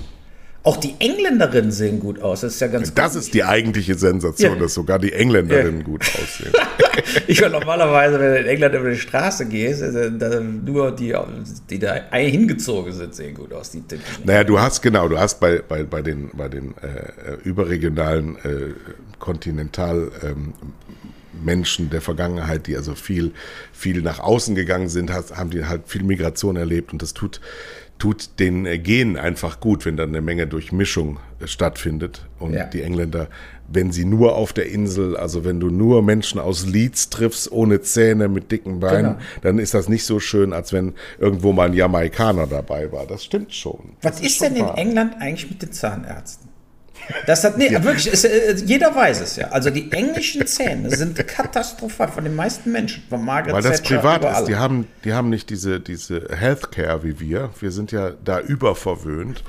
Auch 0.62 0.76
die 0.76 0.94
Engländerinnen 0.98 1.72
sehen 1.72 2.00
gut 2.00 2.20
aus. 2.20 2.42
Das 2.42 2.54
ist 2.54 2.60
ja 2.60 2.66
ganz 2.66 2.92
Das 2.92 3.14
gut. 3.14 3.22
ist 3.22 3.32
die 3.34 3.44
eigentliche 3.44 3.94
Sensation, 3.94 4.54
ja. 4.54 4.60
dass 4.60 4.74
sogar 4.74 4.98
die 4.98 5.12
Engländerinnen 5.12 5.78
ja. 5.78 5.84
gut 5.84 6.02
aussehen. 6.02 6.52
ich 7.26 7.40
höre 7.40 7.48
normalerweise, 7.48 8.20
wenn 8.20 8.32
du 8.32 8.40
in 8.40 8.46
England 8.46 8.74
über 8.74 8.90
die 8.90 8.98
Straße 8.98 9.46
gehst, 9.46 9.82
nur 9.82 10.92
die, 10.92 11.14
die 11.70 11.78
da 11.78 11.94
hingezogen 12.12 12.92
sind, 12.92 13.14
sehen 13.14 13.34
gut 13.34 13.54
aus. 13.54 13.70
Die 13.70 13.82
naja, 14.24 14.44
du 14.44 14.60
hast 14.60 14.82
genau, 14.82 15.08
du 15.08 15.18
hast 15.18 15.40
bei, 15.40 15.62
bei, 15.66 15.82
bei 15.82 16.02
den, 16.02 16.30
bei 16.34 16.48
den 16.48 16.74
äh, 16.82 17.36
überregionalen 17.42 18.36
äh, 18.36 18.74
Kontinental 19.18 20.10
ähm, 20.22 20.52
Menschen 21.42 21.88
der 21.88 22.02
Vergangenheit, 22.02 22.66
die 22.66 22.76
also 22.76 22.94
viel, 22.94 23.32
viel 23.72 24.02
nach 24.02 24.20
außen 24.20 24.54
gegangen 24.54 24.90
sind, 24.90 25.10
haben 25.10 25.50
die 25.50 25.64
halt 25.64 25.82
viel 25.86 26.02
Migration 26.02 26.56
erlebt 26.56 26.92
und 26.92 27.00
das 27.00 27.14
tut 27.14 27.40
tut 28.00 28.40
den 28.40 28.66
äh, 28.66 28.78
Genen 28.78 29.16
einfach 29.16 29.60
gut, 29.60 29.84
wenn 29.84 29.96
dann 29.96 30.08
eine 30.08 30.20
Menge 30.20 30.48
Durchmischung 30.48 31.20
äh, 31.38 31.46
stattfindet. 31.46 32.26
Und 32.40 32.54
ja. 32.54 32.64
die 32.64 32.82
Engländer, 32.82 33.28
wenn 33.68 33.92
sie 33.92 34.04
nur 34.04 34.34
auf 34.34 34.52
der 34.52 34.66
Insel, 34.66 35.16
also 35.16 35.44
wenn 35.44 35.60
du 35.60 35.68
nur 35.68 36.02
Menschen 36.02 36.40
aus 36.40 36.66
Leeds 36.66 37.10
triffst, 37.10 37.52
ohne 37.52 37.82
Zähne, 37.82 38.28
mit 38.28 38.50
dicken 38.50 38.80
Beinen, 38.80 39.12
genau. 39.12 39.18
dann 39.42 39.58
ist 39.58 39.74
das 39.74 39.88
nicht 39.88 40.04
so 40.04 40.18
schön, 40.18 40.52
als 40.52 40.72
wenn 40.72 40.94
irgendwo 41.18 41.52
mal 41.52 41.68
ein 41.68 41.74
Jamaikaner 41.74 42.48
dabei 42.48 42.90
war. 42.90 43.06
Das 43.06 43.24
stimmt 43.24 43.54
schon. 43.54 43.96
Was 44.02 44.20
ist, 44.20 44.26
ist 44.26 44.42
denn 44.42 44.56
in 44.56 44.66
England 44.66 45.14
eigentlich 45.20 45.48
mit 45.48 45.62
den 45.62 45.72
Zahnärzten? 45.72 46.49
Das 47.26 47.44
hat, 47.44 47.58
nee, 47.58 47.72
ja. 47.72 47.82
wirklich, 47.82 48.06
ist, 48.06 48.24
äh, 48.24 48.54
jeder 48.64 48.94
weiß 48.94 49.20
es 49.20 49.36
ja. 49.36 49.48
Also 49.48 49.70
die 49.70 49.90
englischen 49.92 50.46
Zähne 50.46 50.94
sind 50.94 51.16
katastrophal 51.26 52.08
von 52.08 52.24
den 52.24 52.34
meisten 52.34 52.72
Menschen. 52.72 53.02
Von 53.08 53.24
Margaret 53.24 53.54
Weil 53.54 53.62
das 53.62 53.82
Thatcher 53.82 53.98
privat 53.98 54.40
ist. 54.40 54.44
Die 54.46 54.56
haben, 54.56 54.86
die 55.04 55.12
haben 55.12 55.30
nicht 55.30 55.50
diese, 55.50 55.80
diese 55.80 56.28
Healthcare 56.30 57.02
wie 57.02 57.20
wir. 57.20 57.50
Wir 57.60 57.70
sind 57.70 57.92
ja 57.92 58.12
da 58.24 58.40
überverwöhnt 58.40 59.42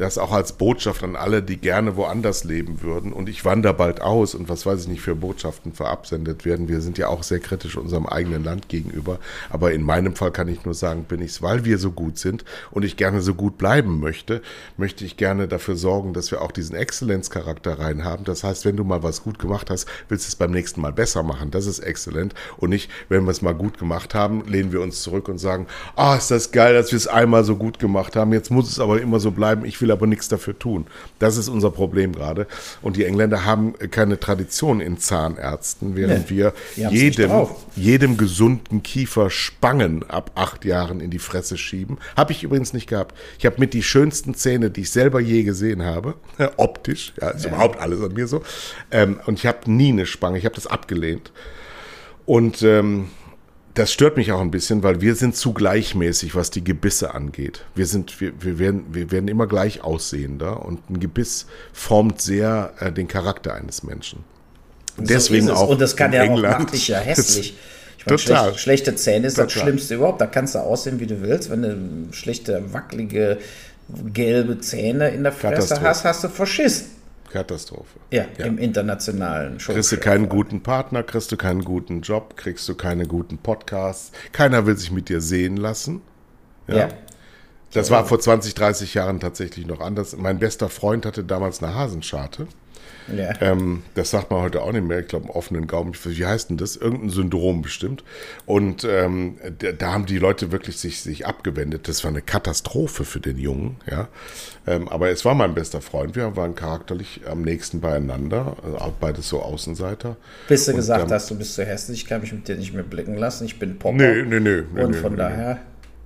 das 0.00 0.18
auch 0.18 0.32
als 0.32 0.54
Botschaft 0.54 1.04
an 1.04 1.14
alle, 1.14 1.42
die 1.42 1.58
gerne 1.58 1.96
woanders 1.96 2.44
leben 2.44 2.82
würden. 2.82 3.12
Und 3.12 3.28
ich 3.28 3.44
wandere 3.44 3.74
bald 3.74 4.00
aus 4.00 4.34
und 4.34 4.48
was 4.48 4.66
weiß 4.66 4.82
ich 4.82 4.88
nicht 4.88 5.02
für 5.02 5.14
Botschaften 5.14 5.72
verabsendet 5.72 6.44
werden. 6.44 6.68
Wir 6.68 6.80
sind 6.80 6.98
ja 6.98 7.08
auch 7.08 7.22
sehr 7.22 7.38
kritisch 7.38 7.76
unserem 7.76 8.06
eigenen 8.06 8.42
Land 8.42 8.68
gegenüber. 8.68 9.18
Aber 9.50 9.72
in 9.72 9.82
meinem 9.82 10.16
Fall 10.16 10.30
kann 10.30 10.48
ich 10.48 10.64
nur 10.64 10.74
sagen, 10.74 11.04
bin 11.04 11.20
ich 11.20 11.32
es, 11.32 11.42
weil 11.42 11.64
wir 11.64 11.78
so 11.78 11.90
gut 11.92 12.18
sind 12.18 12.44
und 12.70 12.84
ich 12.84 12.96
gerne 12.96 13.20
so 13.20 13.34
gut 13.34 13.58
bleiben 13.58 14.00
möchte, 14.00 14.42
möchte 14.76 15.04
ich 15.04 15.16
gerne 15.16 15.48
dafür 15.48 15.76
sorgen, 15.76 16.14
dass 16.14 16.30
wir 16.30 16.40
auch 16.40 16.52
diesen 16.52 16.74
Exzellenzcharakter 16.74 17.78
rein 17.78 18.04
haben. 18.04 18.24
Das 18.24 18.42
heißt, 18.42 18.64
wenn 18.64 18.76
du 18.76 18.84
mal 18.84 19.02
was 19.02 19.22
gut 19.22 19.38
gemacht 19.38 19.68
hast, 19.70 19.86
willst 20.08 20.26
du 20.26 20.28
es 20.30 20.36
beim 20.36 20.50
nächsten 20.50 20.80
Mal 20.80 20.92
besser 20.92 21.22
machen. 21.22 21.50
Das 21.50 21.66
ist 21.66 21.80
exzellent. 21.80 22.34
Und 22.56 22.70
nicht, 22.70 22.90
wenn 23.08 23.24
wir 23.24 23.30
es 23.30 23.42
mal 23.42 23.54
gut 23.54 23.78
gemacht 23.78 24.14
haben, 24.14 24.46
lehnen 24.46 24.72
wir 24.72 24.80
uns 24.80 25.02
zurück 25.02 25.28
und 25.28 25.38
sagen, 25.38 25.66
ah, 25.94 26.14
oh, 26.14 26.16
ist 26.16 26.30
das 26.30 26.52
geil, 26.52 26.72
dass 26.72 26.90
wir 26.90 26.96
es 26.96 27.06
einmal 27.06 27.44
so 27.44 27.56
gut 27.56 27.78
gemacht 27.78 28.16
haben. 28.16 28.32
Jetzt 28.32 28.50
muss 28.50 28.70
es 28.70 28.80
aber 28.80 29.00
immer 29.00 29.20
so 29.20 29.30
bleiben. 29.30 29.66
Ich 29.66 29.80
will 29.80 29.89
will 29.90 29.96
aber 29.96 30.06
nichts 30.06 30.28
dafür 30.28 30.58
tun. 30.58 30.86
Das 31.18 31.36
ist 31.36 31.48
unser 31.48 31.70
Problem 31.70 32.12
gerade. 32.12 32.46
Und 32.80 32.96
die 32.96 33.04
Engländer 33.04 33.44
haben 33.44 33.74
keine 33.90 34.18
Tradition 34.18 34.80
in 34.80 34.98
Zahnärzten, 34.98 35.96
während 35.96 36.30
nee, 36.30 36.36
wir 36.36 36.52
jedem, 36.76 37.30
jedem 37.76 38.16
gesunden 38.16 38.82
Kiefer 38.82 39.30
Spangen 39.30 40.08
ab 40.08 40.32
acht 40.34 40.64
Jahren 40.64 41.00
in 41.00 41.10
die 41.10 41.18
Fresse 41.18 41.58
schieben. 41.58 41.98
Habe 42.16 42.32
ich 42.32 42.42
übrigens 42.42 42.72
nicht 42.72 42.88
gehabt. 42.88 43.16
Ich 43.38 43.46
habe 43.46 43.56
mit 43.58 43.74
die 43.74 43.82
schönsten 43.82 44.34
Zähne, 44.34 44.70
die 44.70 44.82
ich 44.82 44.90
selber 44.90 45.20
je 45.20 45.42
gesehen 45.42 45.84
habe, 45.84 46.14
optisch, 46.56 47.12
ja, 47.20 47.30
ist 47.30 47.44
ja. 47.44 47.50
überhaupt 47.50 47.80
alles 47.80 48.00
an 48.00 48.12
mir 48.12 48.26
so. 48.26 48.42
Ähm, 48.90 49.20
und 49.26 49.38
ich 49.38 49.46
habe 49.46 49.70
nie 49.70 49.90
eine 49.90 50.06
Spange, 50.06 50.38
ich 50.38 50.44
habe 50.44 50.54
das 50.54 50.66
abgelehnt. 50.66 51.32
Und 52.26 52.62
ähm, 52.62 53.08
das 53.74 53.92
stört 53.92 54.16
mich 54.16 54.32
auch 54.32 54.40
ein 54.40 54.50
bisschen, 54.50 54.82
weil 54.82 55.00
wir 55.00 55.14
sind 55.14 55.36
zu 55.36 55.52
gleichmäßig, 55.52 56.34
was 56.34 56.50
die 56.50 56.64
Gebisse 56.64 57.14
angeht. 57.14 57.64
Wir 57.74 57.86
sind, 57.86 58.20
wir, 58.20 58.32
wir 58.40 58.58
werden, 58.58 58.86
wir 58.92 59.10
werden 59.12 59.28
immer 59.28 59.46
gleich 59.46 59.82
aussehender 59.82 60.64
und 60.64 60.90
ein 60.90 60.98
Gebiss 60.98 61.46
formt 61.72 62.20
sehr 62.20 62.72
äh, 62.80 62.90
den 62.90 63.06
Charakter 63.06 63.54
eines 63.54 63.82
Menschen. 63.82 64.24
So 64.96 65.04
Deswegen 65.04 65.50
auch. 65.50 65.68
Und 65.68 65.80
das 65.80 65.96
kann 65.96 66.12
ja 66.12 66.24
England. 66.24 66.54
auch 66.54 66.58
macht 66.60 66.72
dich 66.72 66.88
ja 66.88 66.98
hässlich. 67.00 67.54
Ich 67.98 68.06
meine, 68.06 68.18
Total. 68.18 68.44
Schlecht, 68.44 68.60
schlechte 68.60 68.94
Zähne 68.96 69.26
ist 69.26 69.34
Total. 69.34 69.46
das 69.46 69.62
Schlimmste 69.62 69.94
überhaupt. 69.94 70.20
Da 70.20 70.26
kannst 70.26 70.54
du 70.54 70.58
aussehen, 70.58 70.98
wie 71.00 71.06
du 71.06 71.20
willst. 71.20 71.50
Wenn 71.50 71.62
du 71.62 72.12
schlechte, 72.12 72.72
wackelige, 72.72 73.38
gelbe 74.12 74.58
Zähne 74.58 75.10
in 75.10 75.22
der 75.22 75.32
Fresse 75.32 75.80
hast, 75.80 76.04
hast 76.04 76.24
du 76.24 76.28
verschissen. 76.28 76.99
Katastrophe. 77.30 77.98
Ja, 78.10 78.26
ja, 78.38 78.46
im 78.46 78.58
internationalen 78.58 79.58
Show. 79.58 79.72
Kriegst 79.72 79.92
du 79.92 79.96
keinen 79.96 80.28
guten 80.28 80.62
Partner, 80.62 81.02
kriegst 81.02 81.32
du 81.32 81.36
keinen 81.36 81.64
guten 81.64 82.02
Job, 82.02 82.36
kriegst 82.36 82.68
du 82.68 82.74
keine 82.74 83.06
guten 83.06 83.38
Podcasts. 83.38 84.12
Keiner 84.32 84.66
will 84.66 84.76
sich 84.76 84.90
mit 84.90 85.08
dir 85.08 85.20
sehen 85.20 85.56
lassen. 85.56 86.02
Ja. 86.66 86.76
ja. 86.76 86.88
Das 87.72 87.90
war 87.90 88.04
vor 88.04 88.18
20, 88.18 88.54
30 88.54 88.94
Jahren 88.94 89.20
tatsächlich 89.20 89.66
noch 89.66 89.80
anders. 89.80 90.16
Mein 90.16 90.38
bester 90.40 90.68
Freund 90.68 91.06
hatte 91.06 91.22
damals 91.22 91.62
eine 91.62 91.74
Hasenscharte. 91.74 92.48
Ja. 93.14 93.32
Ähm, 93.40 93.82
das 93.94 94.10
sagt 94.10 94.30
man 94.30 94.42
heute 94.42 94.62
auch 94.62 94.72
nicht 94.72 94.86
mehr. 94.86 95.00
Ich 95.00 95.08
glaube, 95.08 95.26
einen 95.26 95.34
offenen 95.34 95.66
Gaumen. 95.66 95.94
Wie 95.94 96.26
heißt 96.26 96.50
denn 96.50 96.56
das? 96.56 96.76
Irgendein 96.76 97.10
Syndrom 97.10 97.62
bestimmt. 97.62 98.04
Und 98.46 98.84
ähm, 98.84 99.38
da, 99.58 99.72
da, 99.72 99.92
haben 99.92 100.06
die 100.06 100.18
Leute 100.18 100.52
wirklich 100.52 100.78
sich, 100.78 101.00
sich 101.00 101.26
abgewendet. 101.26 101.88
Das 101.88 102.04
war 102.04 102.10
eine 102.10 102.22
Katastrophe 102.22 103.04
für 103.04 103.20
den 103.20 103.38
Jungen. 103.38 103.76
Ja. 103.90 104.08
Ähm, 104.66 104.88
aber 104.88 105.10
es 105.10 105.24
war 105.24 105.34
mein 105.34 105.54
bester 105.54 105.80
Freund. 105.80 106.16
Wir 106.16 106.36
waren 106.36 106.54
charakterlich 106.54 107.22
am 107.26 107.42
nächsten 107.42 107.80
beieinander. 107.80 108.56
Also 108.62 108.94
beides 109.00 109.28
so 109.28 109.42
Außenseiter. 109.42 110.16
Bis 110.48 110.66
du 110.66 110.72
und, 110.72 110.76
gesagt 110.76 111.04
ähm, 111.04 111.10
hast, 111.10 111.30
du 111.30 111.36
bist 111.36 111.54
zu 111.54 111.64
hässlich, 111.64 112.02
ich 112.02 112.06
kann 112.06 112.20
mich 112.20 112.32
mit 112.32 112.46
dir 112.46 112.56
nicht 112.56 112.72
mehr 112.72 112.82
blicken 112.82 113.16
lassen. 113.16 113.44
Ich 113.44 113.58
bin 113.58 113.78
Popper. 113.78 113.96
Nee, 113.96 114.22
nee, 114.22 114.40
nee. 114.40 114.62
nee 114.72 114.82
und 114.82 114.94
von 114.96 115.12
nee, 115.12 115.18
daher. 115.18 115.60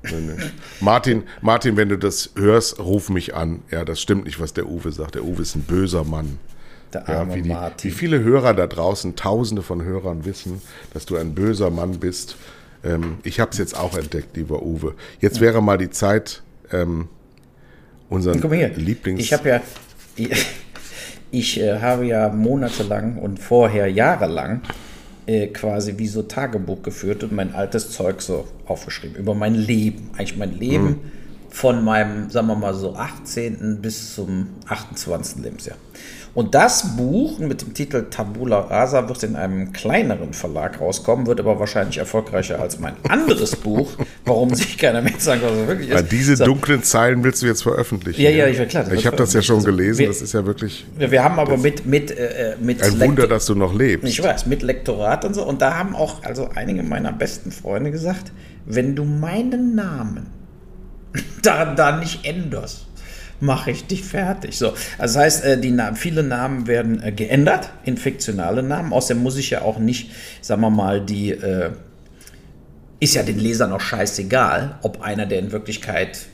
Nee, 0.05 0.21
nee. 0.21 0.43
Martin, 0.81 1.25
Martin, 1.41 1.77
wenn 1.77 1.89
du 1.89 1.99
das 1.99 2.31
hörst, 2.37 2.79
ruf 2.79 3.09
mich 3.09 3.35
an. 3.35 3.63
Ja, 3.71 3.85
das 3.85 4.01
stimmt 4.01 4.25
nicht, 4.25 4.39
was 4.39 4.53
der 4.53 4.67
Uwe 4.67 4.93
sagt. 4.93 5.15
Der 5.15 5.25
Uwe 5.25 5.43
ist 5.43 5.55
ein 5.57 5.63
böser 5.63 6.05
Mann. 6.05 6.39
Der 6.95 7.09
arme 7.09 7.37
ja, 7.37 7.37
wie, 7.37 7.43
die, 7.83 7.89
wie 7.89 7.91
viele 7.91 8.23
Hörer 8.23 8.55
da 8.55 8.67
draußen, 8.67 9.17
tausende 9.17 9.63
von 9.63 9.83
Hörern 9.83 10.25
wissen, 10.25 10.63
dass 10.93 11.07
du 11.07 11.17
ein 11.17 11.35
böser 11.35 11.71
Mann 11.71 11.99
bist. 11.99 12.37
Ähm, 12.85 13.19
ich 13.25 13.41
habe 13.41 13.51
es 13.51 13.59
jetzt 13.59 13.77
auch 13.77 13.97
entdeckt, 13.97 14.37
lieber 14.37 14.63
Uwe. 14.63 14.95
Jetzt 15.21 15.41
wäre 15.41 15.63
mal 15.63 15.79
die 15.79 15.91
Zeit, 15.91 16.43
ähm, 16.73 17.09
unseren. 18.09 18.41
Lieblings... 18.77 19.21
Ich 19.21 19.33
habe 19.33 19.49
ja... 19.49 19.61
Ich, 21.31 21.61
äh, 21.61 21.81
habe 21.81 22.07
ja 22.07 22.29
monatelang 22.29 23.19
und 23.19 23.41
vorher 23.41 23.89
jahrelang 23.89 24.61
äh, 25.27 25.49
quasi 25.49 25.99
wie 25.99 26.07
so 26.07 26.23
Tagebuch 26.23 26.83
geführt 26.83 27.25
und 27.25 27.33
mein 27.33 27.57
altes 27.57 27.91
Zeug 27.91 28.23
so 28.23 28.47
aufgeschrieben 28.67 29.17
über 29.17 29.35
mein 29.35 29.57
Leben. 29.57 30.11
Eigentlich 30.13 30.37
mein 30.37 30.57
Leben... 30.57 30.87
Hm 30.87 31.01
von 31.55 31.85
meinem, 31.85 32.31
sagen 32.31 32.49
wir 32.49 32.57
mal 32.57 32.75
so, 32.75 32.97
18. 32.97 33.79
bis 33.81 34.17
zum 34.17 34.49
28. 34.67 35.45
Lebensjahr. 35.45 35.77
Und 36.35 36.55
das 36.57 36.97
Buch 36.97 37.39
mit 37.39 37.63
dem 37.63 37.75
Titel 37.75 38.07
Tabula 38.11 38.59
Rasa 38.59 39.09
wird 39.09 39.23
in 39.23 39.37
einem 39.37 39.73
kleineren 39.73 40.33
Verlag 40.33 40.81
rauskommen, 40.81 41.29
wird 41.29 41.39
aber 41.39 41.61
wahrscheinlich 41.61 41.99
erfolgreicher 41.99 42.61
als 42.61 42.81
mein 42.81 42.95
anderes 43.09 43.55
Buch, 43.65 43.93
warum 44.25 44.53
sich 44.53 44.77
keiner 44.77 45.01
mehr 45.01 45.13
sagen 45.19 45.43
was 45.45 45.53
es 45.53 45.67
wirklich 45.69 45.89
ist. 45.91 45.95
Weil 45.95 46.03
diese 46.03 46.35
so. 46.35 46.45
dunklen 46.45 46.83
Zeilen 46.83 47.23
willst 47.23 47.41
du 47.43 47.47
jetzt 47.47 47.63
veröffentlichen. 47.63 48.21
Ja, 48.21 48.31
ja, 48.31 48.49
ich 48.49 48.59
ja, 48.59 48.65
klar. 48.65 48.91
Ich 48.93 49.07
habe 49.07 49.17
das 49.17 49.33
ja 49.33 49.43
schon 49.43 49.63
gelesen, 49.63 50.01
wir, 50.01 50.09
das 50.09 50.23
ist 50.23 50.35
ja 50.35 50.45
wirklich. 50.45 50.85
Wir, 50.99 51.13
wir 51.13 51.23
haben 51.23 51.39
aber 51.39 51.57
mit. 51.57 51.87
mit, 51.87 52.11
äh, 52.11 52.57
mit 52.61 52.83
ein 52.83 52.91
Lektor 52.91 53.09
Wunder, 53.09 53.27
dass 53.29 53.47
du 53.47 53.55
noch 53.55 53.73
lebst. 53.73 54.09
Ich 54.09 54.21
weiß, 54.21 54.47
mit 54.47 54.63
Lektorat 54.63 55.25
und 55.25 55.35
so. 55.35 55.45
Und 55.45 55.63
da 55.63 55.79
haben 55.79 55.95
auch 55.95 56.25
also 56.25 56.49
einige 56.53 56.83
meiner 56.83 57.13
besten 57.13 57.53
Freunde 57.53 57.93
gesagt, 57.93 58.33
wenn 58.67 58.97
du 58.97 59.05
meinen 59.05 59.77
Namen 59.77 60.27
da, 61.43 61.75
da 61.75 61.97
nicht 61.97 62.27
änderst, 62.27 62.87
mache 63.41 63.71
ich 63.71 63.87
dich 63.87 64.05
fertig. 64.05 64.57
So, 64.57 64.69
also 64.71 64.83
das 64.99 65.17
heißt, 65.17 65.45
äh, 65.45 65.61
die 65.61 65.71
Na 65.71 65.95
viele 65.95 66.23
Namen 66.23 66.67
werden 66.67 67.03
äh, 67.03 67.13
geändert 67.13 67.71
in 67.85 67.97
fiktionale 67.97 68.63
Namen. 68.63 68.93
Außerdem 68.93 69.23
muss 69.23 69.37
ich 69.37 69.51
ja 69.51 69.63
auch 69.63 69.79
nicht, 69.79 70.11
sagen 70.41 70.61
wir 70.61 70.71
mal, 70.71 71.01
die 71.01 71.31
äh, 71.31 71.71
ist 73.01 73.15
ja 73.15 73.23
den 73.23 73.39
Lesern 73.39 73.73
auch 73.73 73.81
scheißegal, 73.81 74.79
ob 74.83 75.03
einer, 75.03 75.27
der 75.27 75.39
in 75.41 75.53
Wirklichkeit 75.53 76.27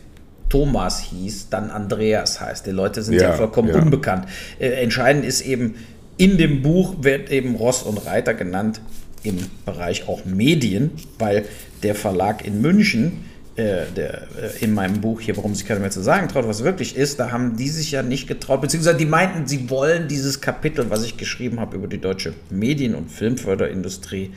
Thomas 0.48 1.01
hieß, 1.01 1.48
dann 1.48 1.70
Andreas 1.70 2.40
heißt. 2.40 2.66
Die 2.66 2.72
Leute 2.72 3.03
sind 3.03 3.14
ja, 3.14 3.30
ja 3.30 3.32
vollkommen 3.32 3.68
ja. 3.68 3.76
unbekannt. 3.80 4.26
Äh, 4.59 4.68
entscheidend 4.82 5.24
ist 5.24 5.40
eben, 5.42 5.76
in 6.16 6.36
dem 6.36 6.62
Buch 6.62 6.96
wird 7.03 7.30
eben 7.30 7.55
Ross 7.55 7.82
und 7.82 8.05
Reiter 8.05 8.34
genannt, 8.34 8.80
im 9.22 9.38
Bereich 9.64 10.09
auch 10.09 10.24
Medien, 10.24 10.92
weil 11.18 11.44
der 11.82 11.94
Verlag 11.94 12.44
in 12.44 12.61
München 12.61 13.24
äh, 13.57 13.86
der, 13.96 14.22
äh, 14.40 14.64
in 14.64 14.72
meinem 14.72 15.01
Buch 15.01 15.20
hier, 15.20 15.36
warum 15.36 15.55
sich 15.55 15.66
keiner 15.66 15.80
mehr 15.80 15.90
zu 15.90 16.03
sagen 16.03 16.28
traut, 16.28 16.46
was 16.46 16.64
wirklich 16.64 16.96
ist, 16.96 17.18
da 17.18 17.30
haben 17.30 17.57
die 17.57 17.68
sich 17.68 17.90
ja 17.90 18.03
nicht 18.03 18.26
getraut, 18.28 18.61
beziehungsweise 18.61 18.96
die 18.96 19.07
meinten, 19.07 19.46
sie 19.46 19.68
wollen 19.70 20.09
dieses 20.09 20.40
Kapitel, 20.40 20.88
was 20.90 21.05
ich 21.05 21.16
geschrieben 21.16 21.61
habe 21.61 21.76
über 21.76 21.88
die 21.88 22.01
deutsche 22.01 22.34
Medien- 22.48 22.94
und 22.94 23.11
Filmförderindustrie, 23.11 24.32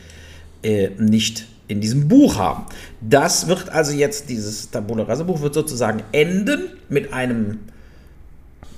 äh, 0.64 0.90
nicht 0.98 1.46
in 1.68 1.80
diesem 1.80 2.08
Buch 2.08 2.38
haben. 2.38 2.66
Das 3.02 3.48
wird 3.48 3.70
also 3.70 3.94
jetzt, 3.94 4.30
dieses 4.30 4.70
Tabula 4.72 5.04
Rasa 5.04 5.24
Buch 5.24 5.42
wird 5.42 5.54
sozusagen 5.54 6.04
enden 6.12 6.70
mit 6.90 7.14
einem 7.14 7.60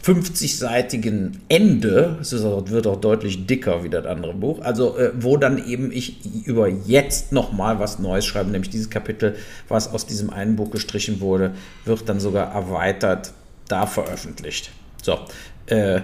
50-seitigen 0.06 1.40
Ende, 1.50 2.20
es 2.22 2.32
wird 2.32 2.86
auch 2.86 3.02
deutlich 3.02 3.48
dicker 3.48 3.84
wie 3.84 3.90
das 3.90 4.06
andere 4.06 4.36
Buch, 4.36 4.62
also 4.62 4.96
äh, 4.98 5.12
wo 5.20 5.36
dann 5.36 5.66
eben 5.66 5.92
ich 5.92 6.20
über 6.46 6.68
jetzt 6.68 7.32
nochmal 7.32 7.80
was 7.80 7.98
Neues 7.98 8.24
schreibe, 8.24 8.52
nämlich 8.52 8.70
dieses 8.70 8.92
Kapitel, 8.92 9.36
was 9.68 9.92
aus 9.92 10.06
diesem 10.06 10.30
einen 10.30 10.58
Buch 10.58 10.70
gestrichen 10.70 11.22
wurde, 11.22 11.54
wird 11.86 12.08
dann 12.08 12.20
sogar 12.20 12.54
erweitert 12.54 13.34
da 13.68 13.88
veröffentlicht. 13.88 14.70
So, 15.02 15.18
äh, 15.66 16.02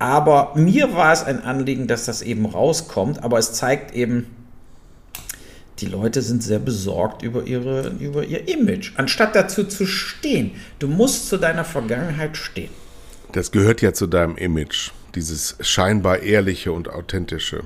aber 0.00 0.52
mir 0.56 0.94
war 0.94 1.12
es 1.12 1.22
ein 1.22 1.40
Anliegen, 1.44 1.86
dass 1.86 2.04
das 2.06 2.22
eben 2.22 2.46
rauskommt, 2.46 3.22
aber 3.22 3.38
es 3.38 3.52
zeigt 3.52 3.94
eben, 3.94 4.26
die 5.78 5.86
Leute 5.86 6.20
sind 6.20 6.42
sehr 6.42 6.58
besorgt 6.58 7.22
über, 7.22 7.44
ihre, 7.44 7.90
über 8.00 8.24
ihr 8.24 8.48
Image, 8.48 8.94
anstatt 8.96 9.36
dazu 9.36 9.62
zu 9.62 9.86
stehen. 9.86 10.50
Du 10.80 10.88
musst 10.88 11.28
zu 11.28 11.36
deiner 11.36 11.64
Vergangenheit 11.64 12.36
stehen. 12.36 12.70
Das 13.32 13.50
gehört 13.52 13.82
ja 13.82 13.92
zu 13.92 14.06
deinem 14.06 14.36
Image, 14.36 14.90
dieses 15.14 15.56
scheinbar 15.60 16.20
ehrliche 16.20 16.72
und 16.72 16.88
authentische. 16.88 17.64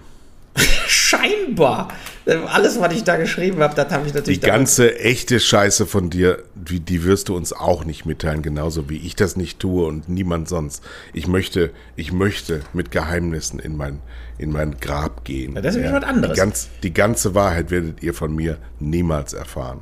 scheinbar. 0.86 1.88
Alles, 2.26 2.80
was 2.80 2.94
ich 2.94 3.04
da 3.04 3.16
geschrieben 3.16 3.60
habe, 3.60 3.74
das 3.74 3.92
habe 3.92 4.06
ich 4.06 4.14
natürlich. 4.14 4.40
Die 4.40 4.46
ganze 4.46 4.98
echte 4.98 5.40
Scheiße 5.40 5.86
von 5.86 6.10
dir, 6.10 6.42
die, 6.54 6.80
die 6.80 7.04
wirst 7.04 7.28
du 7.28 7.36
uns 7.36 7.52
auch 7.52 7.84
nicht 7.84 8.04
mitteilen, 8.06 8.42
genauso 8.42 8.88
wie 8.88 8.98
ich 8.98 9.16
das 9.16 9.36
nicht 9.36 9.58
tue 9.58 9.86
und 9.86 10.08
niemand 10.08 10.48
sonst. 10.48 10.82
Ich 11.12 11.26
möchte, 11.26 11.70
ich 11.96 12.12
möchte 12.12 12.60
mit 12.72 12.90
Geheimnissen 12.90 13.58
in 13.58 13.76
mein, 13.76 14.00
in 14.38 14.52
mein 14.52 14.78
Grab 14.80 15.24
gehen. 15.24 15.54
Ja, 15.54 15.62
das 15.62 15.76
ist 15.76 15.84
ja, 15.84 15.92
was 15.92 16.04
anderes. 16.04 16.34
Die, 16.34 16.40
ganz, 16.40 16.68
die 16.82 16.94
ganze 16.94 17.34
Wahrheit 17.34 17.70
werdet 17.70 18.02
ihr 18.02 18.14
von 18.14 18.34
mir 18.34 18.58
niemals 18.78 19.32
erfahren. 19.32 19.80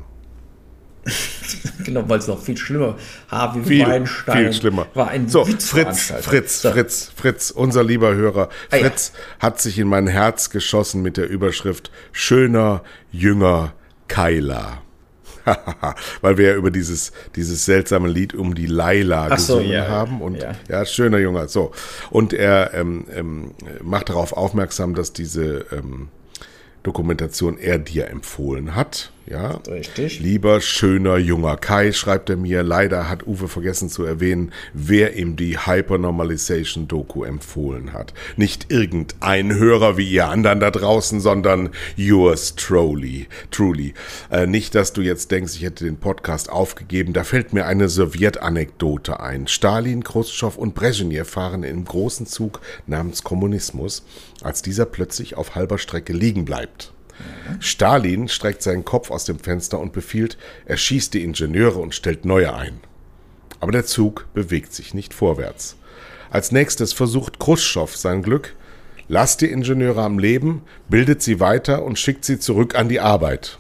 genau, 1.85 2.09
weil 2.09 2.19
es 2.19 2.27
noch 2.27 2.41
viel 2.43 2.57
schlimmer 2.57 2.97
Harvey 3.29 3.65
viel, 3.65 3.87
Weinstein 3.87 4.45
viel 4.45 4.53
schlimmer. 4.53 4.87
war 4.95 5.09
ein 5.09 5.29
so, 5.29 5.45
Fritz, 5.45 5.69
Fritz, 6.23 6.63
so. 6.63 6.71
Fritz, 6.71 7.11
Fritz, 7.15 7.51
unser 7.51 7.85
lieber 7.85 8.15
Hörer. 8.15 8.49
Fritz 8.71 9.13
ah, 9.15 9.19
ja. 9.19 9.43
hat 9.47 9.61
sich 9.61 9.79
in 9.79 9.89
mein 9.89 10.07
Herz 10.07 10.51
geschossen 10.51 11.03
mit 11.03 11.17
der 11.17 11.29
Überschrift 11.29 11.91
Schöner, 12.13 12.83
jünger 13.11 13.75
Keiler. 14.09 14.83
weil 16.21 16.39
wir 16.39 16.49
ja 16.49 16.55
über 16.55 16.71
dieses, 16.71 17.13
dieses 17.37 17.65
seltsame 17.65 18.09
Lied 18.09 18.35
um 18.35 18.55
die 18.55 18.67
Laila 18.67 19.29
gesungen 19.29 19.67
so, 19.67 19.73
ja, 19.73 19.89
haben. 19.89 20.21
Und 20.21 20.43
ja. 20.43 20.55
ja. 20.69 20.85
schöner 20.85 21.19
Junger. 21.19 21.49
So. 21.49 21.73
Und 22.11 22.33
er 22.33 22.75
ähm, 22.75 23.07
ähm, 23.15 23.55
macht 23.83 24.11
darauf 24.11 24.33
aufmerksam, 24.33 24.95
dass 24.95 25.13
diese 25.13 25.67
ähm, 25.73 26.09
Dokumentation 26.83 27.59
er 27.59 27.79
dir 27.79 28.09
empfohlen 28.09 28.75
hat. 28.75 29.13
Ja, 29.31 29.61
richtig. 29.69 30.21
Lieber 30.21 30.63
schöner 30.63 31.19
junger 31.19 31.59
Kai, 31.59 31.93
schreibt 31.93 32.31
er 32.31 32.37
mir. 32.37 32.63
Leider 32.63 33.11
hat 33.11 33.27
Uwe 33.27 33.49
vergessen 33.49 33.91
zu 33.91 34.05
erwähnen, 34.05 34.53
wer 34.73 35.17
ihm 35.17 35.37
die 35.37 35.59
Hypernormalization 35.59 36.89
Doku 36.89 37.25
empfohlen 37.25 37.93
hat. 37.93 38.15
Nicht 38.37 38.73
irgendein 38.73 39.55
Hörer 39.55 39.99
wie 39.99 40.09
ihr 40.11 40.29
anderen 40.29 40.61
da 40.61 40.71
draußen, 40.71 41.21
sondern 41.21 41.71
yours 41.95 42.55
truly. 42.55 43.27
truly. 43.51 43.93
Äh, 44.31 44.47
nicht, 44.47 44.75
dass 44.75 44.95
du 44.95 45.03
jetzt 45.03 45.31
denkst, 45.31 45.57
ich 45.57 45.63
hätte 45.63 45.85
den 45.85 45.99
Podcast 45.99 46.51
aufgegeben. 46.51 47.13
Da 47.13 47.23
fällt 47.23 47.53
mir 47.53 47.67
eine 47.67 47.91
Sowjetanekdote 47.91 49.21
ein. 49.21 49.47
Stalin, 49.47 50.05
Khrushchev 50.05 50.59
und 50.59 50.75
Brezhnev 50.75 51.29
fahren 51.29 51.65
im 51.65 51.85
großen 51.85 52.25
Zug 52.25 52.61
namens 52.87 53.25
Kommunismus, 53.25 54.05
als 54.43 54.63
dieser 54.63 54.87
plötzlich 54.87 55.37
auf 55.37 55.55
halber 55.55 55.77
Strecke 55.77 56.15
liegen 56.15 56.47
bleibt. 56.47 56.93
Stalin 57.61 58.29
streckt 58.29 58.63
seinen 58.63 58.85
Kopf 58.85 59.11
aus 59.11 59.25
dem 59.25 59.39
Fenster 59.39 59.79
und 59.79 59.93
befiehlt, 59.93 60.39
er 60.67 60.77
schießt 60.77 61.15
die 61.15 61.25
Ingenieure 61.25 61.79
und 61.79 61.95
stellt 61.95 62.25
neue 62.25 62.55
ein. 62.55 62.81
Aber 63.61 63.73
der 63.73 63.85
Zug 63.85 64.27
bewegt 64.35 64.73
sich 64.73 64.95
nicht 64.95 65.15
vorwärts. 65.15 65.77
Als 66.31 66.53
nächstes 66.53 66.93
versucht 66.93 67.39
Khrushchev 67.39 67.97
sein 67.97 68.23
Glück, 68.23 68.55
lasst 69.09 69.41
die 69.41 69.51
Ingenieure 69.51 70.03
am 70.03 70.19
Leben, 70.19 70.63
bildet 70.89 71.23
sie 71.23 71.41
weiter 71.41 71.83
und 71.83 71.99
schickt 71.99 72.25
sie 72.25 72.39
zurück 72.39 72.75
an 72.75 72.89
die 72.89 73.01
Arbeit. 73.01 73.59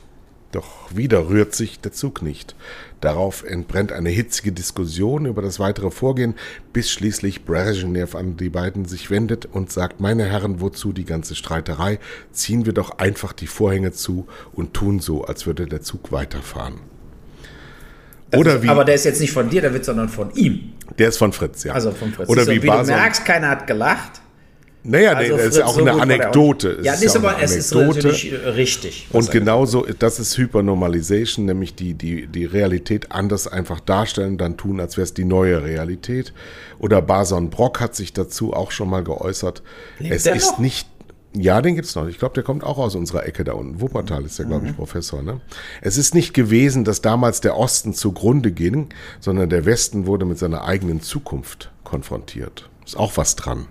Doch 0.52 0.94
wieder 0.94 1.28
rührt 1.28 1.54
sich 1.54 1.78
der 1.80 1.92
Zug 1.92 2.22
nicht. 2.22 2.54
Darauf 3.02 3.44
entbrennt 3.44 3.92
eine 3.92 4.08
hitzige 4.08 4.50
Diskussion 4.50 5.26
über 5.26 5.42
das 5.42 5.60
weitere 5.60 5.90
Vorgehen, 5.90 6.34
bis 6.72 6.90
schließlich 6.90 7.44
Brezhnev 7.44 8.16
an 8.16 8.36
die 8.38 8.48
beiden 8.48 8.86
sich 8.86 9.10
wendet 9.10 9.46
und 9.46 9.70
sagt, 9.70 10.00
meine 10.00 10.24
Herren, 10.24 10.60
wozu 10.60 10.92
die 10.92 11.04
ganze 11.04 11.34
Streiterei? 11.34 11.98
Ziehen 12.32 12.64
wir 12.64 12.72
doch 12.72 12.98
einfach 12.98 13.34
die 13.34 13.46
Vorhänge 13.46 13.92
zu 13.92 14.26
und 14.52 14.72
tun 14.72 15.00
so, 15.00 15.24
als 15.24 15.46
würde 15.46 15.66
der 15.66 15.82
Zug 15.82 16.12
weiterfahren. 16.12 16.80
Oder 18.34 18.56
ist, 18.56 18.62
wie, 18.62 18.68
aber 18.68 18.84
der 18.84 18.94
ist 18.94 19.04
jetzt 19.04 19.20
nicht 19.20 19.32
von 19.32 19.48
dir, 19.50 19.60
der 19.60 19.72
wird, 19.72 19.84
sondern 19.84 20.08
von 20.08 20.32
ihm. 20.34 20.72
Der 20.98 21.08
ist 21.08 21.18
von 21.18 21.32
Fritz, 21.32 21.64
ja. 21.64 21.74
Also 21.74 21.92
von 21.92 22.12
Fritz. 22.12 22.28
Oder 22.28 22.46
wie, 22.46 22.62
wie 22.62 22.66
du 22.66 22.84
merkst, 22.84 23.24
keiner 23.24 23.50
hat 23.50 23.66
gelacht. 23.66 24.20
Naja, 24.84 25.12
also 25.12 25.36
das 25.36 25.46
ist 25.46 25.62
auch 25.62 25.74
so 25.74 25.80
eine 25.80 26.00
Anekdote. 26.00 26.78
Ja, 26.82 26.94
ist 26.94 27.02
ist 27.02 27.16
aber 27.16 27.42
es 27.42 27.54
ist 27.54 27.74
natürlich 27.74 28.32
richtig. 28.32 29.08
Und 29.12 29.30
genauso, 29.30 29.86
das 29.98 30.18
ist 30.20 30.38
Hypernormalisation, 30.38 31.46
nämlich 31.46 31.74
die, 31.74 31.94
die, 31.94 32.26
die 32.26 32.44
Realität 32.44 33.12
anders 33.12 33.48
einfach 33.48 33.80
darstellen, 33.80 34.38
dann 34.38 34.56
tun, 34.56 34.80
als 34.80 34.96
wäre 34.96 35.04
es 35.04 35.14
die 35.14 35.24
neue 35.24 35.62
Realität. 35.62 36.32
Oder 36.78 37.02
Bason 37.02 37.50
Brock 37.50 37.80
hat 37.80 37.96
sich 37.96 38.12
dazu 38.12 38.54
auch 38.54 38.70
schon 38.70 38.88
mal 38.88 39.02
geäußert. 39.02 39.62
Lebt 39.98 40.14
es 40.14 40.26
ist 40.26 40.52
noch? 40.52 40.58
nicht 40.58 40.86
ja, 41.34 41.60
den 41.60 41.74
gibt's 41.74 41.94
noch. 41.94 42.08
Ich 42.08 42.18
glaube, 42.18 42.34
der 42.34 42.42
kommt 42.42 42.64
auch 42.64 42.78
aus 42.78 42.94
unserer 42.94 43.26
Ecke 43.26 43.44
da 43.44 43.52
unten. 43.52 43.80
Wuppertal 43.80 44.24
ist 44.24 44.38
der, 44.38 44.46
glaube 44.46 44.66
ich, 44.66 44.72
mhm. 44.72 44.76
Professor. 44.76 45.22
Ne? 45.22 45.40
Es 45.82 45.98
ist 45.98 46.14
nicht 46.14 46.32
gewesen, 46.32 46.84
dass 46.84 47.02
damals 47.02 47.40
der 47.42 47.56
Osten 47.56 47.92
zugrunde 47.92 48.50
ging, 48.50 48.88
sondern 49.20 49.50
der 49.50 49.66
Westen 49.66 50.06
wurde 50.06 50.24
mit 50.24 50.38
seiner 50.38 50.64
eigenen 50.64 51.02
Zukunft 51.02 51.70
konfrontiert. 51.84 52.68
Ist 52.84 52.96
auch 52.96 53.16
was 53.16 53.36
dran. 53.36 53.66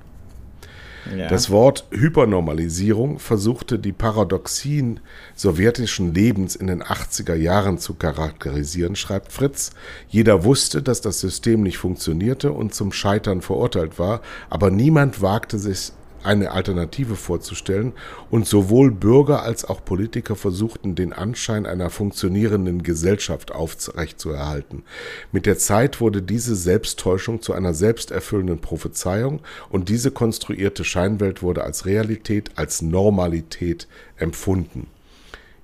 Das 1.30 1.50
Wort 1.50 1.86
Hypernormalisierung 1.92 3.20
versuchte 3.20 3.80
die 3.80 3.92
Paradoxien 3.92 5.00
sowjetischen 5.36 6.14
Lebens 6.14 6.56
in 6.56 6.68
den 6.68 6.84
80er 6.84 7.36
Jahren 7.36 7.78
zu 7.78 7.94
charakterisieren, 7.94 8.96
schreibt 8.96 9.32
Fritz. 9.32 9.72
Jeder 10.10 10.44
wusste, 10.44 10.82
dass 10.82 11.02
das 11.02 11.20
System 11.20 11.64
nicht 11.64 11.78
funktionierte 11.78 12.52
und 12.52 12.74
zum 12.74 12.92
Scheitern 12.92 13.42
verurteilt 13.42 14.00
war, 14.00 14.22
aber 14.50 14.72
niemand 14.72 15.22
wagte 15.22 15.58
sich 15.60 15.92
eine 16.28 16.52
Alternative 16.52 17.16
vorzustellen, 17.16 17.94
und 18.30 18.46
sowohl 18.46 18.92
Bürger 18.92 19.42
als 19.42 19.66
auch 19.66 19.84
Politiker 19.84 20.36
versuchten 20.36 20.94
den 20.94 21.14
Anschein 21.14 21.66
einer 21.66 21.90
funktionierenden 21.90 22.84
Gesellschaft 22.84 23.52
aufrechtzuerhalten. 23.52 24.84
Mit 25.32 25.46
der 25.46 25.58
Zeit 25.58 26.02
wurde 26.02 26.22
diese 26.22 26.56
Selbsttäuschung 26.56 27.42
zu 27.42 27.54
einer 27.54 27.74
selbsterfüllenden 27.74 28.60
Prophezeiung, 28.60 29.40
und 29.70 29.90
diese 29.90 30.12
konstruierte 30.12 30.84
Scheinwelt 30.84 31.42
wurde 31.42 31.64
als 31.64 31.86
Realität, 31.86 32.52
als 32.56 32.82
Normalität 32.82 33.88
empfunden. 34.18 34.88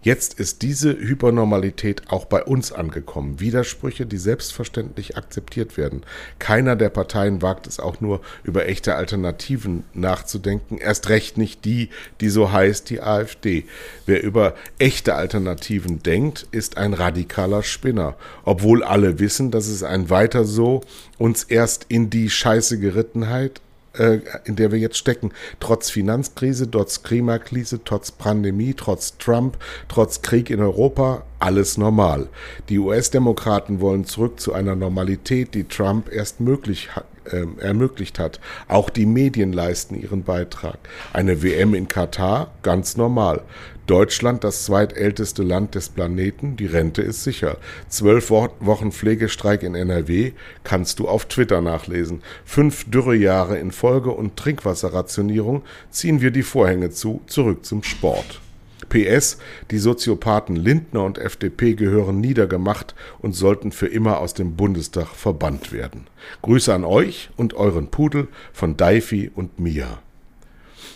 Jetzt 0.04 0.38
ist 0.38 0.62
diese 0.64 0.98
Hypernormalität 0.98 2.10
auch 2.10 2.26
bei 2.26 2.44
uns 2.44 2.74
angekommen. 2.74 3.40
Widersprüche, 3.40 4.06
die 4.06 4.18
selbstverständlich 4.18 5.16
akzeptiert 5.16 5.78
werden. 5.78 6.02
Keiner 6.40 6.76
der 6.76 6.90
Parteien 6.90 7.42
wagt 7.42 7.68
es 7.68 7.80
auch 7.80 8.02
nur, 8.02 8.20
über 8.44 8.68
echte 8.68 8.96
Alternativen 8.96 9.86
nachzudenken. 9.94 10.78
Erst 10.78 11.08
recht 11.08 11.38
nicht 11.38 11.64
die, 11.64 11.90
die 12.20 12.30
so 12.30 12.52
heißt, 12.52 12.90
die 12.90 13.02
AfD. 13.02 13.64
Wer 14.06 14.22
über 14.24 14.56
echte 14.78 15.16
Alternativen 15.16 16.04
denkt, 16.04 16.48
ist 16.52 16.76
ein 16.76 16.94
radikaler 16.94 17.64
Spinner. 17.64 18.18
Obwohl 18.44 18.84
alle 18.84 19.20
wissen, 19.20 19.52
dass 19.52 19.68
es 19.68 19.84
ein 19.84 20.10
weiter 20.10 20.44
so 20.44 20.82
uns 21.18 21.44
erst 21.44 21.86
in 21.88 22.10
die 22.10 22.30
Scheiße 22.30 22.78
gerittenheit 22.78 23.62
äh, 23.98 24.20
in 24.46 24.56
der 24.56 24.72
wir 24.72 24.80
jetzt 24.80 24.98
stecken, 24.98 25.32
trotz 25.60 25.90
Finanzkrise, 25.90 26.70
trotz 26.70 27.04
Klimakrise, 27.04 27.84
trotz 27.84 28.12
Pandemie, 28.12 28.74
trotz 28.74 29.18
Trump, 29.18 29.58
trotz 29.88 30.22
Krieg 30.22 30.50
in 30.50 30.60
Europa, 30.60 31.24
alles 31.40 31.78
normal. 31.78 32.30
Die 32.70 32.80
US-Demokraten 32.80 33.82
wollen 33.82 34.06
zurück 34.06 34.40
zu 34.40 34.54
einer 34.54 34.76
Normalität, 34.76 35.54
die 35.54 35.66
Trump 35.66 36.12
erst 36.12 36.40
möglich 36.40 36.96
hat, 36.96 37.06
äh, 37.26 37.46
ermöglicht 37.60 38.20
hat. 38.20 38.40
Auch 38.68 38.90
die 38.90 39.06
Medien 39.06 39.54
leisten 39.54 39.96
ihren 39.96 40.24
Beitrag. 40.24 40.80
Eine 41.12 41.44
WM 41.44 41.74
in 41.74 41.88
Katar, 41.88 42.52
ganz 42.64 42.98
normal. 42.98 43.42
Deutschland, 43.88 44.44
das 44.44 44.64
zweitälteste 44.64 45.44
Land 45.44 45.76
des 45.76 45.90
Planeten, 45.90 46.56
die 46.56 46.66
Rente 46.66 47.02
ist 47.02 47.24
sicher. 47.24 47.58
Zwölf 47.90 48.30
Wochen 48.30 48.92
Pflegestreik 48.92 49.62
in 49.62 49.76
NRW 49.76 50.32
kannst 50.64 51.00
du 51.00 51.08
auf 51.10 51.26
Twitter 51.26 51.62
nachlesen. 51.62 52.22
Fünf 52.46 52.90
Dürrejahre 52.90 53.58
in 53.58 53.72
Folge 53.72 54.12
und 54.12 54.38
Trinkwasserrationierung 54.38 55.64
ziehen 55.92 56.22
wir 56.22 56.32
die 56.32 56.44
Vorhänge 56.44 56.92
zu, 56.92 57.22
zurück 57.28 57.66
zum 57.66 57.84
Sport. 57.84 58.40
PS, 58.88 59.38
die 59.72 59.80
Soziopathen 59.80 60.56
Lindner 60.56 61.04
und 61.04 61.18
FDP 61.18 61.74
gehören 61.74 62.22
niedergemacht 62.22 62.96
und 63.20 63.36
sollten 63.36 63.72
für 63.72 63.88
immer 63.88 64.20
aus 64.20 64.34
dem 64.34 64.56
Bundestag 64.56 65.08
verbannt 65.08 65.72
werden. 65.72 66.08
Grüße 66.42 66.74
an 66.74 66.86
euch 66.86 67.32
und 67.36 67.54
euren 67.54 67.88
Pudel 67.88 68.28
von 68.54 68.78
Daifi 68.78 69.32
und 69.34 69.60
Mia. 69.60 70.00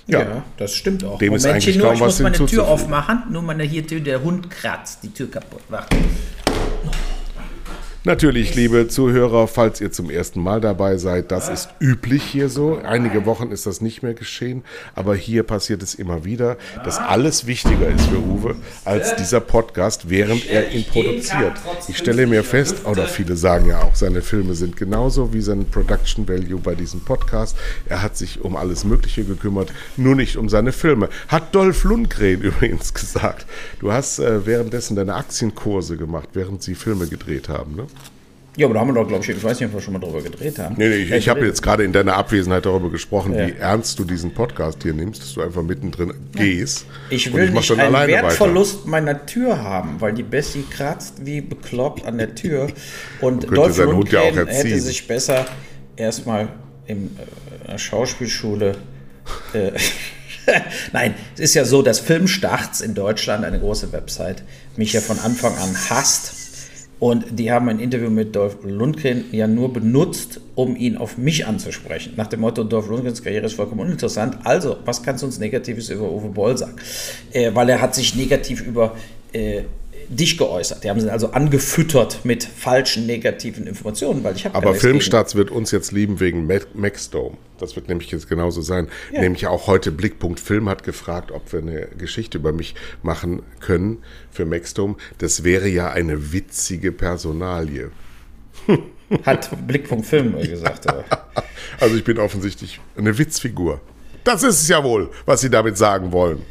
Ja, 0.07 0.21
ja, 0.21 0.43
das 0.55 0.73
stimmt 0.73 1.03
auch. 1.03 1.19
Dem 1.19 1.33
Momentchen 1.33 1.49
ist 1.49 1.55
eigentlich 1.55 1.77
nur, 1.77 1.85
kaum 1.87 1.95
ich 1.95 2.01
was 2.01 2.19
muss 2.19 2.19
meine 2.21 2.45
Tür 2.45 2.67
aufmachen, 2.67 3.23
nur 3.29 3.41
meine 3.41 3.63
hier 3.63 3.83
der 3.83 4.23
Hund 4.23 4.49
kratzt 4.49 5.03
die 5.03 5.13
Tür 5.13 5.29
kaputt. 5.29 5.61
Warte. 5.69 5.97
Natürlich, 8.07 8.55
liebe 8.55 8.87
Zuhörer, 8.87 9.49
falls 9.49 9.81
ihr 9.81 9.91
zum 9.91 10.09
ersten 10.09 10.41
Mal 10.41 10.61
dabei 10.61 10.95
seid, 10.95 11.29
das 11.29 11.49
ist 11.49 11.67
üblich 11.81 12.23
hier 12.23 12.47
so. 12.47 12.79
Einige 12.81 13.25
Wochen 13.25 13.51
ist 13.51 13.65
das 13.65 13.81
nicht 13.81 14.01
mehr 14.01 14.13
geschehen, 14.13 14.63
aber 14.95 15.13
hier 15.13 15.43
passiert 15.43 15.83
es 15.83 15.93
immer 15.93 16.23
wieder, 16.23 16.55
dass 16.85 16.99
alles 16.99 17.47
wichtiger 17.47 17.89
ist 17.89 18.05
für 18.05 18.19
Uwe 18.19 18.55
als 18.85 19.17
dieser 19.17 19.41
Podcast, 19.41 20.09
während 20.09 20.49
er 20.49 20.71
ihn 20.71 20.85
produziert. 20.85 21.51
Ich 21.89 21.97
stelle 21.97 22.27
mir 22.27 22.45
fest, 22.45 22.85
oder 22.85 23.07
viele 23.07 23.35
sagen 23.35 23.67
ja 23.67 23.81
auch, 23.81 23.95
seine 23.95 24.21
Filme 24.21 24.55
sind 24.55 24.77
genauso 24.77 25.33
wie 25.33 25.41
sein 25.41 25.65
Production 25.69 26.29
Value 26.29 26.61
bei 26.61 26.75
diesem 26.75 27.01
Podcast. 27.01 27.57
Er 27.89 28.01
hat 28.01 28.15
sich 28.15 28.39
um 28.39 28.55
alles 28.55 28.85
Mögliche 28.85 29.25
gekümmert, 29.25 29.73
nur 29.97 30.15
nicht 30.15 30.37
um 30.37 30.47
seine 30.47 30.71
Filme. 30.71 31.09
Hat 31.27 31.53
Dolph 31.53 31.83
Lundgren 31.83 32.39
übrigens 32.41 32.93
gesagt. 32.93 33.45
Du 33.81 33.91
hast 33.91 34.19
äh, 34.19 34.45
währenddessen 34.45 34.95
deine 34.95 35.15
Aktienkurse 35.15 35.97
gemacht, 35.97 36.29
während 36.31 36.63
sie 36.63 36.73
Filme 36.73 37.07
gedreht 37.07 37.49
haben, 37.49 37.75
ne? 37.75 37.87
Ja, 38.57 38.65
aber 38.65 38.73
da 38.73 38.79
haben 38.79 38.87
wir 38.87 38.95
doch, 38.95 39.07
glaube 39.07 39.23
ich, 39.23 39.29
ich 39.29 39.43
weiß 39.43 39.59
nicht, 39.59 39.69
ob 39.69 39.75
wir 39.75 39.81
schon 39.81 39.93
mal 39.93 39.99
drüber 39.99 40.19
gedreht 40.19 40.57
haben. 40.57 40.75
Nee, 40.79 40.89
nee, 40.89 40.95
ich, 40.95 41.11
ich 41.11 41.29
habe 41.29 41.45
jetzt 41.45 41.61
gerade 41.61 41.83
in 41.83 41.93
deiner 41.93 42.15
Abwesenheit 42.15 42.65
darüber 42.65 42.89
gesprochen, 42.89 43.35
ja. 43.35 43.47
wie 43.47 43.51
ernst 43.51 43.99
du 43.99 44.03
diesen 44.03 44.33
Podcast 44.33 44.81
hier 44.81 44.93
nimmst, 44.93 45.21
dass 45.21 45.33
du 45.35 45.43
einfach 45.43 45.61
mittendrin 45.61 46.11
gehst. 46.33 46.87
Ich 47.11 47.31
will 47.31 47.45
ich 47.45 47.51
nicht 47.51 47.71
einen 47.71 47.93
Wertverlust 47.93 48.79
weiter. 48.79 48.89
meiner 48.89 49.25
Tür 49.27 49.61
haben, 49.61 50.01
weil 50.01 50.13
die 50.13 50.23
Bessie 50.23 50.65
kratzt 50.67 51.23
wie 51.23 51.39
bekloppt 51.39 52.07
an 52.07 52.17
der 52.17 52.33
Tür. 52.33 52.67
Und 53.21 53.55
Dolph 53.55 53.77
Lundgren 53.77 54.35
ja 54.35 54.45
hätte 54.47 54.79
sich 54.79 55.05
besser 55.05 55.45
erstmal 55.95 56.47
in 56.87 57.05
äh, 57.05 57.69
der 57.69 57.77
Schauspielschule 57.77 58.75
äh, 59.53 59.71
Nein, 60.93 61.13
es 61.35 61.41
ist 61.41 61.53
ja 61.55 61.65
so, 61.65 61.81
dass 61.81 61.99
Filmstarts 61.99 62.81
in 62.81 62.95
Deutschland, 62.95 63.43
eine 63.45 63.59
große 63.59 63.91
Website, 63.91 64.43
mich 64.77 64.93
ja 64.93 65.01
von 65.01 65.19
Anfang 65.19 65.55
an 65.57 65.75
hasst 65.89 66.46
und 66.99 67.25
die 67.37 67.51
haben 67.51 67.69
ein 67.69 67.79
Interview 67.79 68.09
mit 68.09 68.35
Dolph 68.35 68.57
Lundgren 68.63 69.25
ja 69.31 69.47
nur 69.47 69.71
benutzt, 69.71 70.41
um 70.55 70.75
ihn 70.75 70.97
auf 70.97 71.17
mich 71.17 71.45
anzusprechen. 71.45 72.13
Nach 72.17 72.27
dem 72.27 72.39
Motto, 72.39 72.63
Dolph 72.63 72.89
Lundgrens 72.89 73.21
Karriere 73.21 73.45
ist 73.45 73.53
vollkommen 73.53 73.81
uninteressant. 73.81 74.37
Also, 74.43 74.77
was 74.83 75.03
kannst 75.03 75.21
du 75.21 75.27
uns 75.27 75.37
Negatives 75.37 75.89
über 75.89 76.11
Uwe 76.11 76.29
Boll 76.29 76.57
sagen? 76.57 76.75
Äh, 77.31 77.51
weil 77.53 77.69
er 77.69 77.81
hat 77.81 77.93
sich 77.93 78.15
negativ 78.15 78.65
über 78.65 78.95
äh, 79.31 79.61
dich 80.09 80.37
geäußert. 80.37 80.83
Die 80.83 80.89
haben 80.89 80.99
sie 80.99 81.11
also 81.11 81.31
angefüttert 81.31 82.23
mit 82.23 82.43
falschen 82.43 83.05
negativen 83.05 83.67
Informationen, 83.67 84.23
weil 84.23 84.35
ich 84.35 84.45
habe 84.45 84.55
Aber 84.55 84.73
Filmstarts 84.73 85.35
wird 85.35 85.51
uns 85.51 85.71
jetzt 85.71 85.91
lieben 85.91 86.19
wegen 86.19 86.47
Maxdome. 86.73 87.37
Das 87.59 87.75
wird 87.75 87.87
nämlich 87.87 88.11
jetzt 88.11 88.29
genauso 88.29 88.61
sein. 88.61 88.87
Ja. 89.11 89.21
Nämlich 89.21 89.47
auch 89.47 89.67
heute 89.67 89.91
Blickpunkt 89.91 90.39
Film 90.39 90.69
hat 90.69 90.83
gefragt, 90.83 91.31
ob 91.31 91.51
wir 91.51 91.59
eine 91.59 91.87
Geschichte 91.97 92.37
über 92.37 92.51
mich 92.51 92.75
machen 93.01 93.41
können 93.59 93.99
für 94.31 94.45
Maxdome. 94.45 94.95
Das 95.17 95.43
wäre 95.43 95.67
ja 95.67 95.89
eine 95.89 96.31
witzige 96.31 96.91
Personalie. 96.91 97.91
Hat 99.23 99.49
Blickpunkt 99.65 100.05
Film 100.05 100.37
gesagt. 100.37 100.85
Ja. 100.85 101.03
Also 101.79 101.95
ich 101.95 102.03
bin 102.03 102.17
offensichtlich 102.17 102.79
eine 102.97 103.17
Witzfigur. 103.17 103.79
Das 104.23 104.43
ist 104.43 104.61
es 104.61 104.67
ja 104.67 104.83
wohl, 104.83 105.09
was 105.25 105.39
Sie 105.41 105.49
damit 105.49 105.77
sagen 105.77 106.11
wollen. 106.11 106.41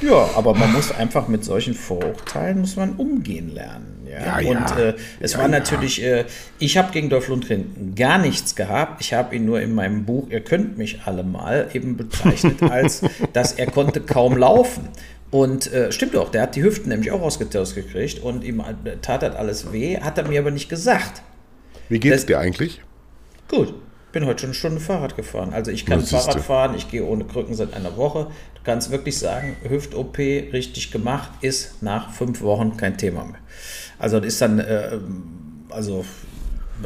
Ja, 0.00 0.30
aber 0.34 0.54
man 0.54 0.72
muss 0.72 0.92
einfach 0.92 1.28
mit 1.28 1.44
solchen 1.44 1.74
Vorurteilen 1.74 2.60
muss 2.60 2.76
man 2.76 2.94
umgehen 2.96 3.52
lernen. 3.52 4.06
Ja, 4.08 4.40
ja 4.40 4.50
und 4.50 4.78
äh, 4.78 4.94
es 5.20 5.34
ja, 5.34 5.38
war 5.38 5.48
natürlich, 5.48 6.02
äh, 6.02 6.24
ich 6.58 6.78
habe 6.78 6.90
gegen 6.92 7.10
Dolph 7.10 7.28
Lundgren 7.28 7.94
gar 7.94 8.18
nichts 8.18 8.56
gehabt. 8.56 9.00
Ich 9.02 9.12
habe 9.12 9.36
ihn 9.36 9.44
nur 9.44 9.60
in 9.60 9.74
meinem 9.74 10.04
Buch, 10.06 10.28
ihr 10.30 10.40
könnt 10.40 10.78
mich 10.78 11.00
alle 11.04 11.22
mal, 11.22 11.68
eben 11.74 11.96
bezeichnet 11.96 12.62
als, 12.70 13.02
dass 13.32 13.52
er 13.52 13.66
konnte 13.66 14.00
kaum 14.00 14.36
laufen. 14.36 14.88
Und 15.30 15.72
äh, 15.72 15.92
stimmt 15.92 16.14
doch, 16.14 16.30
der 16.30 16.42
hat 16.42 16.56
die 16.56 16.62
Hüften 16.62 16.88
nämlich 16.88 17.12
auch 17.12 17.20
ausgetauscht 17.20 17.74
gekriegt 17.74 18.20
und 18.20 18.42
ihm 18.42 18.60
äh, 18.60 18.96
tat 19.02 19.22
das 19.22 19.36
alles 19.36 19.72
weh, 19.72 19.98
hat 19.98 20.18
er 20.18 20.26
mir 20.26 20.40
aber 20.40 20.50
nicht 20.50 20.68
gesagt. 20.68 21.22
Wie 21.88 22.00
geht's 22.00 22.16
das, 22.16 22.26
dir 22.26 22.38
eigentlich? 22.38 22.80
Gut 23.48 23.74
bin 24.12 24.26
heute 24.26 24.40
schon 24.40 24.48
eine 24.48 24.54
Stunde 24.54 24.80
Fahrrad 24.80 25.16
gefahren. 25.16 25.52
Also 25.52 25.70
ich 25.70 25.86
kann 25.86 26.00
Fahrrad 26.00 26.40
fahren, 26.40 26.74
ich 26.76 26.90
gehe 26.90 27.04
ohne 27.04 27.24
Krücken 27.24 27.54
seit 27.54 27.74
einer 27.74 27.96
Woche. 27.96 28.26
Du 28.54 28.60
kannst 28.64 28.90
wirklich 28.90 29.18
sagen, 29.18 29.56
Hüft-OP 29.68 30.18
richtig 30.18 30.90
gemacht 30.90 31.30
ist 31.40 31.82
nach 31.82 32.12
fünf 32.12 32.42
Wochen 32.42 32.76
kein 32.76 32.98
Thema 32.98 33.24
mehr. 33.24 33.40
Also 33.98 34.18
das 34.18 34.28
ist 34.28 34.42
dann, 34.42 34.58
äh, 34.58 34.98
also 35.70 36.04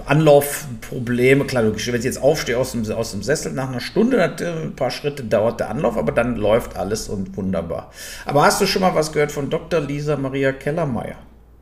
Anlaufprobleme, 0.06 1.44
klar, 1.44 1.64
wenn 1.64 1.74
ich 1.76 2.04
jetzt 2.04 2.20
aufstehe 2.20 2.58
aus 2.58 2.72
dem, 2.72 2.90
aus 2.92 3.12
dem 3.12 3.22
Sessel 3.22 3.52
nach 3.52 3.68
einer 3.68 3.80
Stunde, 3.80 4.18
äh, 4.18 4.64
ein 4.64 4.76
paar 4.76 4.90
Schritte 4.90 5.24
dauert 5.24 5.60
der 5.60 5.70
Anlauf, 5.70 5.96
aber 5.96 6.12
dann 6.12 6.36
läuft 6.36 6.76
alles 6.76 7.08
und 7.08 7.36
wunderbar. 7.36 7.90
Aber 8.26 8.44
hast 8.44 8.60
du 8.60 8.66
schon 8.66 8.82
mal 8.82 8.94
was 8.94 9.12
gehört 9.12 9.32
von 9.32 9.50
Dr. 9.50 9.80
Lisa 9.80 10.16
Maria 10.16 10.52
Kellermeier? 10.52 11.16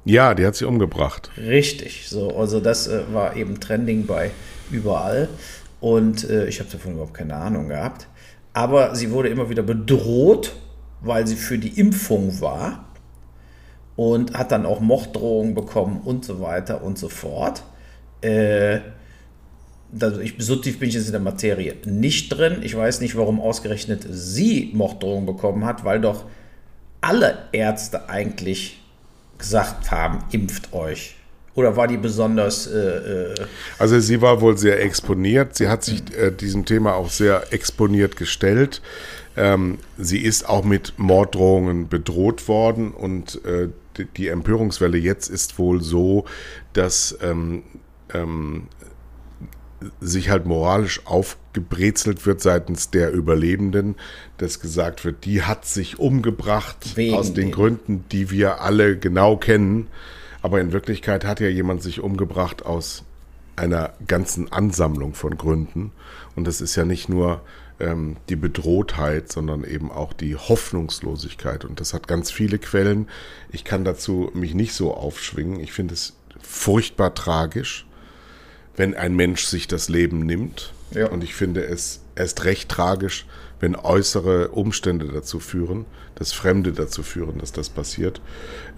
Ja, 0.04 0.34
die 0.34 0.44
hat 0.44 0.56
sie 0.56 0.64
umgebracht. 0.64 1.30
Richtig, 1.36 2.08
so, 2.08 2.36
also 2.36 2.58
das 2.60 2.88
äh, 2.88 3.02
war 3.12 3.36
eben 3.36 3.60
Trending 3.60 4.06
bei 4.06 4.30
überall. 4.70 5.28
Und 5.80 6.28
äh, 6.28 6.46
ich 6.46 6.60
habe 6.60 6.70
davon 6.70 6.92
überhaupt 6.92 7.14
keine 7.14 7.34
Ahnung 7.34 7.68
gehabt. 7.68 8.06
Aber 8.52 8.94
sie 8.94 9.10
wurde 9.10 9.28
immer 9.28 9.48
wieder 9.50 9.62
bedroht, 9.62 10.52
weil 11.00 11.26
sie 11.26 11.36
für 11.36 11.58
die 11.58 11.80
Impfung 11.80 12.40
war 12.40 12.84
und 13.96 14.34
hat 14.34 14.52
dann 14.52 14.66
auch 14.66 14.80
Morddrohungen 14.80 15.54
bekommen 15.54 16.00
und 16.04 16.24
so 16.24 16.40
weiter 16.40 16.82
und 16.82 16.98
so 16.98 17.08
fort. 17.08 17.62
Äh, 18.20 18.80
also 20.00 20.20
ich, 20.20 20.36
so 20.38 20.56
tief 20.56 20.78
bin 20.78 20.88
ich 20.88 20.94
jetzt 20.94 21.06
in 21.06 21.12
der 21.12 21.20
Materie 21.20 21.76
nicht 21.84 22.30
drin. 22.30 22.60
Ich 22.62 22.76
weiß 22.76 23.00
nicht, 23.00 23.16
warum 23.16 23.40
ausgerechnet 23.40 24.06
sie 24.08 24.70
Morddrohungen 24.74 25.26
bekommen 25.26 25.64
hat, 25.64 25.84
weil 25.84 26.00
doch 26.00 26.24
alle 27.00 27.48
Ärzte 27.52 28.08
eigentlich 28.08 28.80
gesagt 29.38 29.90
haben, 29.90 30.24
impft 30.30 30.72
euch. 30.72 31.16
Oder 31.55 31.76
war 31.76 31.86
die 31.86 31.98
besonders. 31.98 32.66
Äh, 32.66 32.78
äh 32.78 33.34
also, 33.78 34.00
sie 34.00 34.20
war 34.22 34.40
wohl 34.40 34.57
sehr 34.57 34.82
exponiert. 34.82 35.55
Sie 35.57 35.68
hat 35.68 35.84
sich 35.84 36.03
äh, 36.16 36.30
diesem 36.30 36.64
Thema 36.64 36.94
auch 36.94 37.11
sehr 37.11 37.53
exponiert 37.53 38.16
gestellt. 38.16 38.80
Ähm, 39.36 39.78
sie 39.98 40.18
ist 40.18 40.48
auch 40.48 40.64
mit 40.64 40.94
Morddrohungen 40.98 41.88
bedroht 41.88 42.48
worden 42.48 42.92
und 42.92 43.42
äh, 43.44 43.68
die, 43.96 44.05
die, 44.05 44.28
Empörungswelle 44.28 44.98
jetzt 44.98 45.28
ist 45.28 45.59
wohl 45.59 45.82
so, 45.82 46.24
dass 46.74 47.16
ähm, 47.22 47.62
ähm, 48.12 48.68
sich 50.00 50.30
halt 50.30 50.46
moralisch 50.46 51.07
aufgebrezelt 51.07 52.26
wird 52.26 52.40
seitens 52.40 52.90
der 52.90 53.12
Überlebenden, 53.12 53.96
dass 54.38 54.61
gesagt 54.61 55.05
wird, 55.05 55.24
die 55.24 55.42
hat 55.42 55.64
sich 55.64 55.98
umgebracht 55.98 56.96
Wegen 56.96 57.14
aus 57.14 57.32
den 57.32 57.50
Gründen, 57.50 58.05
die 58.12 58.30
wir 58.30 58.61
alle 58.61 58.98
genau 58.98 59.36
kennen. 59.36 59.88
Aber 60.43 60.61
in 60.61 60.72
Wirklichkeit 60.72 61.24
hat 61.24 61.40
ja 61.40 61.49
jemand 61.49 61.82
sich 61.82 62.01
umgebracht 62.01 62.66
aus 62.66 63.05
einer 63.57 63.93
ganzen 64.07 64.51
Ansammlung 64.53 65.14
von 65.14 65.36
Gründen. 65.36 65.93
Und 66.34 66.47
das 66.47 66.61
ist 66.61 66.74
ja 66.76 66.84
nicht 66.84 67.09
nur 67.09 67.43
ähm, 67.80 68.16
die 68.28 68.36
Bedrohtheit, 68.36 69.30
sondern 69.30 69.64
eben 69.64 69.90
auch 69.90 70.12
die 70.12 70.36
Hoffnungslosigkeit. 70.36 71.64
Und 71.64 71.80
das 71.80 71.95
hat 71.95 72.09
ganz 72.09 72.30
viele 72.30 72.59
Quellen. 72.59 73.09
Ich 73.51 73.64
kann 73.64 73.84
dazu 73.84 74.30
mich 74.34 74.55
nicht 74.55 74.74
so 74.74 74.95
aufschwingen. 74.95 75.61
Ich 75.61 75.72
finde 75.72 75.95
es 75.95 76.16
furchtbar 76.40 77.14
tragisch, 77.14 77.86
wenn 78.76 78.95
ein 78.95 79.14
Mensch 79.14 79.45
sich 79.45 79.68
das 79.68 79.88
Leben 79.88 80.20
nimmt. 80.20 80.72
Ja. 80.93 81.09
Und 81.09 81.22
ich 81.22 81.34
finde 81.34 81.64
es 81.64 82.01
erst 82.14 82.45
recht 82.45 82.68
tragisch, 82.68 83.26
wenn 83.61 83.76
äußere 83.76 84.49
Umstände 84.49 85.07
dazu 85.07 85.38
führen, 85.38 85.86
dass 86.23 86.33
Fremde 86.33 86.70
dazu 86.70 87.03
führen, 87.03 87.39
dass 87.39 87.51
das 87.51 87.68
passiert. 87.68 88.20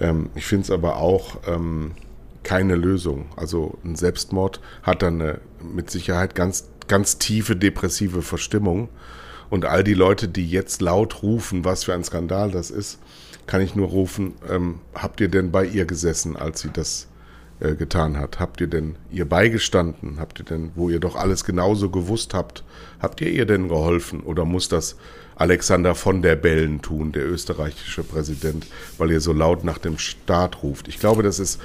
Ähm, 0.01 0.31
ich 0.35 0.47
finde 0.47 0.65
es 0.65 0.71
aber 0.71 0.97
auch 0.97 1.41
ähm, 1.47 1.93
keine 2.43 2.75
Lösung. 2.75 3.27
Also 3.37 3.77
ein 3.85 3.97
Selbstmord 3.97 4.61
hat 4.83 5.03
dann 5.03 5.21
eine, 5.21 5.41
mit 5.63 5.91
Sicherheit 5.91 6.35
ganz, 6.35 6.71
ganz 6.89 7.19
tiefe 7.19 7.55
depressive 7.55 8.23
Verstimmung. 8.23 8.89
Und 9.51 9.67
all 9.67 9.85
die 9.85 9.93
Leute, 9.93 10.27
die 10.27 10.49
jetzt 10.49 10.81
laut 10.81 11.23
rufen, 11.23 11.67
was 11.67 11.85
für 11.85 11.93
ein 11.93 12.03
Skandal 12.03 12.51
das 12.51 12.71
ist, 12.71 12.99
kann 13.47 13.61
ich 13.61 13.75
nur 13.75 13.89
rufen, 13.89 14.33
ähm, 14.49 14.81
habt 14.95 15.21
ihr 15.21 15.29
denn 15.29 15.53
bei 15.53 15.67
ihr 15.67 15.85
gesessen, 15.85 16.37
als 16.37 16.63
sie 16.63 16.71
das 16.73 17.09
äh, 17.61 17.75
getan 17.75 18.17
hat? 18.17 18.41
Habt 18.41 18.63
ihr 18.63 18.69
denn 18.69 18.97
ihr 19.11 19.29
beigestanden? 19.29 20.19
Habt 20.19 20.39
ihr 20.39 20.47
denn, 20.47 20.73
wo 20.77 20.89
ihr 20.89 20.99
doch 20.99 21.15
alles 21.15 21.45
genauso 21.45 21.91
gewusst 21.91 22.33
habt, 22.33 22.65
habt 23.01 23.21
ihr 23.21 23.29
ihr 23.29 23.45
denn 23.45 23.69
geholfen? 23.69 24.23
Oder 24.23 24.47
muss 24.47 24.71
das 24.71 24.97
Alexander 25.37 25.95
von 25.95 26.23
der 26.23 26.37
Bellen 26.37 26.83
tun, 26.83 27.13
der 27.13 27.27
österreichische 27.27 28.03
Präsident, 28.03 28.67
weil 28.99 29.11
ihr 29.11 29.21
so 29.21 29.33
laut 29.33 29.65
nach 29.65 29.79
dem 29.79 29.99
Staat 29.99 30.63
ruft? 30.63 30.89
Ich 30.89 30.99
glaube, 30.99 31.23
das 31.23 31.39
ist 31.39 31.61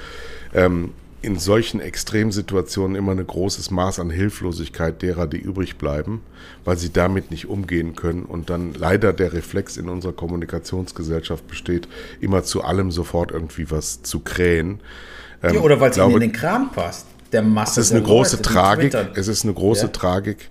ähm, 0.54 0.92
in 1.22 1.38
solchen 1.38 1.80
Extremsituationen 1.80 2.96
immer 2.96 3.12
ein 3.12 3.26
großes 3.26 3.70
Maß 3.70 3.98
an 3.98 4.10
Hilflosigkeit 4.10 5.02
derer, 5.02 5.26
die 5.26 5.36
übrig 5.36 5.76
bleiben, 5.76 6.22
weil 6.64 6.78
sie 6.78 6.92
damit 6.92 7.30
nicht 7.30 7.46
umgehen 7.46 7.94
können 7.94 8.24
und 8.24 8.48
dann 8.48 8.72
leider 8.72 9.12
der 9.12 9.32
Reflex 9.32 9.76
in 9.76 9.88
unserer 9.88 10.14
Kommunikationsgesellschaft 10.14 11.46
besteht, 11.46 11.88
immer 12.20 12.42
zu 12.42 12.62
allem 12.62 12.90
sofort 12.90 13.32
irgendwie 13.32 13.70
was 13.70 14.02
zu 14.02 14.20
krähen. 14.20 14.80
Ähm, 15.42 15.56
ja, 15.56 15.60
oder 15.60 15.78
weil 15.80 15.90
es 15.90 15.98
ihnen 15.98 16.12
in 16.12 16.20
den 16.20 16.32
Kram 16.32 16.72
passt. 16.72 17.06
Der 17.32 17.42
Masse. 17.42 17.80
Es 17.80 17.86
ist 17.88 17.92
eine 17.92 18.02
große 18.02 18.36
Leute, 18.36 18.48
Tragik. 18.48 18.96
Es 19.14 19.28
ist 19.28 19.44
eine 19.44 19.52
große 19.52 19.86
ja. 19.86 19.88
Tragik. 19.88 20.50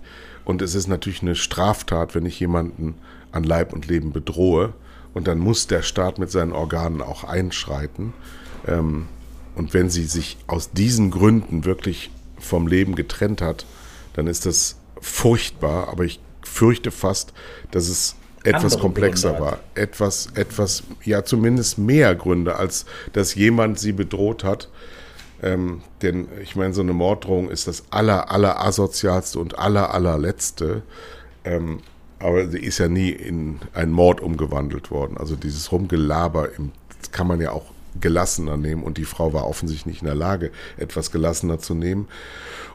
Und 0.50 0.62
es 0.62 0.74
ist 0.74 0.88
natürlich 0.88 1.22
eine 1.22 1.36
Straftat, 1.36 2.16
wenn 2.16 2.26
ich 2.26 2.40
jemanden 2.40 2.96
an 3.30 3.44
Leib 3.44 3.72
und 3.72 3.86
Leben 3.86 4.12
bedrohe. 4.12 4.72
Und 5.14 5.28
dann 5.28 5.38
muss 5.38 5.68
der 5.68 5.82
Staat 5.82 6.18
mit 6.18 6.28
seinen 6.32 6.50
Organen 6.50 7.02
auch 7.02 7.22
einschreiten. 7.22 8.12
Ähm, 8.66 9.06
und 9.54 9.74
wenn 9.74 9.90
sie 9.90 10.02
sich 10.06 10.38
aus 10.48 10.72
diesen 10.72 11.12
Gründen 11.12 11.64
wirklich 11.64 12.10
vom 12.36 12.66
Leben 12.66 12.96
getrennt 12.96 13.42
hat, 13.42 13.64
dann 14.14 14.26
ist 14.26 14.44
das 14.44 14.74
furchtbar. 15.00 15.86
Aber 15.86 16.02
ich 16.02 16.18
fürchte 16.42 16.90
fast, 16.90 17.32
dass 17.70 17.88
es 17.88 18.16
etwas 18.42 18.76
komplexer 18.76 19.38
war. 19.38 19.60
Etwas, 19.76 20.30
etwas, 20.34 20.82
ja, 21.04 21.24
zumindest 21.24 21.78
mehr 21.78 22.16
Gründe, 22.16 22.56
als 22.56 22.86
dass 23.12 23.36
jemand 23.36 23.78
sie 23.78 23.92
bedroht 23.92 24.42
hat. 24.42 24.68
Ähm, 25.42 25.82
denn 26.02 26.28
ich 26.42 26.56
meine, 26.56 26.74
so 26.74 26.82
eine 26.82 26.92
Morddrohung 26.92 27.50
ist 27.50 27.66
das 27.66 27.84
aller, 27.90 28.30
aller 28.30 28.62
asozialste 28.64 29.38
und 29.38 29.58
aller, 29.58 29.94
allerletzte. 29.94 30.82
Ähm, 31.44 31.80
aber 32.18 32.48
sie 32.48 32.58
ist 32.58 32.78
ja 32.78 32.88
nie 32.88 33.10
in 33.10 33.60
einen 33.72 33.92
Mord 33.92 34.20
umgewandelt 34.20 34.90
worden. 34.90 35.16
Also 35.16 35.36
dieses 35.36 35.72
Rumgelaber 35.72 36.54
im, 36.54 36.72
kann 37.12 37.26
man 37.26 37.40
ja 37.40 37.52
auch 37.52 37.64
gelassener 37.98 38.56
nehmen 38.56 38.84
und 38.84 38.98
die 38.98 39.04
Frau 39.04 39.32
war 39.32 39.46
offensichtlich 39.48 39.86
nicht 39.86 40.02
in 40.02 40.06
der 40.06 40.14
Lage, 40.14 40.52
etwas 40.76 41.10
gelassener 41.10 41.58
zu 41.58 41.74
nehmen. 41.74 42.08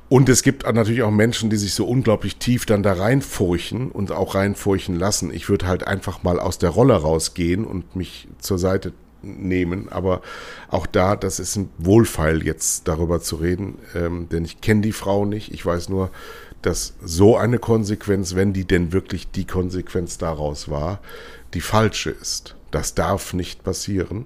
Und 0.08 0.30
es 0.30 0.44
gibt 0.44 0.72
natürlich 0.72 1.02
auch 1.04 1.12
Menschen, 1.12 1.50
die 1.50 1.58
sich 1.58 1.74
so 1.74 1.86
unglaublich 1.86 2.38
tief 2.38 2.66
dann 2.66 2.84
da 2.84 2.94
reinfurchen 2.94 3.90
und 3.92 4.12
auch 4.12 4.36
reinfurchen 4.36 5.00
lassen. 5.00 5.34
Ich 5.34 5.50
würde 5.50 5.68
halt 5.68 5.88
einfach 5.88 6.22
mal 6.22 6.40
aus 6.40 6.60
der 6.60 6.70
Rolle 6.70 6.96
rausgehen 6.96 7.66
und 7.66 7.96
mich 7.96 8.28
zur 8.40 8.60
Seite 8.60 8.94
nehmen. 9.26 9.90
Aber 9.90 10.22
auch 10.70 10.86
da, 10.86 11.16
das 11.16 11.40
ist 11.40 11.56
ein 11.56 11.70
Wohlfeil, 11.78 12.44
jetzt 12.44 12.88
darüber 12.88 13.22
zu 13.22 13.38
reden, 13.38 13.80
ähm, 13.96 14.30
denn 14.30 14.46
ich 14.46 14.62
kenne 14.62 14.82
die 14.82 14.92
Frau 14.92 15.26
nicht. 15.26 15.54
Ich 15.54 15.66
weiß 15.66 15.90
nur, 15.90 16.12
dass 16.62 16.94
so 17.04 17.38
eine 17.38 17.60
Konsequenz, 17.60 18.36
wenn 18.36 18.54
die 18.54 18.66
denn 18.66 18.92
wirklich 18.92 19.30
die 19.30 19.46
Konsequenz 19.46 20.18
daraus 20.18 20.70
war, 20.70 21.00
die 21.54 21.62
falsche 21.62 22.10
ist. 22.10 22.56
Das 22.72 22.96
darf 22.96 23.34
nicht 23.34 23.64
passieren. 23.64 24.26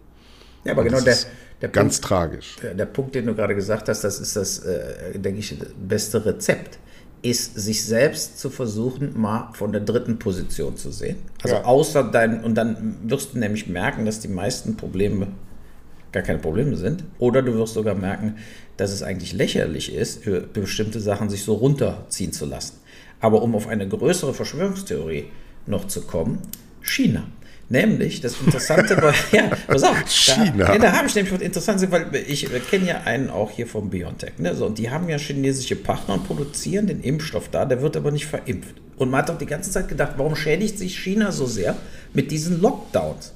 Ja, 0.64 0.72
aber 0.72 0.84
genau 0.84 1.02
der, 1.02 1.18
der 1.62 1.70
ganz 1.70 1.98
Punkt, 1.98 2.08
tragisch. 2.08 2.56
Der, 2.62 2.74
der, 2.74 2.86
Punkt, 2.86 3.16
den 3.16 3.26
du 3.26 3.36
gerade 3.36 3.56
gesagt 3.56 3.90
hast, 3.90 4.04
das 4.04 4.20
ist 4.20 4.36
das, 4.36 4.60
äh, 4.60 5.18
denke 5.20 5.40
ich, 5.40 5.58
beste 5.78 6.26
Rezept, 6.26 6.80
ist 7.22 7.56
sich 7.56 7.84
selbst 7.84 8.40
zu 8.40 8.50
versuchen, 8.50 9.20
mal 9.20 9.52
von 9.54 9.72
der 9.72 9.82
dritten 9.82 10.20
Position 10.20 10.78
zu 10.78 10.92
sehen. 10.92 11.18
Also 11.44 11.56
ja. 11.56 11.66
außer 11.66 12.04
dein, 12.04 12.44
und 12.44 12.56
dann 12.56 12.98
wirst 13.04 13.34
du 13.34 13.40
nämlich 13.40 13.68
merken, 13.68 14.06
dass 14.06 14.20
die 14.20 14.30
meisten 14.30 14.78
Probleme 14.78 15.28
gar 16.12 16.24
keine 16.24 16.40
Probleme 16.40 16.76
sind. 16.76 17.04
Oder 17.20 17.42
du 17.42 17.54
wirst 17.56 17.74
sogar 17.74 17.96
merken, 17.96 18.38
dass 18.78 18.92
es 18.92 19.04
eigentlich 19.04 19.34
lächerlich 19.34 19.94
ist, 19.94 20.24
für 20.24 20.42
bestimmte 20.42 21.00
Sachen 21.00 21.30
sich 21.30 21.44
so 21.44 21.54
runterziehen 21.56 22.32
zu 22.32 22.46
lassen. 22.46 22.78
Aber 23.20 23.42
um 23.42 23.56
auf 23.56 23.68
eine 23.68 23.88
größere 23.88 24.34
Verschwörungstheorie 24.34 25.26
noch 25.66 25.88
zu 25.88 26.02
kommen, 26.02 26.40
China. 26.82 27.24
Nämlich, 27.72 28.20
das 28.20 28.36
Interessante 28.44 29.00
war, 29.00 29.14
ja, 29.32 29.52
pass 29.68 29.84
auf, 29.84 30.04
China. 30.08 30.66
Da, 30.66 30.74
ja, 30.74 30.80
da 30.80 30.92
habe 30.94 31.08
ich 31.08 31.14
nämlich 31.14 31.34
was 31.34 31.42
Interessantes, 31.42 31.92
weil 31.92 32.08
ich 32.28 32.50
kenne 32.70 32.88
ja 32.88 33.02
einen 33.06 33.30
auch 33.30 33.52
hier 33.52 33.68
vom 33.68 33.92
BioNTech, 33.92 34.40
ne, 34.40 34.56
so, 34.56 34.66
und 34.66 34.80
die 34.80 34.90
haben 34.90 35.08
ja 35.08 35.18
chinesische 35.18 35.76
Partner 35.76 36.16
und 36.16 36.26
produzieren 36.26 36.88
den 36.88 37.02
Impfstoff 37.02 37.50
da, 37.50 37.66
der 37.66 37.82
wird 37.82 37.96
aber 37.96 38.10
nicht 38.10 38.26
verimpft. 38.26 38.76
Und 38.98 39.12
man 39.12 39.22
hat 39.22 39.30
doch 39.30 39.38
die 39.38 39.46
ganze 39.46 39.70
Zeit 39.70 39.88
gedacht, 39.88 40.14
warum 40.18 40.36
schädigt 40.36 40.80
sich 40.80 40.98
China 40.98 41.32
so 41.32 41.46
sehr 41.46 41.78
mit 42.14 42.32
diesen 42.32 42.60
Lockdowns? 42.60 43.34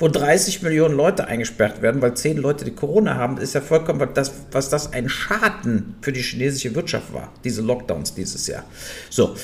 Wo 0.00 0.08
30 0.08 0.62
Millionen 0.62 0.96
Leute 0.96 1.26
eingesperrt 1.26 1.82
werden, 1.82 2.00
weil 2.00 2.14
10 2.14 2.38
Leute 2.38 2.64
die 2.64 2.70
Corona 2.70 3.16
haben, 3.16 3.36
ist 3.36 3.54
ja 3.54 3.60
vollkommen, 3.60 4.08
das, 4.14 4.32
was 4.50 4.70
das 4.70 4.92
ein 4.92 5.08
Schaden 5.08 5.96
für 6.00 6.12
die 6.12 6.22
chinesische 6.22 6.74
Wirtschaft 6.74 7.12
war, 7.12 7.32
diese 7.44 7.62
Lockdowns 7.62 8.14
dieses 8.14 8.46
Jahr. 8.46 8.64
So. 9.10 9.34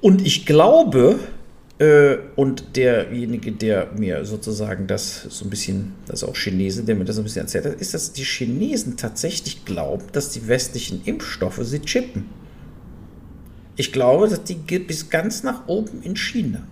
Und 0.00 0.24
ich 0.24 0.46
glaube, 0.46 1.18
und 2.36 2.76
derjenige, 2.76 3.52
der 3.52 3.90
mir 3.98 4.24
sozusagen 4.24 4.86
das 4.86 5.22
so 5.24 5.44
ein 5.44 5.50
bisschen, 5.50 5.92
das 6.06 6.22
ist 6.22 6.28
auch 6.28 6.34
Chinese, 6.34 6.84
der 6.84 6.94
mir 6.94 7.04
das 7.04 7.16
so 7.16 7.22
ein 7.22 7.24
bisschen 7.24 7.42
erzählt 7.42 7.66
hat, 7.66 7.74
ist, 7.74 7.92
dass 7.92 8.12
die 8.12 8.24
Chinesen 8.24 8.96
tatsächlich 8.96 9.64
glauben, 9.66 10.04
dass 10.12 10.30
die 10.30 10.48
westlichen 10.48 11.02
Impfstoffe 11.04 11.60
sie 11.62 11.80
chippen. 11.80 12.30
Ich 13.76 13.92
glaube, 13.92 14.26
dass 14.28 14.42
die 14.44 14.54
bis 14.54 15.10
ganz 15.10 15.42
nach 15.42 15.68
oben 15.68 16.02
in 16.02 16.16
China 16.16 16.62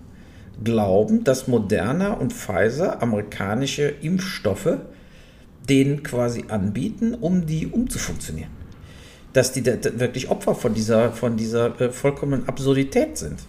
glauben, 0.63 1.23
dass 1.23 1.47
Moderna 1.47 2.13
und 2.13 2.33
Pfizer 2.33 3.03
amerikanische 3.03 3.93
Impfstoffe 4.01 4.79
denen 5.69 6.01
quasi 6.01 6.45
anbieten, 6.47 7.13
um 7.13 7.45
die 7.45 7.67
umzufunktionieren. 7.67 8.51
Dass 9.33 9.51
die 9.51 9.65
wirklich 9.65 10.29
Opfer 10.29 10.55
von 10.55 10.73
dieser, 10.73 11.11
von 11.11 11.37
dieser 11.37 11.79
äh, 11.79 11.91
vollkommenen 11.91 12.47
Absurdität 12.47 13.17
sind. 13.17 13.39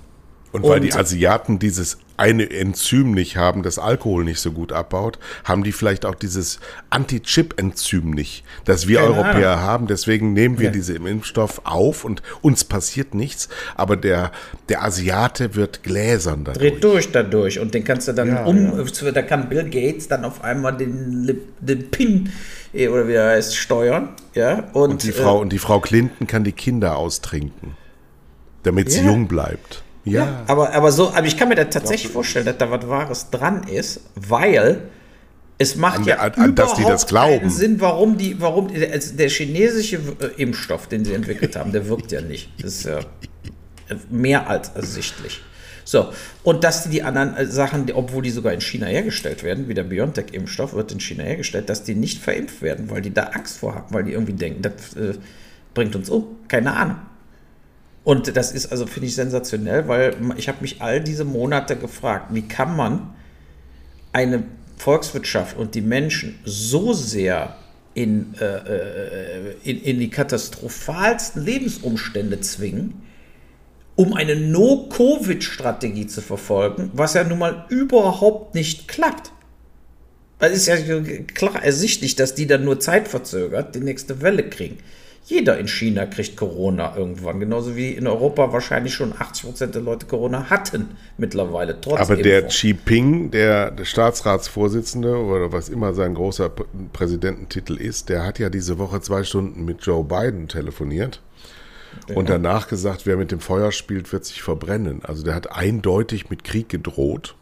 Und 0.57 0.71
weil 0.71 0.81
und 0.81 0.87
die 0.87 0.95
Asiaten 0.95 1.59
dieses 1.59 1.99
eine 2.17 2.51
Enzym 2.51 3.13
nicht 3.13 3.37
haben, 3.37 3.63
das 3.63 3.79
Alkohol 3.79 4.25
nicht 4.25 4.41
so 4.41 4.53
gut 4.53 4.73
abbaut, 4.73 5.19
haben 5.45 5.63
die 5.65 5.73
vielleicht 5.73 6.07
auch 6.07 6.15
dieses 6.15 6.61
Anti-Chip-Enzym 6.89 8.11
nicht, 8.11 8.43
das 8.65 8.89
wir 8.89 9.01
genau. 9.01 9.13
Europäer 9.13 9.61
haben. 9.61 9.87
Deswegen 9.87 10.33
nehmen 10.33 10.59
wir 10.59 10.67
ja. 10.67 10.73
diese 10.73 10.95
Impfstoff 10.95 11.61
auf 11.65 12.05
und 12.05 12.23
uns 12.41 12.65
passiert 12.65 13.15
nichts. 13.15 13.51
Aber 13.75 13.97
der, 13.97 14.33
der 14.71 14.83
Asiate 14.83 15.55
wird 15.55 15.83
gläsern 15.83 16.45
dadurch. 16.45 16.73
Dreht 16.73 16.85
durch 16.85 17.13
dadurch. 17.13 17.61
Und 17.61 17.75
den 17.75 17.85
kannst 17.85 18.09
du 18.09 18.13
dann 18.13 18.29
ja, 18.29 18.45
um, 18.45 18.79
ja. 18.79 19.11
da 19.13 19.23
kann 19.23 19.49
Bill 19.51 19.65
Gates 19.65 20.09
dann 20.09 20.25
auf 20.25 20.43
einmal 20.43 20.77
den, 20.77 21.39
den 21.61 21.91
PIN 21.91 22.31
eh, 22.73 22.89
oder 22.89 23.09
wie 23.09 23.13
er 23.13 23.31
heißt, 23.31 23.57
steuern. 23.57 24.11
Ja, 24.35 24.65
und, 24.73 24.91
und 24.91 25.03
die 25.03 25.13
Frau, 25.13 25.39
äh, 25.39 25.43
und 25.43 25.53
die 25.53 25.59
Frau 25.59 25.81
Clinton 25.81 26.27
kann 26.27 26.45
die 26.45 26.53
Kinder 26.53 26.97
austrinken, 26.97 27.77
damit 28.63 28.91
sie 28.91 29.05
jung 29.05 29.29
bleibt. 29.29 29.83
Ja. 30.07 30.25
ja. 30.25 30.45
aber, 30.47 30.73
aber 30.73 30.93
so, 30.93 31.13
aber 31.13 31.27
ich 31.27 31.37
kann 31.37 31.49
mir 31.49 31.57
da 31.57 31.65
tatsächlich 31.65 32.11
vorstellen, 32.13 32.47
dass 32.47 32.57
da 32.57 32.71
was 32.71 32.89
Wahres 32.89 33.31
dran 33.31 33.65
ist, 33.65 34.01
weil 34.15 34.83
es 35.59 35.75
macht 35.77 35.99
an, 35.99 36.05
ja 36.05 36.17
an, 36.19 36.33
an, 36.35 36.55
die 36.55 36.85
das 36.85 37.07
keinen 37.07 37.51
Sinn, 37.51 37.81
warum 37.81 38.17
die, 38.17 38.41
warum 38.41 38.71
also 38.93 39.17
der 39.17 39.29
chinesische 39.29 39.97
äh, 39.97 40.43
Impfstoff, 40.43 40.87
den 40.87 41.05
sie 41.05 41.13
entwickelt 41.13 41.57
haben, 41.57 41.73
der 41.73 41.89
wirkt 41.89 42.13
ja 42.13 42.21
nicht. 42.21 42.51
Das 42.63 42.75
ist 42.75 42.85
ja 42.85 43.01
mehr 44.11 44.49
als 44.49 44.71
ersichtlich. 44.71 45.41
So, 45.85 46.13
und 46.43 46.65
dass 46.65 46.85
die, 46.85 46.91
die 46.91 47.03
anderen 47.03 47.37
äh, 47.37 47.47
Sachen, 47.47 47.91
obwohl 47.93 48.23
die 48.23 48.31
sogar 48.31 48.53
in 48.53 48.61
China 48.61 48.87
hergestellt 48.87 49.43
werden, 49.43 49.69
wie 49.69 49.75
der 49.75 49.85
BioNTech-Impfstoff 49.85 50.75
wird 50.75 50.93
in 50.93 51.01
China 51.01 51.25
hergestellt, 51.25 51.69
dass 51.69 51.85
die 51.85 51.95
nicht 51.95 52.23
verimpft 52.23 52.63
werden, 52.63 52.91
weil 52.91 53.03
die 53.03 53.15
da 53.15 53.25
Angst 53.25 53.59
vor 53.59 53.75
haben, 53.75 53.95
weil 53.95 54.05
die 54.05 54.13
irgendwie 54.13 54.35
denken, 54.35 54.63
das 54.63 54.97
äh, 54.97 55.15
bringt 55.75 55.97
uns 55.97 56.11
um. 56.11 56.27
Keine 56.49 56.75
Ahnung. 56.75 56.97
Und 58.07 58.37
das 58.37 58.53
ist 58.53 58.67
also, 58.71 58.87
finde 58.87 59.09
ich, 59.09 59.17
sensationell, 59.17 59.89
weil 59.89 60.15
ich 60.37 60.47
habe 60.47 60.59
mich 60.61 60.81
all 60.81 61.01
diese 61.01 61.25
Monate 61.25 61.75
gefragt, 61.75 62.27
wie 62.31 62.43
kann 62.43 62.77
man 62.77 63.13
eine 64.13 64.45
Volkswirtschaft 64.77 65.57
und 65.57 65.75
die 65.75 65.81
Menschen 65.81 66.39
so 66.45 66.93
sehr 66.93 67.57
in, 67.95 68.35
äh, 68.41 68.45
äh 68.45 69.55
in, 69.65 69.83
in 69.83 69.99
die 69.99 70.09
katastrophalsten 70.09 71.45
Lebensumstände 71.45 72.41
zwingen, 72.43 73.03
um 73.97 74.15
eine 74.15 74.37
No-Covid-Strategie 74.37 76.07
zu 76.07 76.21
verfolgen, 76.21 76.93
was 76.93 77.15
ja 77.15 77.25
nun 77.25 77.41
mal 77.41 77.67
überhaupt 77.71 78.55
nicht 78.55 78.87
klappt. 78.87 79.33
Es 80.39 80.53
ist 80.53 80.67
ja 80.69 80.77
klar 81.35 81.61
ersichtlich, 81.61 82.15
dass 82.15 82.37
die 82.37 82.47
dann 82.47 82.65
nur 82.65 82.79
zeitverzögert 82.79 83.75
die 83.75 83.81
nächste 83.81 84.23
Welle 84.23 84.49
kriegen. 84.49 84.79
Jeder 85.29 85.59
in 85.59 85.67
China 85.67 86.07
kriegt 86.07 86.37
Corona 86.37 86.97
irgendwann, 86.97 87.41
genauso 87.41 87.75
wie 87.75 87.91
in 87.91 88.07
Europa 88.07 88.53
wahrscheinlich 88.53 88.95
schon 88.95 89.13
80 89.13 89.45
Prozent 89.45 89.75
der 89.75 89.83
Leute 89.83 90.07
Corona 90.07 90.51
hatten 90.51 90.91
mittlerweile. 91.19 91.81
Trotz 91.81 91.99
Aber 91.99 92.15
der 92.15 92.47
Xi 92.47 92.69
Jinping, 92.69 93.33
der, 93.33 93.73
der, 93.73 93.85
Staatsratsvorsitzende 93.85 95.17
oder 95.17 95.51
was 95.51 95.69
immer 95.69 95.95
sein 95.95 96.15
großer 96.15 96.53
Präsidententitel 96.93 97.75
ist, 97.75 98.09
der 98.09 98.25
hat 98.25 98.39
ja 98.39 98.51
diese 98.51 98.79
Woche 98.79 99.01
zwei 99.01 99.25
Stunden 99.25 99.65
mit 99.65 99.83
Joe 99.83 100.05
Biden 100.05 100.47
telefoniert. 100.47 101.21
Ja. 102.09 102.15
Und 102.15 102.29
danach 102.29 102.69
gesagt, 102.69 103.05
wer 103.05 103.17
mit 103.17 103.33
dem 103.33 103.41
Feuer 103.41 103.73
spielt, 103.73 104.13
wird 104.13 104.25
sich 104.25 104.43
verbrennen. 104.43 105.01
Also 105.03 105.25
der 105.25 105.35
hat 105.35 105.51
eindeutig 105.51 106.31
mit 106.31 106.45
Krieg 106.45 106.69
gedroht. 106.69 107.35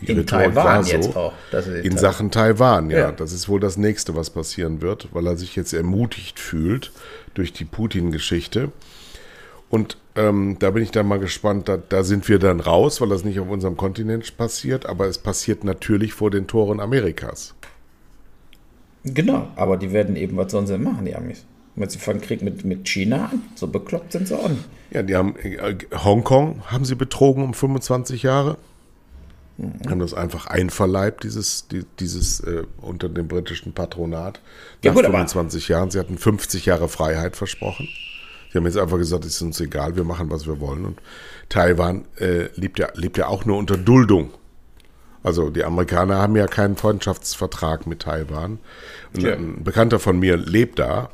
Die 0.00 0.12
in 0.12 0.26
Taiwan 0.26 0.82
so, 0.82 0.92
jetzt 0.92 1.14
auch. 1.14 1.34
in 1.82 1.98
Sachen 1.98 2.30
Taiwan, 2.30 2.90
ja. 2.90 2.98
ja. 2.98 3.12
Das 3.12 3.32
ist 3.32 3.48
wohl 3.50 3.60
das 3.60 3.76
nächste, 3.76 4.16
was 4.16 4.30
passieren 4.30 4.80
wird, 4.80 5.08
weil 5.12 5.26
er 5.26 5.36
sich 5.36 5.56
jetzt 5.56 5.74
ermutigt 5.74 6.40
fühlt 6.40 6.90
durch 7.34 7.52
die 7.52 7.64
Putin-Geschichte. 7.64 8.72
Und 9.68 9.96
ähm, 10.16 10.56
da 10.58 10.70
bin 10.70 10.82
ich 10.82 10.90
dann 10.90 11.06
mal 11.06 11.20
gespannt, 11.20 11.68
da, 11.68 11.76
da, 11.76 12.02
sind 12.02 12.28
wir 12.28 12.38
dann 12.38 12.60
raus, 12.60 13.00
weil 13.00 13.08
das 13.08 13.24
nicht 13.24 13.38
auf 13.38 13.48
unserem 13.48 13.76
Kontinent 13.76 14.36
passiert, 14.36 14.86
aber 14.86 15.06
es 15.06 15.18
passiert 15.18 15.62
natürlich 15.62 16.12
vor 16.12 16.30
den 16.30 16.48
Toren 16.48 16.80
Amerikas. 16.80 17.54
Genau, 19.04 19.48
aber 19.56 19.76
die 19.76 19.92
werden 19.92 20.16
eben, 20.16 20.36
was 20.36 20.50
sollen 20.52 20.66
sie 20.66 20.76
machen, 20.76 21.04
die 21.04 21.14
Amis? 21.14 21.46
Wenn 21.76 21.88
sie 21.88 21.98
fangen 21.98 22.20
Krieg 22.20 22.42
mit, 22.42 22.64
mit 22.64 22.86
China 22.88 23.30
an, 23.32 23.42
so 23.54 23.68
bekloppt 23.68 24.12
sind 24.12 24.26
sie 24.26 24.36
auch 24.36 24.48
nicht. 24.48 24.64
Ja, 24.90 25.02
die 25.02 25.14
haben 25.14 25.36
äh, 25.36 25.76
Hongkong 25.92 26.62
haben 26.66 26.84
sie 26.84 26.96
betrogen 26.96 27.44
um 27.44 27.54
25 27.54 28.24
Jahre. 28.24 28.58
Haben 29.88 30.00
das 30.00 30.14
einfach 30.14 30.46
einverleibt, 30.46 31.24
dieses, 31.24 31.68
die, 31.68 31.84
dieses 31.98 32.40
äh, 32.40 32.64
unter 32.80 33.08
dem 33.08 33.28
britischen 33.28 33.72
Patronat. 33.72 34.40
Nach 34.82 34.84
ja, 34.84 34.92
gut, 34.92 35.04
25 35.04 35.68
Jahren. 35.68 35.90
Sie 35.90 35.98
hatten 35.98 36.16
50 36.16 36.66
Jahre 36.66 36.88
Freiheit 36.88 37.36
versprochen. 37.36 37.88
Sie 38.50 38.58
haben 38.58 38.64
jetzt 38.64 38.78
einfach 38.78 38.98
gesagt, 38.98 39.24
es 39.24 39.36
ist 39.36 39.42
uns 39.42 39.60
egal, 39.60 39.96
wir 39.96 40.04
machen, 40.04 40.30
was 40.30 40.46
wir 40.46 40.60
wollen. 40.60 40.84
Und 40.84 41.00
Taiwan 41.48 42.04
äh, 42.18 42.48
lebt, 42.54 42.78
ja, 42.78 42.88
lebt 42.94 43.18
ja 43.18 43.26
auch 43.26 43.44
nur 43.44 43.58
unter 43.58 43.76
Duldung. 43.76 44.30
Also 45.22 45.50
die 45.50 45.64
Amerikaner 45.64 46.16
haben 46.16 46.34
ja 46.36 46.46
keinen 46.46 46.76
Freundschaftsvertrag 46.76 47.86
mit 47.86 48.00
Taiwan. 48.00 48.58
Und 49.14 49.22
ja. 49.22 49.34
ein 49.34 49.62
Bekannter 49.62 49.98
von 49.98 50.18
mir 50.18 50.36
lebt 50.36 50.78
da. 50.78 51.10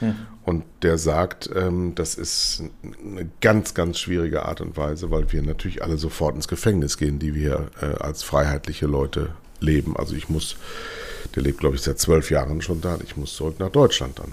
Hm. 0.00 0.16
Und 0.44 0.64
der 0.82 0.98
sagt, 0.98 1.48
ähm, 1.54 1.94
das 1.94 2.16
ist 2.16 2.62
eine 3.02 3.30
ganz, 3.40 3.72
ganz 3.72 3.98
schwierige 3.98 4.44
Art 4.44 4.60
und 4.60 4.76
Weise, 4.76 5.10
weil 5.10 5.32
wir 5.32 5.42
natürlich 5.42 5.82
alle 5.82 5.96
sofort 5.96 6.36
ins 6.36 6.48
Gefängnis 6.48 6.98
gehen, 6.98 7.18
die 7.18 7.34
wir 7.34 7.70
äh, 7.80 7.86
als 7.86 8.22
freiheitliche 8.22 8.86
Leute 8.86 9.30
leben. 9.60 9.96
Also 9.96 10.14
ich 10.14 10.28
muss, 10.28 10.56
der 11.34 11.42
lebt, 11.42 11.60
glaube 11.60 11.76
ich, 11.76 11.82
seit 11.82 11.98
zwölf 11.98 12.30
Jahren 12.30 12.60
schon 12.60 12.82
da. 12.82 12.98
Ich 13.02 13.16
muss 13.16 13.34
zurück 13.34 13.58
nach 13.58 13.70
Deutschland 13.70 14.18
dann. 14.18 14.32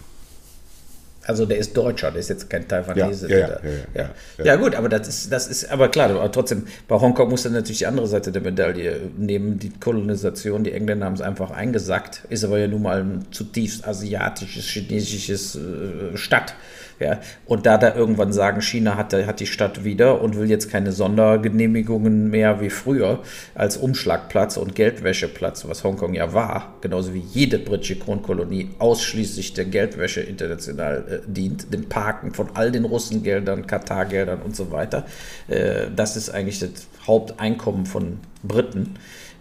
Also 1.28 1.46
der 1.46 1.58
ist 1.58 1.78
Deutscher, 1.78 2.10
der 2.10 2.20
ist 2.20 2.30
jetzt 2.30 2.50
kein 2.50 2.68
Taiwanese. 2.68 3.30
Ja, 3.30 3.38
ja, 3.38 3.48
ja, 3.48 3.60
ja, 3.94 4.10
ja, 4.40 4.46
ja. 4.46 4.56
gut, 4.56 4.74
aber 4.74 4.90
das 4.90 5.08
ist, 5.08 5.32
das 5.32 5.48
ist, 5.48 5.72
aber 5.72 5.90
klar, 5.90 6.10
aber 6.10 6.32
trotzdem, 6.32 6.66
bei 6.88 7.00
Hongkong 7.00 7.30
muss 7.30 7.44
dann 7.44 7.54
natürlich 7.54 7.80
die 7.80 7.86
andere 7.86 8.08
Seite 8.08 8.32
der 8.32 8.42
Medaille 8.42 9.02
nehmen, 9.18 9.60
die 9.60 9.70
Kolonisation, 9.70 10.64
die 10.64 10.72
Engländer 10.72 11.06
haben 11.06 11.14
es 11.14 11.22
einfach 11.22 11.52
eingesackt, 11.52 12.24
ist 12.30 12.44
aber 12.44 12.58
ja 12.58 12.68
nun 12.68 12.82
mal 12.82 13.02
ein 13.02 13.26
zutiefst 13.32 13.88
asiatisches, 13.88 14.66
chinesisches 14.66 15.56
äh, 15.56 16.18
Stadt. 16.18 16.56
Ja, 17.02 17.20
und 17.48 17.66
da 17.66 17.80
da 17.80 17.96
irgendwann 17.96 18.32
sagen, 18.32 18.62
China 18.62 18.96
hat, 18.96 19.12
hat 19.14 19.40
die 19.40 19.48
Stadt 19.48 19.84
wieder 19.84 20.22
und 20.22 20.38
will 20.38 20.48
jetzt 20.48 20.70
keine 20.70 20.92
Sondergenehmigungen 20.92 22.30
mehr 22.30 22.62
wie 22.62 22.70
früher 22.70 23.20
als 23.56 23.78
Umschlagplatz 23.78 24.56
und 24.58 24.76
Geldwäscheplatz, 24.76 25.68
was 25.68 25.84
Hongkong 25.84 26.14
ja 26.14 26.34
war, 26.34 26.76
genauso 26.82 27.16
wie 27.16 27.24
jede 27.34 27.58
britische 27.58 27.98
Kronkolonie 27.98 28.70
ausschließlich 28.78 29.54
der 29.54 29.66
Geldwäsche 29.66 30.22
international 30.22 31.06
äh, 31.10 31.32
dient, 31.32 31.74
dem 31.74 31.90
Parken 31.90 32.36
von 32.36 32.50
all 32.54 32.72
den 32.72 32.86
Russengeldern, 32.86 33.66
Katargeldern 33.66 34.44
und 34.44 34.56
so 34.56 34.72
weiter. 34.72 35.06
Äh, 35.48 35.88
das 35.96 36.16
ist 36.16 36.30
eigentlich 36.30 36.60
das 36.60 36.70
Haupteinkommen 37.08 37.88
von 37.88 38.20
Briten. 38.44 38.96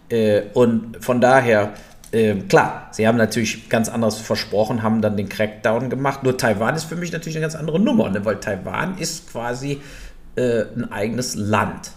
Äh, 0.09 0.41
und 0.53 0.97
von 0.99 1.21
daher 1.21 1.73
äh, 2.11 2.35
klar, 2.35 2.89
sie 2.91 3.07
haben 3.07 3.17
natürlich 3.17 3.69
ganz 3.69 3.87
anderes 3.87 4.17
versprochen, 4.17 4.83
haben 4.83 5.01
dann 5.01 5.15
den 5.15 5.29
Crackdown 5.29 5.89
gemacht. 5.89 6.23
Nur 6.23 6.37
Taiwan 6.37 6.75
ist 6.75 6.83
für 6.83 6.95
mich 6.95 7.11
natürlich 7.11 7.37
eine 7.37 7.43
ganz 7.43 7.55
andere 7.55 7.79
Nummer, 7.79 8.09
ne? 8.09 8.25
weil 8.25 8.39
Taiwan 8.39 8.97
ist 8.97 9.31
quasi 9.31 9.81
äh, 10.35 10.63
ein 10.75 10.91
eigenes 10.91 11.35
Land. 11.35 11.91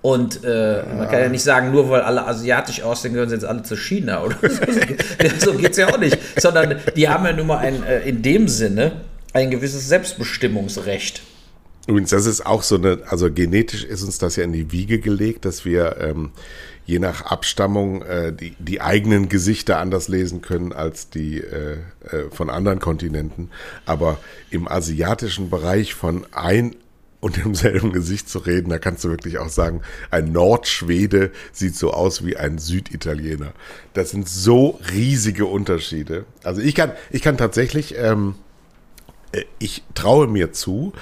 Und 0.00 0.42
äh, 0.44 0.78
ja. 0.78 0.94
man 0.94 1.08
kann 1.08 1.20
ja 1.20 1.28
nicht 1.28 1.44
sagen, 1.44 1.70
nur 1.70 1.88
weil 1.88 2.00
alle 2.00 2.26
asiatisch 2.26 2.82
aussehen, 2.82 3.12
gehören 3.12 3.28
sie 3.28 3.36
jetzt 3.36 3.44
alle 3.44 3.62
zu 3.62 3.76
China 3.76 4.22
oder 4.24 4.36
so. 4.42 5.52
so 5.52 5.58
es 5.58 5.76
ja 5.76 5.88
auch 5.88 5.98
nicht. 5.98 6.18
Sondern 6.40 6.80
die 6.96 7.08
haben 7.08 7.24
ja 7.24 7.32
nun 7.32 7.46
mal 7.46 7.58
ein, 7.58 7.84
äh, 7.84 8.00
in 8.00 8.20
dem 8.20 8.48
Sinne 8.48 8.92
ein 9.32 9.50
gewisses 9.50 9.88
Selbstbestimmungsrecht. 9.88 11.22
Übrigens, 11.86 12.10
das 12.10 12.26
ist 12.26 12.44
auch 12.44 12.62
so 12.62 12.76
eine, 12.76 12.98
also 13.08 13.30
genetisch 13.32 13.84
ist 13.84 14.02
uns 14.02 14.18
das 14.18 14.36
ja 14.36 14.44
in 14.44 14.52
die 14.52 14.72
Wiege 14.72 14.98
gelegt, 14.98 15.44
dass 15.44 15.64
wir 15.64 15.96
ähm, 16.00 16.30
je 16.84 16.98
nach 16.98 17.22
Abstammung 17.22 18.02
äh, 18.02 18.32
die, 18.32 18.56
die 18.58 18.80
eigenen 18.80 19.28
Gesichter 19.28 19.78
anders 19.78 20.08
lesen 20.08 20.42
können 20.42 20.72
als 20.72 21.10
die 21.10 21.38
äh, 21.38 21.78
äh, 22.04 22.30
von 22.30 22.50
anderen 22.50 22.80
Kontinenten. 22.80 23.50
Aber 23.86 24.18
im 24.50 24.68
asiatischen 24.68 25.50
Bereich 25.50 25.94
von 25.94 26.26
ein 26.32 26.76
und 27.22 27.36
demselben 27.36 27.92
Gesicht 27.92 28.28
zu 28.28 28.40
reden, 28.40 28.68
da 28.68 28.78
kannst 28.78 29.04
du 29.04 29.08
wirklich 29.08 29.38
auch 29.38 29.48
sagen, 29.48 29.82
ein 30.10 30.32
Nordschwede 30.32 31.30
sieht 31.52 31.76
so 31.76 31.92
aus 31.92 32.26
wie 32.26 32.36
ein 32.36 32.58
Süditaliener. 32.58 33.52
Das 33.94 34.10
sind 34.10 34.28
so 34.28 34.80
riesige 34.92 35.46
Unterschiede. 35.46 36.24
Also 36.42 36.60
ich 36.60 36.74
kann, 36.74 36.92
ich 37.10 37.22
kann 37.22 37.36
tatsächlich, 37.36 37.94
ähm, 37.96 38.34
äh, 39.30 39.44
ich 39.60 39.84
traue 39.94 40.26
mir 40.26 40.52
zu, 40.52 40.92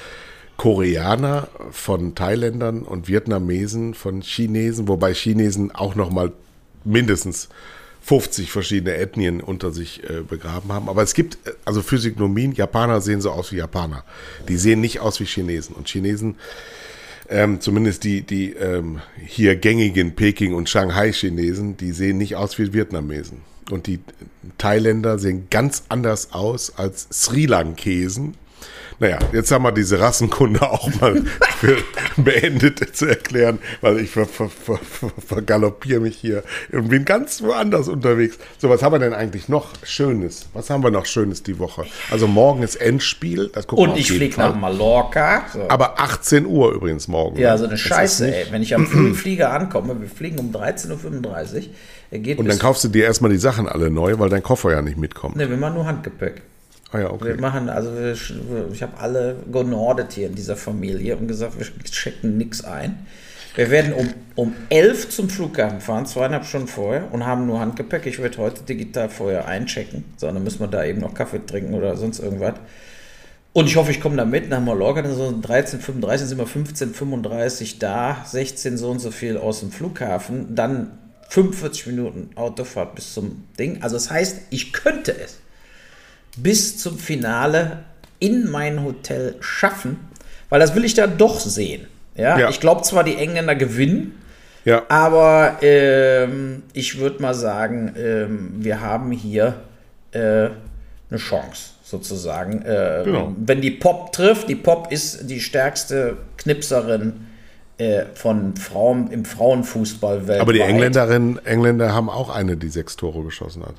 Koreaner 0.61 1.48
von 1.70 2.14
Thailändern 2.14 2.82
und 2.82 3.08
Vietnamesen 3.08 3.94
von 3.94 4.20
Chinesen, 4.20 4.88
wobei 4.88 5.14
Chinesen 5.14 5.74
auch 5.74 5.94
noch 5.94 6.11
mal 6.11 6.32
mindestens 6.84 7.48
50 8.02 8.52
verschiedene 8.52 8.94
Ethnien 8.94 9.40
unter 9.40 9.70
sich 9.70 10.02
äh, 10.04 10.20
begraben 10.20 10.70
haben. 10.70 10.90
Aber 10.90 11.02
es 11.02 11.14
gibt, 11.14 11.38
äh, 11.46 11.52
also 11.64 11.80
Physiognomien, 11.80 12.52
Japaner 12.52 13.00
sehen 13.00 13.22
so 13.22 13.30
aus 13.30 13.52
wie 13.52 13.56
Japaner. 13.56 14.04
Die 14.50 14.58
sehen 14.58 14.82
nicht 14.82 15.00
aus 15.00 15.18
wie 15.18 15.24
Chinesen. 15.24 15.74
Und 15.74 15.88
Chinesen, 15.88 16.34
ähm, 17.30 17.62
zumindest 17.62 18.04
die, 18.04 18.20
die 18.20 18.52
ähm, 18.52 19.00
hier 19.26 19.56
gängigen 19.56 20.14
Peking- 20.14 20.52
und 20.52 20.68
Shanghai-Chinesen, 20.68 21.78
die 21.78 21.92
sehen 21.92 22.18
nicht 22.18 22.36
aus 22.36 22.58
wie 22.58 22.74
Vietnamesen. 22.74 23.38
Und 23.70 23.86
die 23.86 24.00
Thailänder 24.58 25.18
sehen 25.18 25.46
ganz 25.48 25.84
anders 25.88 26.34
aus 26.34 26.76
als 26.76 27.08
Sri 27.11 27.46
Lankesen 27.46 28.34
naja, 29.01 29.18
jetzt 29.32 29.51
haben 29.51 29.64
wir 29.64 29.72
diese 29.72 29.98
Rassenkunde 29.98 30.61
auch 30.70 30.88
mal 31.01 31.22
beendet 32.18 32.94
zu 32.94 33.07
erklären, 33.07 33.59
weil 33.80 33.98
ich 33.98 34.11
vergaloppiere 34.11 36.01
ver, 36.01 36.01
ver, 36.01 36.01
mich 36.01 36.16
hier 36.16 36.42
und 36.70 36.88
bin 36.88 37.07
ganz 37.07 37.42
woanders 37.42 37.88
unterwegs. 37.88 38.38
So, 38.59 38.68
was 38.68 38.82
haben 38.82 38.92
wir 38.92 38.98
denn 38.98 39.14
eigentlich 39.14 39.48
noch 39.48 39.72
Schönes? 39.82 40.51
Was 40.53 40.68
haben 40.68 40.84
wir 40.84 40.90
noch 40.90 41.07
Schönes 41.07 41.42
die 41.42 41.59
Woche? 41.59 41.86
Also 42.11 42.26
morgen 42.26 42.62
ist 42.62 42.76
Endspiel. 42.76 43.51
und 43.70 43.96
ich 43.96 44.12
fliege 44.12 44.38
nach 44.38 44.55
Mallorca. 44.55 45.44
So. 45.51 45.68
Aber 45.68 45.98
18 45.98 46.44
Uhr 46.44 46.72
übrigens 46.72 47.09
morgen. 47.09 47.38
Ja, 47.38 47.53
ne? 47.53 47.59
so 47.59 47.64
eine 47.64 47.72
das 47.72 47.80
Scheiße, 47.80 48.34
ey. 48.34 48.46
Wenn 48.51 48.62
ich 48.62 48.74
am 48.74 48.86
frühen 48.86 49.14
Flieger 49.14 49.53
ankomme, 49.53 49.98
wir 49.98 50.09
fliegen 50.09 50.38
um 50.38 50.53
13.35 50.53 51.57
Uhr. 51.57 51.62
Geht 52.12 52.38
und 52.38 52.48
dann 52.48 52.59
kaufst 52.59 52.82
du 52.82 52.88
dir 52.88 53.05
erstmal 53.05 53.30
die 53.30 53.38
Sachen 53.38 53.68
alle 53.68 53.88
neu, 53.88 54.18
weil 54.18 54.28
dein 54.28 54.42
Koffer 54.42 54.72
ja 54.72 54.82
nicht 54.82 54.98
mitkommt. 54.98 55.36
Ne, 55.36 55.48
wir 55.48 55.57
machen 55.57 55.74
nur 55.74 55.86
Handgepäck. 55.86 56.42
Ah 56.93 56.99
ja, 56.99 57.11
okay. 57.11 57.26
Wir 57.26 57.41
machen, 57.41 57.68
also 57.68 57.95
wir, 57.95 58.12
ich 58.72 58.82
habe 58.82 58.99
alle 58.99 59.36
genordet 59.51 60.12
hier 60.12 60.26
in 60.26 60.34
dieser 60.34 60.57
Familie 60.57 61.16
und 61.16 61.28
gesagt, 61.28 61.59
wir 61.59 61.66
checken 61.84 62.36
nichts 62.36 62.64
ein. 62.64 63.07
Wir 63.55 63.70
werden 63.70 63.93
um, 63.93 64.09
um 64.36 64.55
elf 64.70 65.09
zum 65.11 65.28
Flughafen 65.28 65.80
fahren, 65.80 66.07
zweieinhalb 66.07 66.45
Stunden 66.45 66.68
vorher 66.68 67.12
und 67.12 67.26
haben 67.26 67.47
nur 67.47 67.61
Handgepäck. 67.61 68.07
Ich 68.07 68.20
werde 68.20 68.38
heute 68.38 68.62
digital 68.62 69.09
vorher 69.09 69.47
einchecken. 69.47 70.05
So, 70.16 70.26
dann 70.26 70.43
müssen 70.43 70.61
wir 70.61 70.68
da 70.68 70.84
eben 70.84 71.01
noch 71.01 71.14
Kaffee 71.14 71.45
trinken 71.45 71.74
oder 71.74 71.97
sonst 71.97 72.20
irgendwas. 72.20 72.55
Und 73.53 73.66
ich 73.66 73.76
hoffe, 73.76 73.91
ich 73.91 74.01
komme 74.01 74.16
da 74.16 74.24
mit 74.24 74.49
nach 74.49 74.61
Mallorca. 74.61 75.03
Dann 75.03 75.14
so 75.14 75.28
13.35 75.28 76.16
sind 76.18 76.38
wir 76.38 76.47
15.35 76.47 77.78
da, 77.80 78.24
16 78.24 78.76
so 78.78 78.91
und 78.91 79.01
so 79.01 79.11
viel 79.11 79.36
aus 79.36 79.61
dem 79.61 79.72
Flughafen. 79.72 80.55
Dann 80.55 80.99
45 81.28 81.88
Minuten 81.88 82.30
Autofahrt 82.36 82.95
bis 82.95 83.14
zum 83.14 83.45
Ding. 83.59 83.82
Also 83.82 83.97
das 83.97 84.11
heißt, 84.11 84.43
ich 84.51 84.72
könnte 84.72 85.16
es 85.16 85.38
bis 86.37 86.78
zum 86.78 86.99
Finale 86.99 87.85
in 88.18 88.51
mein 88.51 88.85
Hotel 88.85 89.37
schaffen, 89.41 89.99
weil 90.49 90.61
das 90.61 90.74
will 90.74 90.85
ich 90.85 90.95
da 90.95 91.07
doch 91.07 91.41
sehen. 91.41 91.87
Ja, 92.14 92.39
ja. 92.39 92.49
ich 92.51 92.61
glaube 92.61 92.83
zwar, 92.83 93.05
die 93.05 93.16
Engländer 93.16 93.55
gewinnen, 93.55 94.20
ja. 94.64 94.83
aber 94.89 95.59
ähm, 95.62 96.62
ich 96.72 96.99
würde 96.99 97.22
mal 97.22 97.35
sagen, 97.35 97.95
ähm, 97.97 98.53
wir 98.59 98.81
haben 98.81 99.11
hier 99.12 99.55
äh, 100.12 100.18
eine 100.18 101.18
Chance, 101.18 101.70
sozusagen. 101.83 102.62
Äh, 102.62 103.03
genau. 103.05 103.33
Wenn 103.39 103.61
die 103.61 103.70
Pop 103.70 104.12
trifft, 104.12 104.49
die 104.49 104.57
Pop 104.57 104.93
ist 104.93 105.31
die 105.31 105.41
stärkste 105.41 106.18
Knipserin 106.37 107.26
äh, 107.78 108.05
von 108.14 108.57
Frauen 108.57 109.11
im 109.11 109.24
Frauenfußball 109.24 110.26
weltweit. 110.28 110.41
Aber 110.41 110.53
die 110.53 110.61
Engländerinnen, 110.61 111.45
Engländer 111.47 111.95
haben 111.95 112.11
auch 112.11 112.28
eine, 112.28 112.57
die 112.57 112.68
sechs 112.68 112.97
Tore 112.97 113.24
geschossen 113.24 113.62
hat. 113.62 113.74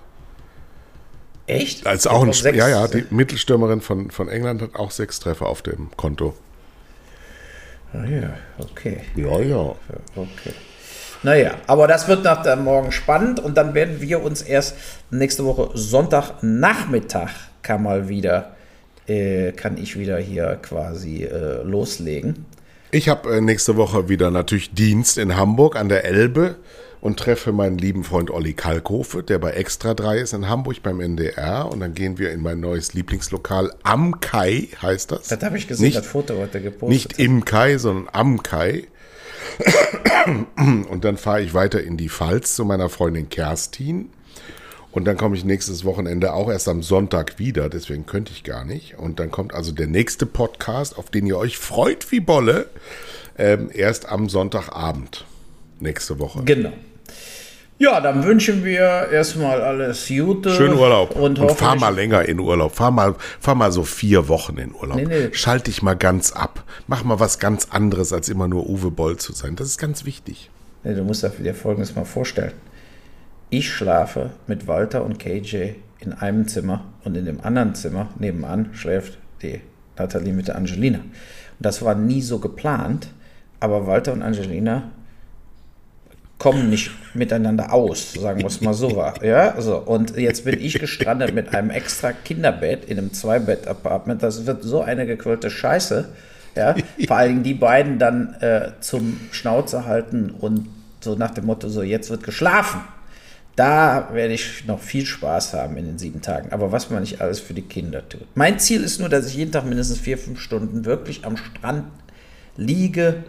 Echt? 1.51 1.85
Als 1.85 2.07
auch 2.07 2.23
ein, 2.23 2.33
sechs, 2.33 2.57
ja, 2.57 2.67
ja, 2.67 2.87
die 2.87 3.05
Mittelstürmerin 3.09 3.81
von, 3.81 4.11
von 4.11 4.29
England 4.29 4.61
hat 4.61 4.75
auch 4.75 4.91
sechs 4.91 5.19
Treffer 5.19 5.47
auf 5.47 5.61
dem 5.61 5.89
Konto. 5.97 6.33
Ah 7.93 8.05
ja, 8.05 8.33
okay. 8.57 9.01
Ja, 9.15 9.39
ja. 9.39 9.75
Okay. 10.15 10.53
Naja, 11.23 11.55
aber 11.67 11.87
das 11.87 12.07
wird 12.07 12.23
nach 12.23 12.41
der 12.41 12.55
Morgen 12.55 12.91
spannend 12.91 13.39
und 13.39 13.55
dann 13.55 13.73
werden 13.73 14.01
wir 14.01 14.23
uns 14.23 14.41
erst 14.41 14.75
nächste 15.11 15.45
Woche 15.45 15.69
Sonntagnachmittag 15.73 17.29
kann 17.61 17.83
mal 17.83 18.09
wieder, 18.09 18.55
äh, 19.07 19.51
kann 19.51 19.77
ich 19.77 19.99
wieder 19.99 20.17
hier 20.17 20.57
quasi 20.61 21.23
äh, 21.23 21.61
loslegen. 21.63 22.45
Ich 22.91 23.07
habe 23.07 23.35
äh, 23.35 23.41
nächste 23.41 23.77
Woche 23.77 24.09
wieder 24.09 24.31
natürlich 24.31 24.73
Dienst 24.73 25.17
in 25.17 25.35
Hamburg 25.35 25.75
an 25.75 25.89
der 25.89 26.05
Elbe 26.05 26.55
und 27.01 27.17
treffe 27.17 27.51
meinen 27.51 27.79
lieben 27.79 28.03
Freund 28.03 28.29
Olli 28.29 28.53
Kalkofe, 28.53 29.23
der 29.23 29.39
bei 29.39 29.51
Extra 29.51 29.95
3 29.95 30.19
ist 30.19 30.33
in 30.33 30.47
Hamburg 30.47 30.83
beim 30.83 31.01
NDR. 31.01 31.67
Und 31.69 31.79
dann 31.79 31.95
gehen 31.95 32.19
wir 32.19 32.31
in 32.31 32.41
mein 32.41 32.59
neues 32.59 32.93
Lieblingslokal 32.93 33.73
am 33.81 34.21
Kai, 34.21 34.69
heißt 34.81 35.11
das. 35.11 35.27
Das 35.27 35.43
habe 35.43 35.57
ich 35.57 35.67
gesehen, 35.67 35.85
nicht, 35.85 35.97
das 35.97 36.05
Foto 36.05 36.37
heute 36.37 36.61
gepostet. 36.61 36.89
Nicht 36.89 37.19
im 37.19 37.43
Kai, 37.43 37.79
sondern 37.79 38.07
am 38.13 38.43
Kai. 38.43 38.87
Und 40.55 41.03
dann 41.03 41.17
fahre 41.17 41.41
ich 41.41 41.55
weiter 41.55 41.83
in 41.83 41.97
die 41.97 42.09
Pfalz 42.09 42.55
zu 42.55 42.65
meiner 42.65 42.87
Freundin 42.89 43.29
Kerstin. 43.29 44.11
Und 44.91 45.05
dann 45.05 45.17
komme 45.17 45.35
ich 45.35 45.43
nächstes 45.43 45.83
Wochenende 45.83 46.33
auch 46.33 46.51
erst 46.51 46.67
am 46.67 46.83
Sonntag 46.83 47.39
wieder, 47.39 47.69
deswegen 47.69 48.05
könnte 48.05 48.33
ich 48.33 48.43
gar 48.43 48.65
nicht. 48.65 48.99
Und 48.99 49.19
dann 49.19 49.31
kommt 49.31 49.53
also 49.55 49.71
der 49.71 49.87
nächste 49.87 50.25
Podcast, 50.27 50.97
auf 50.97 51.09
den 51.09 51.25
ihr 51.25 51.37
euch 51.37 51.57
freut 51.57 52.11
wie 52.11 52.19
Bolle, 52.19 52.69
ähm, 53.37 53.69
erst 53.73 54.07
am 54.07 54.29
Sonntagabend 54.29 55.25
nächste 55.79 56.19
Woche. 56.19 56.43
Genau. 56.43 56.73
Ja, 57.81 57.99
dann 57.99 58.23
wünschen 58.23 58.63
wir 58.63 59.09
erstmal 59.11 59.59
alles 59.59 60.07
Gute. 60.07 60.51
Schönen 60.51 60.77
Urlaub. 60.77 61.15
Und, 61.15 61.39
und 61.39 61.51
fahr 61.53 61.75
mal 61.75 61.89
länger 61.89 62.23
in 62.25 62.39
Urlaub. 62.39 62.75
Fahr 62.75 62.91
mal, 62.91 63.15
fahr 63.39 63.55
mal 63.55 63.71
so 63.71 63.81
vier 63.81 64.27
Wochen 64.27 64.55
in 64.57 64.75
Urlaub. 64.75 64.97
Nee, 64.97 65.05
nee. 65.05 65.29
Schalt 65.31 65.65
dich 65.65 65.81
mal 65.81 65.95
ganz 65.95 66.31
ab. 66.31 66.63
Mach 66.85 67.03
mal 67.03 67.19
was 67.19 67.39
ganz 67.39 67.69
anderes, 67.71 68.13
als 68.13 68.29
immer 68.29 68.47
nur 68.47 68.69
Uwe 68.69 68.91
Boll 68.91 69.17
zu 69.17 69.33
sein. 69.33 69.55
Das 69.55 69.65
ist 69.65 69.79
ganz 69.79 70.05
wichtig. 70.05 70.51
Nee, 70.83 70.93
du 70.93 71.03
musst 71.03 71.23
dir 71.23 71.55
Folgendes 71.55 71.95
mal 71.95 72.05
vorstellen. 72.05 72.53
Ich 73.49 73.73
schlafe 73.73 74.29
mit 74.45 74.67
Walter 74.67 75.03
und 75.03 75.17
KJ 75.17 75.71
in 76.01 76.13
einem 76.13 76.47
Zimmer 76.47 76.85
und 77.03 77.17
in 77.17 77.25
dem 77.25 77.41
anderen 77.41 77.73
Zimmer 77.73 78.09
nebenan 78.19 78.69
schläft 78.73 79.17
die 79.41 79.59
Nathalie 79.97 80.33
mit 80.33 80.49
der 80.49 80.55
Angelina. 80.55 80.99
Und 80.99 81.09
das 81.57 81.81
war 81.81 81.95
nie 81.95 82.21
so 82.21 82.37
geplant, 82.37 83.07
aber 83.59 83.87
Walter 83.87 84.13
und 84.13 84.21
Angelina 84.21 84.91
kommen 86.41 86.71
nicht 86.71 86.89
miteinander 87.13 87.71
aus, 87.71 88.13
sagen 88.13 88.39
wir 88.39 88.47
es 88.47 88.61
mal 88.61 88.73
so 88.73 88.95
war. 88.95 89.23
Ja, 89.23 89.61
so. 89.61 89.77
Und 89.77 90.17
jetzt 90.17 90.43
bin 90.43 90.59
ich 90.59 90.79
gestrandet 90.79 91.35
mit 91.35 91.53
einem 91.53 91.69
extra 91.69 92.13
Kinderbett 92.13 92.85
in 92.85 92.97
einem 92.97 93.13
Zwei-Bett-Apartment. 93.13 94.23
Das 94.23 94.47
wird 94.47 94.63
so 94.63 94.81
eine 94.81 95.05
gequirlte 95.05 95.51
Scheiße. 95.51 96.09
Ja, 96.55 96.73
vor 97.05 97.15
allen 97.15 97.29
Dingen 97.29 97.43
die 97.43 97.53
beiden 97.53 97.99
dann 97.99 98.33
äh, 98.41 98.71
zum 98.79 99.19
Schnauze 99.29 99.85
halten 99.85 100.31
und 100.31 100.67
so 100.99 101.13
nach 101.13 101.29
dem 101.29 101.45
Motto, 101.45 101.69
so 101.69 101.83
jetzt 101.83 102.09
wird 102.09 102.23
geschlafen. 102.23 102.81
Da 103.55 104.09
werde 104.11 104.33
ich 104.33 104.65
noch 104.65 104.79
viel 104.79 105.05
Spaß 105.05 105.53
haben 105.53 105.77
in 105.77 105.85
den 105.85 105.99
sieben 105.99 106.23
Tagen. 106.23 106.51
Aber 106.51 106.71
was 106.71 106.89
man 106.89 107.01
nicht 107.01 107.21
alles 107.21 107.39
für 107.39 107.53
die 107.53 107.61
Kinder 107.61 108.09
tut. 108.09 108.25
Mein 108.33 108.57
Ziel 108.57 108.81
ist 108.81 108.99
nur, 108.99 109.09
dass 109.09 109.27
ich 109.27 109.35
jeden 109.35 109.51
Tag 109.51 109.65
mindestens 109.65 109.99
vier, 109.99 110.17
fünf 110.17 110.39
Stunden 110.39 110.85
wirklich 110.85 111.23
am 111.23 111.37
Strand 111.37 111.83
liege, 112.57 113.25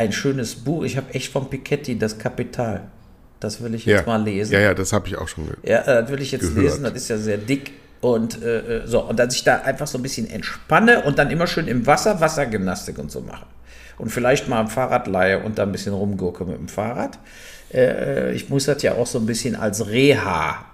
ein 0.00 0.12
schönes 0.12 0.54
Buch. 0.54 0.84
Ich 0.84 0.96
habe 0.96 1.12
echt 1.12 1.30
von 1.30 1.50
Piketty 1.50 1.98
das 1.98 2.18
Kapital. 2.18 2.88
Das 3.38 3.62
will 3.62 3.74
ich 3.74 3.84
jetzt 3.84 4.00
ja. 4.00 4.06
mal 4.06 4.22
lesen. 4.22 4.52
Ja, 4.54 4.60
ja, 4.60 4.74
das 4.74 4.92
habe 4.92 5.08
ich 5.08 5.16
auch 5.16 5.28
schon 5.28 5.44
gehört. 5.44 5.66
Ja, 5.66 5.80
äh, 5.80 6.02
das 6.02 6.10
will 6.10 6.22
ich 6.22 6.32
jetzt 6.32 6.54
gehört. 6.54 6.56
lesen. 6.56 6.84
Das 6.84 6.94
ist 6.94 7.08
ja 7.08 7.18
sehr 7.18 7.36
dick. 7.36 7.72
Und 8.00 8.42
äh, 8.42 8.78
äh, 8.78 8.86
so, 8.86 9.00
und 9.02 9.18
dass 9.18 9.34
ich 9.34 9.44
da 9.44 9.56
einfach 9.60 9.86
so 9.86 9.98
ein 9.98 10.02
bisschen 10.02 10.28
entspanne 10.28 11.02
und 11.02 11.18
dann 11.18 11.30
immer 11.30 11.46
schön 11.46 11.68
im 11.68 11.86
Wasser 11.86 12.18
Wassergymnastik 12.18 12.98
und 12.98 13.10
so 13.10 13.20
mache. 13.20 13.44
Und 13.98 14.08
vielleicht 14.08 14.48
mal 14.48 14.58
am 14.58 14.68
Fahrrad 14.68 15.06
leihe 15.06 15.40
und 15.40 15.58
da 15.58 15.64
ein 15.64 15.72
bisschen 15.72 15.92
rumgurke 15.92 16.46
mit 16.46 16.56
dem 16.56 16.68
Fahrrad. 16.68 17.18
Äh, 17.72 18.32
ich 18.32 18.48
muss 18.48 18.64
das 18.64 18.82
ja 18.82 18.94
auch 18.94 19.06
so 19.06 19.18
ein 19.18 19.26
bisschen 19.26 19.54
als 19.54 19.86
Reha 19.86 20.64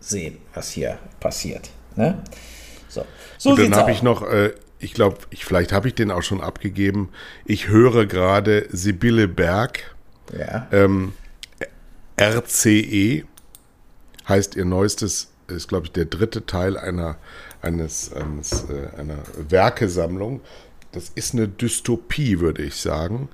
sehen, 0.00 0.38
was 0.54 0.70
hier 0.70 0.98
passiert. 1.20 1.68
Ne? 1.94 2.22
So, 2.88 3.04
so 3.36 3.50
und 3.50 3.58
dann 3.58 3.76
habe 3.76 3.92
ich 3.92 4.02
noch 4.02 4.22
äh, 4.22 4.52
ich 4.82 4.94
glaube, 4.94 5.18
ich, 5.30 5.44
vielleicht 5.44 5.72
habe 5.72 5.88
ich 5.88 5.94
den 5.94 6.10
auch 6.10 6.22
schon 6.22 6.40
abgegeben. 6.40 7.10
Ich 7.44 7.68
höre 7.68 8.06
gerade 8.06 8.66
Sibylle 8.70 9.28
Berg. 9.28 9.94
Ja. 10.36 10.66
Ähm, 10.72 11.12
RCE 12.20 13.24
heißt 14.28 14.56
ihr 14.56 14.64
neuestes, 14.64 15.30
ist 15.48 15.68
glaube 15.68 15.86
ich 15.86 15.92
der 15.92 16.06
dritte 16.06 16.46
Teil 16.46 16.76
einer, 16.76 17.16
eines, 17.60 18.12
eines 18.12 18.66
äh, 18.70 18.98
einer 18.98 19.18
Werkesammlung. 19.36 20.40
Das 20.90 21.10
ist 21.14 21.34
eine 21.34 21.48
Dystopie, 21.48 22.40
würde 22.40 22.62
ich 22.62 22.76
sagen. 22.76 23.28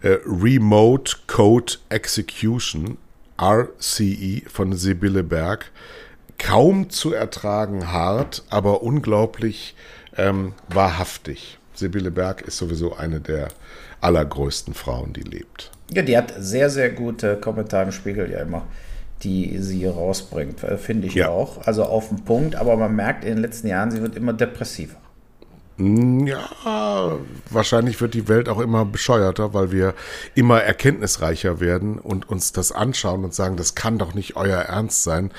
Äh, 0.00 0.18
Remote 0.26 1.16
Code 1.26 1.74
Execution, 1.88 2.96
RCE 3.40 4.42
von 4.48 4.74
Sibylle 4.74 5.22
Berg. 5.22 5.70
Kaum 6.38 6.90
zu 6.90 7.12
ertragen 7.12 7.92
hart, 7.92 8.44
aber 8.50 8.82
unglaublich 8.82 9.74
ähm, 10.16 10.52
wahrhaftig. 10.68 11.58
Sibylle 11.74 12.10
Berg 12.10 12.42
ist 12.42 12.56
sowieso 12.56 12.96
eine 12.96 13.20
der 13.20 13.48
allergrößten 14.00 14.74
Frauen, 14.74 15.12
die 15.12 15.22
lebt. 15.22 15.70
Ja, 15.90 16.02
die 16.02 16.16
hat 16.16 16.34
sehr, 16.38 16.70
sehr 16.70 16.90
gute 16.90 17.36
Kommentare 17.36 17.84
im 17.84 17.92
Spiegel 17.92 18.30
ja 18.30 18.40
immer, 18.40 18.66
die 19.22 19.58
sie 19.58 19.86
rausbringt, 19.86 20.62
äh, 20.62 20.78
finde 20.78 21.06
ich 21.06 21.14
ja. 21.14 21.28
auch. 21.28 21.66
Also 21.66 21.84
auf 21.84 22.08
den 22.08 22.24
Punkt, 22.24 22.56
aber 22.56 22.76
man 22.76 22.94
merkt 22.94 23.24
in 23.24 23.34
den 23.34 23.42
letzten 23.42 23.68
Jahren, 23.68 23.90
sie 23.90 24.02
wird 24.02 24.16
immer 24.16 24.32
depressiver. 24.32 24.96
Hm, 25.78 26.26
ja, 26.26 27.18
wahrscheinlich 27.50 28.00
wird 28.00 28.14
die 28.14 28.28
Welt 28.28 28.48
auch 28.48 28.60
immer 28.60 28.86
bescheuerter, 28.86 29.52
weil 29.52 29.72
wir 29.72 29.94
immer 30.34 30.62
erkenntnisreicher 30.62 31.60
werden 31.60 31.98
und 31.98 32.28
uns 32.28 32.52
das 32.52 32.72
anschauen 32.72 33.24
und 33.24 33.34
sagen, 33.34 33.56
das 33.56 33.74
kann 33.74 33.98
doch 33.98 34.14
nicht 34.14 34.36
euer 34.36 34.58
Ernst 34.58 35.02
sein. 35.02 35.30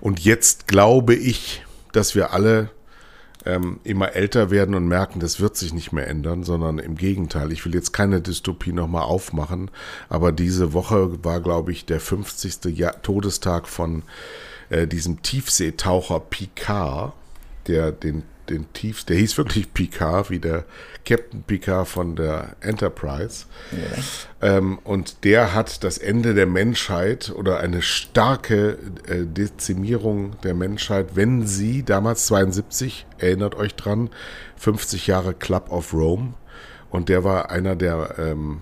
Und 0.00 0.20
jetzt 0.20 0.66
glaube 0.66 1.14
ich, 1.14 1.64
dass 1.92 2.14
wir 2.16 2.32
alle 2.32 2.70
ähm, 3.46 3.80
immer 3.84 4.12
älter 4.12 4.50
werden 4.50 4.74
und 4.74 4.88
merken, 4.88 5.20
das 5.20 5.40
wird 5.40 5.56
sich 5.56 5.72
nicht 5.72 5.92
mehr 5.92 6.08
ändern, 6.08 6.42
sondern 6.42 6.78
im 6.78 6.96
Gegenteil. 6.96 7.52
Ich 7.52 7.64
will 7.64 7.74
jetzt 7.74 7.92
keine 7.92 8.20
Dystopie 8.20 8.72
nochmal 8.72 9.02
aufmachen, 9.02 9.70
aber 10.08 10.32
diese 10.32 10.72
Woche 10.72 11.24
war, 11.24 11.40
glaube 11.40 11.72
ich, 11.72 11.86
der 11.86 12.00
50. 12.00 12.76
Jahr 12.76 13.00
Todestag 13.02 13.68
von 13.68 14.02
äh, 14.68 14.86
diesem 14.86 15.22
Tiefseetaucher 15.22 16.20
Picard, 16.20 17.14
der 17.68 17.92
den 17.92 18.24
den 18.50 18.72
tiefsten, 18.72 19.08
der 19.08 19.16
hieß 19.16 19.38
wirklich 19.38 19.72
Picard, 19.74 20.30
wie 20.30 20.38
der 20.38 20.64
Captain 21.04 21.42
Picard 21.42 21.86
von 21.86 22.16
der 22.16 22.56
Enterprise. 22.60 23.46
Ja. 23.72 24.48
Ähm, 24.56 24.78
und 24.84 25.24
der 25.24 25.54
hat 25.54 25.84
das 25.84 25.98
Ende 25.98 26.34
der 26.34 26.46
Menschheit 26.46 27.30
oder 27.30 27.60
eine 27.60 27.82
starke 27.82 28.78
äh, 29.06 29.24
Dezimierung 29.24 30.40
der 30.42 30.54
Menschheit, 30.54 31.14
wenn 31.14 31.46
sie 31.46 31.84
damals 31.84 32.26
72, 32.26 33.06
erinnert 33.18 33.54
euch 33.54 33.74
dran, 33.74 34.10
50 34.56 35.06
Jahre 35.06 35.34
Club 35.34 35.70
of 35.70 35.92
Rome. 35.92 36.34
Und 36.90 37.08
der 37.08 37.24
war 37.24 37.50
einer 37.50 37.76
der 37.76 38.14
ähm, 38.18 38.60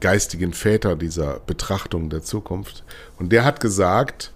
geistigen 0.00 0.52
Väter 0.52 0.96
dieser 0.96 1.40
Betrachtung 1.40 2.10
der 2.10 2.22
Zukunft. 2.22 2.84
Und 3.18 3.32
der 3.32 3.44
hat 3.44 3.60
gesagt, 3.60 4.31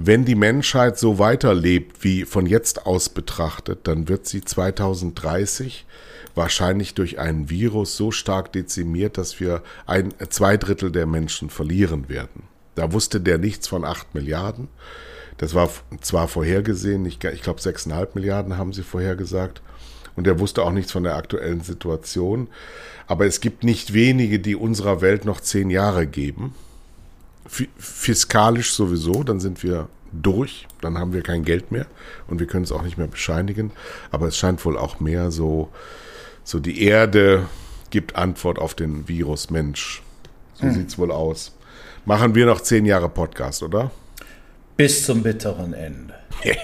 wenn 0.00 0.24
die 0.24 0.36
Menschheit 0.36 0.96
so 0.96 1.18
weiterlebt 1.18 2.04
wie 2.04 2.24
von 2.24 2.46
jetzt 2.46 2.86
aus 2.86 3.08
betrachtet, 3.08 3.80
dann 3.82 4.08
wird 4.08 4.26
sie 4.26 4.42
2030 4.42 5.84
wahrscheinlich 6.36 6.94
durch 6.94 7.18
einen 7.18 7.50
Virus 7.50 7.96
so 7.96 8.12
stark 8.12 8.52
dezimiert, 8.52 9.18
dass 9.18 9.40
wir 9.40 9.60
ein, 9.86 10.14
zwei 10.28 10.56
Drittel 10.56 10.92
der 10.92 11.06
Menschen 11.06 11.50
verlieren 11.50 12.08
werden. 12.08 12.44
Da 12.76 12.92
wusste 12.92 13.20
der 13.20 13.38
nichts 13.38 13.66
von 13.66 13.84
acht 13.84 14.14
Milliarden. 14.14 14.68
Das 15.36 15.54
war 15.54 15.68
zwar 16.00 16.28
vorhergesehen, 16.28 17.04
ich, 17.04 17.18
ich 17.24 17.42
glaube 17.42 17.60
sechseinhalb 17.60 18.14
Milliarden 18.14 18.56
haben 18.56 18.72
sie 18.72 18.84
vorhergesagt. 18.84 19.62
Und 20.14 20.28
er 20.28 20.38
wusste 20.38 20.62
auch 20.62 20.72
nichts 20.72 20.92
von 20.92 21.02
der 21.02 21.16
aktuellen 21.16 21.60
Situation. 21.60 22.46
Aber 23.08 23.26
es 23.26 23.40
gibt 23.40 23.64
nicht 23.64 23.94
wenige, 23.94 24.38
die 24.38 24.54
unserer 24.54 25.00
Welt 25.00 25.24
noch 25.24 25.40
zehn 25.40 25.70
Jahre 25.70 26.06
geben 26.06 26.54
fiskalisch 27.48 28.72
sowieso, 28.72 29.22
dann 29.22 29.40
sind 29.40 29.62
wir 29.62 29.88
durch, 30.12 30.66
dann 30.80 30.98
haben 30.98 31.12
wir 31.12 31.22
kein 31.22 31.44
Geld 31.44 31.72
mehr 31.72 31.86
und 32.28 32.40
wir 32.40 32.46
können 32.46 32.64
es 32.64 32.72
auch 32.72 32.82
nicht 32.82 32.98
mehr 32.98 33.06
bescheinigen. 33.06 33.72
Aber 34.10 34.26
es 34.28 34.36
scheint 34.36 34.64
wohl 34.64 34.78
auch 34.78 35.00
mehr 35.00 35.30
so, 35.30 35.68
so 36.44 36.60
die 36.60 36.82
Erde 36.82 37.46
gibt 37.90 38.16
Antwort 38.16 38.58
auf 38.58 38.74
den 38.74 39.08
Virus 39.08 39.50
Mensch. 39.50 40.02
So 40.54 40.64
hm. 40.64 40.74
sieht 40.74 40.88
es 40.88 40.98
wohl 40.98 41.10
aus. 41.10 41.52
Machen 42.04 42.34
wir 42.34 42.46
noch 42.46 42.60
zehn 42.60 42.86
Jahre 42.86 43.08
Podcast, 43.08 43.62
oder? 43.62 43.90
Bis 44.76 45.04
zum 45.04 45.22
bitteren 45.22 45.74
Ende. 45.74 46.14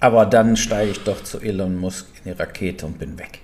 Aber 0.00 0.26
dann 0.26 0.56
steige 0.56 0.90
ich 0.90 1.04
doch 1.04 1.22
zu 1.24 1.40
Elon 1.40 1.76
Musk 1.76 2.06
in 2.24 2.32
die 2.32 2.38
Rakete 2.38 2.86
und 2.86 2.98
bin 2.98 3.18
weg. 3.18 3.40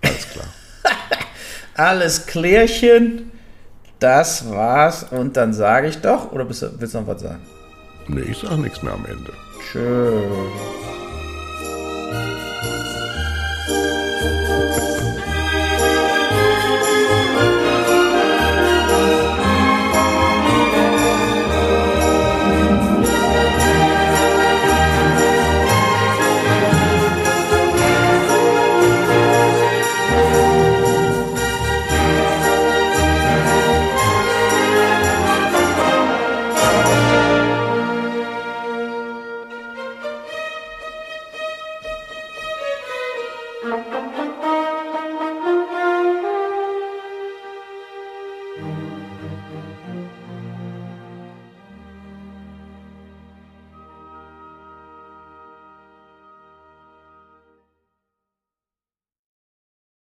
Alles 0.00 0.28
klar. 0.30 0.46
Alles 1.74 2.26
klärchen. 2.26 3.31
Das 4.02 4.50
war's. 4.50 5.06
Und 5.10 5.36
dann 5.36 5.52
sage 5.52 5.86
ich 5.86 6.00
doch, 6.00 6.32
oder 6.32 6.48
willst 6.48 6.62
du 6.62 6.98
noch 6.98 7.06
was 7.06 7.22
sagen? 7.22 7.38
Nee, 8.08 8.22
ich 8.22 8.38
sage 8.38 8.60
nichts 8.60 8.82
mehr 8.82 8.94
am 8.94 9.06
Ende. 9.06 9.32
Tschüss. 9.60 10.24